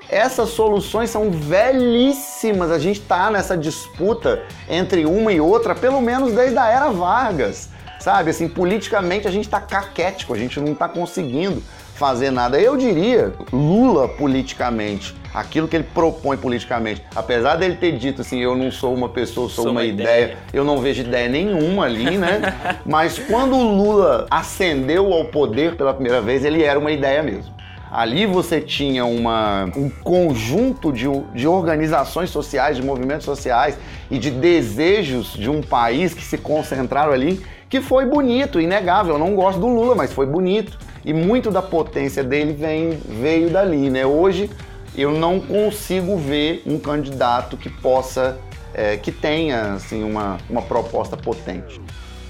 essas 0.09 0.49
soluções 0.49 1.11
são 1.11 1.29
velhíssimas. 1.29 2.71
A 2.71 2.79
gente 2.79 2.99
está 2.99 3.29
nessa 3.29 3.55
disputa 3.55 4.41
entre 4.67 5.05
uma 5.05 5.31
e 5.31 5.39
outra, 5.39 5.75
pelo 5.75 6.01
menos 6.01 6.33
desde 6.33 6.57
a 6.57 6.67
era 6.67 6.89
Vargas. 6.89 7.69
Sabe, 7.99 8.29
assim, 8.31 8.47
politicamente 8.47 9.27
a 9.27 9.31
gente 9.31 9.45
está 9.45 9.59
caquético, 9.59 10.33
a 10.33 10.37
gente 10.37 10.59
não 10.59 10.71
está 10.71 10.87
conseguindo 10.87 11.61
fazer 11.95 12.31
nada. 12.31 12.59
Eu 12.59 12.77
diria, 12.77 13.33
Lula 13.51 14.07
politicamente, 14.07 15.13
aquilo 15.33 15.67
que 15.67 15.75
ele 15.75 15.83
propõe 15.83 16.37
politicamente, 16.37 17.03
apesar 17.13 17.57
dele 17.57 17.75
ter 17.75 17.97
dito 17.97 18.21
assim, 18.21 18.39
eu 18.39 18.55
não 18.55 18.71
sou 18.71 18.95
uma 18.95 19.09
pessoa, 19.09 19.49
sou, 19.49 19.63
sou 19.63 19.71
uma, 19.71 19.81
uma 19.81 19.85
ideia, 19.85 20.23
ideia, 20.23 20.37
eu 20.53 20.63
não 20.63 20.79
vejo 20.79 21.01
ideia 21.01 21.27
nenhuma 21.27 21.85
ali, 21.85 22.17
né? 22.17 22.55
Mas 22.85 23.19
quando 23.19 23.55
o 23.55 23.75
Lula 23.75 24.25
ascendeu 24.31 25.13
ao 25.13 25.25
poder 25.25 25.75
pela 25.75 25.93
primeira 25.93 26.21
vez, 26.21 26.45
ele 26.45 26.63
era 26.63 26.79
uma 26.79 26.91
ideia 26.91 27.21
mesmo. 27.21 27.59
Ali 27.91 28.27
você 28.27 28.61
tinha 28.61 29.03
uma, 29.03 29.65
um 29.75 29.89
conjunto 29.89 30.93
de, 30.93 31.05
de 31.33 31.47
organizações 31.47 32.29
sociais, 32.29 32.77
de 32.77 32.83
movimentos 32.83 33.25
sociais 33.25 33.77
e 34.11 34.19
de 34.19 34.29
desejos 34.29 35.33
de 35.33 35.49
um 35.49 35.61
país 35.61 36.13
que 36.13 36.23
se 36.23 36.37
concentraram 36.37 37.11
ali, 37.11 37.43
que 37.69 37.79
foi 37.79 38.05
bonito, 38.05 38.59
inegável. 38.59 39.13
Eu 39.13 39.19
não 39.19 39.35
gosto 39.35 39.59
do 39.59 39.67
Lula, 39.67 39.95
mas 39.95 40.11
foi 40.11 40.25
bonito. 40.25 40.77
E 41.05 41.13
muito 41.13 41.51
da 41.51 41.61
potência 41.61 42.23
dele 42.23 42.53
vem, 42.53 42.89
veio 42.91 43.49
dali, 43.49 43.89
né? 43.89 44.05
Hoje 44.05 44.49
eu 44.95 45.11
não 45.11 45.39
consigo 45.39 46.17
ver 46.17 46.63
um 46.65 46.79
candidato 46.79 47.55
que 47.55 47.69
possa, 47.69 48.37
é, 48.73 48.97
que 48.97 49.11
tenha 49.11 49.73
assim, 49.73 50.03
uma, 50.03 50.37
uma 50.49 50.61
proposta 50.61 51.15
potente. 51.15 51.79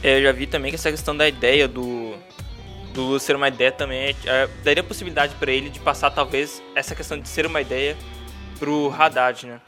É, 0.04 0.20
eu 0.20 0.24
já 0.24 0.32
vi 0.32 0.46
também 0.46 0.70
que 0.72 0.76
essa 0.76 0.92
questão 0.92 1.16
da 1.16 1.28
ideia 1.28 1.68
do, 1.68 2.14
do 2.94 3.02
Lula 3.02 3.20
ser 3.20 3.36
uma 3.36 3.48
ideia 3.48 3.72
também 3.72 4.16
é, 4.26 4.48
daria 4.64 4.84
possibilidade 4.84 5.34
para 5.36 5.52
ele 5.52 5.70
de 5.70 5.80
passar 5.80 6.12
talvez 6.12 6.62
essa 6.76 6.94
questão 6.94 7.20
de 7.20 7.28
ser 7.28 7.46
uma 7.46 7.62
ideia 7.62 7.98
pro 8.60 8.94
Haddad, 8.98 9.48
né? 9.48 9.60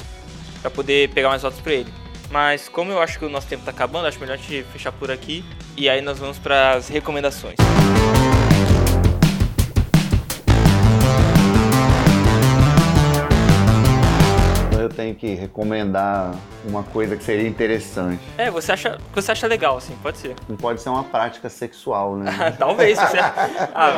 Para 0.62 0.70
poder 0.70 1.10
pegar 1.10 1.30
mais 1.30 1.42
votos 1.42 1.60
para 1.60 1.74
ele. 1.74 2.01
Mas 2.32 2.70
como 2.70 2.92
eu 2.92 3.02
acho 3.02 3.20
que 3.20 3.26
o 3.26 3.30
nosso 3.30 3.48
tempo 3.48 3.64
tá 3.66 3.72
acabando, 3.72 4.08
acho 4.08 4.20
melhor 4.20 4.34
a 4.34 4.38
gente 4.38 4.64
fechar 4.72 4.92
por 4.92 5.12
aqui 5.12 5.44
e 5.76 5.90
aí 5.90 6.02
nós 6.02 6.18
vamos 6.18 6.40
para 6.40 6.72
as 6.72 6.88
recomendações. 6.88 7.56
tenho 14.92 15.16
que 15.16 15.34
recomendar 15.34 16.36
uma 16.66 16.84
coisa 16.84 17.16
que 17.16 17.24
seria 17.24 17.48
interessante. 17.48 18.22
É, 18.38 18.52
você 18.52 18.72
acha, 18.72 18.98
você 19.14 19.32
acha 19.32 19.48
legal, 19.48 19.78
assim, 19.78 19.96
pode 20.04 20.18
ser. 20.18 20.36
Não 20.48 20.56
pode 20.56 20.82
ser 20.82 20.90
uma 20.90 21.04
prática 21.04 21.50
sexual, 21.50 22.18
né? 22.18 22.54
Talvez, 22.60 23.00
você... 23.00 23.18
ah, 23.74 23.94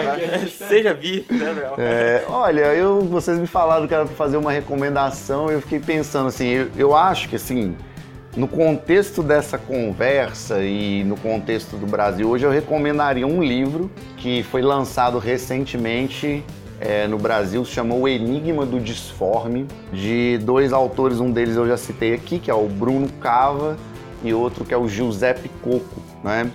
seja 0.47 0.93
bi, 0.93 1.25
né, 1.29 1.71
é, 1.77 2.25
Olha, 2.29 2.73
eu, 2.73 3.01
vocês 3.01 3.37
me 3.37 3.47
falaram 3.47 3.87
que 3.87 3.93
era 3.93 4.05
para 4.05 4.15
fazer 4.15 4.37
uma 4.37 4.51
recomendação, 4.51 5.49
eu 5.49 5.61
fiquei 5.61 5.79
pensando 5.79 6.27
assim, 6.27 6.47
eu, 6.47 6.71
eu 6.77 6.95
acho 6.95 7.27
que 7.27 7.35
assim, 7.35 7.75
no 8.35 8.47
contexto 8.47 9.21
dessa 9.21 9.57
conversa 9.57 10.63
e 10.63 11.03
no 11.03 11.15
contexto 11.15 11.77
do 11.77 11.85
Brasil 11.85 12.29
hoje, 12.29 12.45
eu 12.45 12.51
recomendaria 12.51 13.27
um 13.27 13.43
livro 13.43 13.91
que 14.17 14.43
foi 14.43 14.61
lançado 14.61 15.19
recentemente 15.19 16.43
é, 16.79 17.07
no 17.07 17.17
Brasil 17.17 17.63
se 17.63 17.71
chamou 17.71 18.01
O 18.01 18.07
Enigma 18.07 18.65
do 18.65 18.79
Disforme, 18.79 19.65
de 19.91 20.37
dois 20.39 20.73
autores, 20.73 21.19
um 21.19 21.31
deles 21.31 21.55
eu 21.55 21.67
já 21.67 21.77
citei 21.77 22.13
aqui, 22.13 22.39
que 22.39 22.51
é 22.51 22.53
o 22.53 22.67
Bruno 22.67 23.07
Cava 23.21 23.77
e 24.23 24.33
outro 24.33 24.65
que 24.65 24.73
é 24.73 24.77
o 24.77 24.87
Giuseppe 24.87 25.49
Coco, 25.61 26.01
né? 26.23 26.51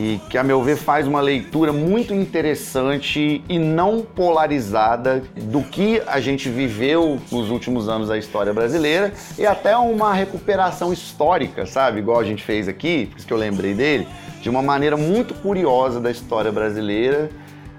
E 0.00 0.20
que, 0.30 0.38
a 0.38 0.44
meu 0.44 0.62
ver, 0.62 0.76
faz 0.76 1.08
uma 1.08 1.20
leitura 1.20 1.72
muito 1.72 2.14
interessante 2.14 3.42
e 3.48 3.58
não 3.58 4.00
polarizada 4.00 5.24
do 5.34 5.60
que 5.60 6.00
a 6.06 6.20
gente 6.20 6.48
viveu 6.48 7.18
nos 7.32 7.50
últimos 7.50 7.88
anos 7.88 8.06
da 8.06 8.16
história 8.16 8.54
brasileira 8.54 9.12
e 9.36 9.44
até 9.44 9.76
uma 9.76 10.14
recuperação 10.14 10.92
histórica, 10.92 11.66
sabe? 11.66 11.98
Igual 11.98 12.20
a 12.20 12.24
gente 12.24 12.44
fez 12.44 12.68
aqui, 12.68 13.06
por 13.06 13.18
isso 13.18 13.26
que 13.26 13.32
eu 13.32 13.36
lembrei 13.36 13.74
dele, 13.74 14.06
de 14.40 14.48
uma 14.48 14.62
maneira 14.62 14.96
muito 14.96 15.34
curiosa 15.34 16.00
da 16.00 16.12
história 16.12 16.52
brasileira 16.52 17.28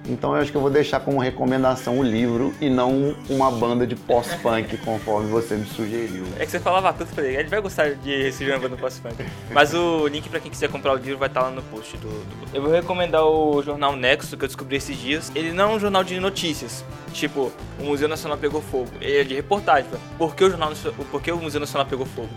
então 0.09 0.35
eu 0.35 0.41
acho 0.41 0.51
que 0.51 0.57
eu 0.57 0.61
vou 0.61 0.69
deixar 0.69 0.99
como 0.99 1.19
recomendação 1.19 1.99
o 1.99 2.03
livro 2.03 2.53
e 2.59 2.69
não 2.69 3.15
uma 3.29 3.51
banda 3.51 3.85
de 3.85 3.95
pós-punk, 3.95 4.77
conforme 4.77 5.29
você 5.29 5.55
me 5.55 5.65
sugeriu. 5.65 6.25
É 6.37 6.45
que 6.45 6.51
você 6.51 6.59
falava 6.59 6.91
tudo, 6.93 7.07
falei, 7.13 7.35
ele 7.35 7.47
vai 7.47 7.61
gostar 7.61 7.91
de 7.91 8.23
receber 8.23 8.51
uma 8.53 8.59
banda 8.59 8.77
pós-punk. 8.77 9.15
Mas 9.51 9.73
o 9.73 10.07
link 10.07 10.27
para 10.29 10.39
quem 10.39 10.49
quiser 10.49 10.69
comprar 10.69 10.93
o 10.93 10.95
livro 10.95 11.17
vai 11.17 11.27
estar 11.27 11.41
lá 11.41 11.51
no 11.51 11.61
post 11.63 11.95
do, 11.97 12.07
do, 12.07 12.55
Eu 12.55 12.63
vou 12.63 12.71
recomendar 12.71 13.23
o 13.23 13.61
jornal 13.61 13.95
Nexo, 13.95 14.35
que 14.35 14.43
eu 14.43 14.47
descobri 14.47 14.77
esses 14.77 14.97
dias. 14.97 15.31
Ele 15.35 15.51
não 15.51 15.71
é 15.71 15.75
um 15.75 15.79
jornal 15.79 16.03
de 16.03 16.19
notícias, 16.19 16.83
tipo, 17.13 17.51
o 17.79 17.83
Museu 17.83 18.07
Nacional 18.07 18.37
pegou 18.37 18.61
fogo. 18.61 18.89
Ele 18.99 19.19
é 19.19 19.23
de 19.23 19.35
reportagem, 19.35 19.89
por 20.17 20.35
que 20.35 20.43
o, 20.43 20.49
jornal, 20.49 20.73
por 21.11 21.21
que 21.21 21.31
o 21.31 21.37
Museu 21.37 21.59
Nacional 21.59 21.85
pegou 21.85 22.05
fogo. 22.05 22.29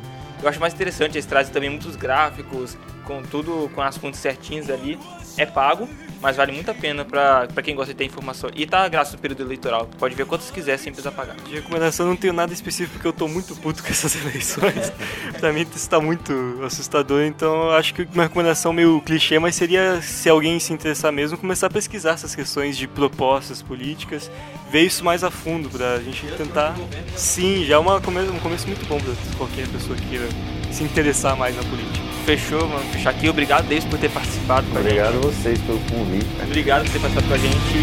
Eu 0.43 0.49
acho 0.49 0.59
mais 0.59 0.75
interessante, 0.75 1.13
eles 1.13 1.27
trazem 1.27 1.53
também 1.53 1.71
muitos 1.71 1.95
gráficos, 1.95 2.77
com 3.05 3.23
tudo, 3.23 3.71
com 3.75 3.81
as 3.81 3.97
fontes 3.97 4.19
certinhas 4.19 4.69
ali. 4.69 4.99
É 5.37 5.47
pago, 5.47 5.89
mas 6.21 6.37
vale 6.37 6.53
muito 6.53 6.71
a 6.71 6.75
pena 6.75 7.05
pra 7.05 7.49
quem 7.63 7.75
gosta 7.75 7.93
de 7.93 7.99
ter 7.99 8.05
informação. 8.05 8.51
E 8.55 8.67
tá 8.67 8.87
graças 8.89 9.15
no 9.15 9.19
período 9.19 9.43
eleitoral. 9.43 9.89
Pode 9.99 10.15
ver 10.15 10.25
quantos 10.25 10.51
quiser 10.51 10.79
sem 10.79 10.93
precisar 10.93 11.11
pagar. 11.11 11.35
De 11.37 11.55
recomendação 11.55 12.07
não 12.07 12.17
tenho 12.17 12.33
nada 12.33 12.53
específico 12.53 12.95
porque 12.95 13.09
eu 13.09 13.13
tô 13.13 13.27
muito 13.27 13.57
puto 13.57 13.83
com 13.83 13.89
essas 13.89 14.15
eleições. 14.23 14.93
pra 15.41 15.53
mim 15.53 15.67
isso 15.75 15.89
tá 15.89 16.01
muito 16.01 16.61
assustador, 16.65 17.23
então 17.23 17.71
acho 17.71 17.95
que 17.95 18.07
uma 18.15 18.25
recomendação 18.25 18.73
meio 18.73 19.01
clichê, 19.01 19.39
mas 19.39 19.57
seria 19.57 20.01
se 20.03 20.29
alguém 20.29 20.61
se 20.61 20.73
interessar 20.73 21.11
mesmo, 21.11 21.37
começar 21.37 21.67
a 21.67 21.71
pesquisar 21.71 22.13
essas 22.13 22.35
questões 22.35 22.77
de 22.77 22.87
propostas 22.87 23.63
políticas, 23.63 24.31
ver 24.71 24.83
isso 24.83 25.05
mais 25.05 25.25
a 25.25 25.31
fundo 25.31 25.69
pra 25.69 25.99
gente 26.01 26.27
tentar. 26.37 26.75
Sim, 27.17 27.65
já 27.65 27.75
é 27.75 27.79
uma, 27.79 27.97
um 27.97 28.39
começo 28.41 28.67
muito 28.67 28.87
bom 28.87 29.01
pra 29.01 29.13
qualquer 29.37 29.67
pessoa 29.69 29.97
que 29.97 30.07
queira 30.09 30.29
se 30.71 30.85
interessar 30.85 31.37
mais 31.37 31.57
na 31.57 31.63
política. 31.65 32.02
Fechou, 32.25 32.69
mano. 32.69 32.85
Fechar 32.93 33.11
aqui. 33.11 33.29
Obrigado, 33.29 33.67
Deus, 33.67 33.85
por 33.85 33.99
ter 33.99 34.11
participado. 34.11 34.67
Obrigado 34.75 35.17
a 35.17 35.21
vocês 35.21 35.59
pelo 35.61 35.81
convite. 35.81 36.27
Obrigado 36.43 36.85
por 36.85 36.93
ter 36.93 36.99
participado 37.01 37.29
com 37.29 37.35
a 37.35 37.39
gente 37.39 37.79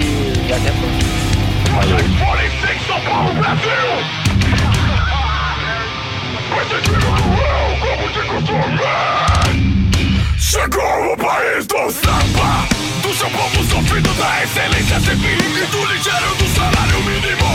e 0.48 0.54
até 0.54 0.70
a 0.70 0.74
próxima. 0.74 1.20
Valeu. 1.76 1.98
São 2.88 3.02
Paulo, 3.02 3.34
Brasil! 3.36 4.30
Chegou 10.38 11.14
o 11.14 11.18
país 11.18 11.68
do 11.68 11.92
samba 11.92 12.68
Do 13.04 13.14
seu 13.14 13.30
povo 13.30 13.64
sofrido 13.66 14.10
da 14.16 14.44
excelência 14.44 15.00
civil 15.00 15.38
E 15.38 15.66
do 15.68 15.86
ligeiro 15.86 16.36
do 16.38 16.48
salário 16.56 17.04
mínimo 17.04 17.46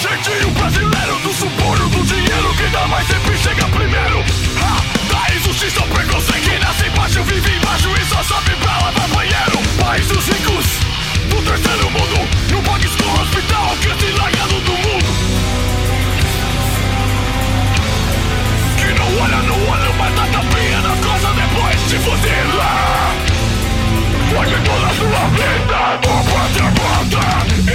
Jeitinho 0.00 0.50
brasileiro 0.52 1.18
do 1.22 1.32
suborno 1.32 1.88
Do 1.90 2.02
dinheiro 2.04 2.54
que 2.56 2.68
dá 2.72 2.86
mais 2.88 3.06
sempre 3.06 3.36
chega 3.36 3.64
primeiro 3.66 4.24
ha! 4.60 4.99
país 5.30 5.42
dos 5.44 5.60
X 5.60 5.72
são 5.72 5.86
preconceito 5.88 6.50
que 6.50 6.58
nasce 6.58 6.86
embaixo, 6.86 7.22
vive 7.22 7.56
embaixo 7.56 7.88
e 7.88 8.04
só 8.04 8.20
sobe 8.24 8.50
pra 8.56 8.72
lavar 8.78 9.08
banheiro. 9.10 9.58
País 9.78 10.06
dos 10.08 10.26
ricos, 10.26 10.66
do 11.28 11.42
terceiro 11.42 11.90
mundo, 11.90 12.28
não 12.50 12.62
pagues 12.64 12.90
com 12.96 13.08
o 13.08 13.22
hospital 13.22 13.76
que 13.80 13.88
é 13.90 13.94
te 13.94 14.12
largado 14.18 14.60
do 14.60 14.72
mundo. 14.72 15.06
Que 18.76 18.98
não 18.98 19.22
olha 19.22 19.36
no 19.36 19.54
olho, 19.70 19.94
mas 19.98 20.14
tá 20.16 20.26
dá 20.26 20.32
tapinha 20.32 20.80
nas 20.80 20.98
costas 20.98 21.36
depois 21.36 21.88
de 21.88 21.98
fuzila. 21.98 22.70
Pague 24.34 24.56
toda 24.64 24.86
a 24.86 24.94
sua 24.94 25.22
vida, 25.38 25.80
uma 26.08 26.48
ser 26.54 26.70
morta, 26.80 27.22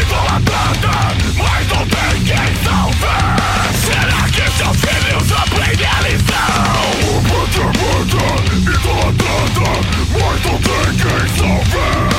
idolatrada, 0.01 0.93
mas 1.38 1.68
não 1.70 1.88
tem 1.88 2.24
quem 2.24 2.64
salvar. 2.64 3.45
Interpreted, 7.56 8.68
interpreted 8.68 9.56
Mortal 10.12 10.58
thinking, 10.60 11.28
so 11.38 11.72
fair 11.72 12.14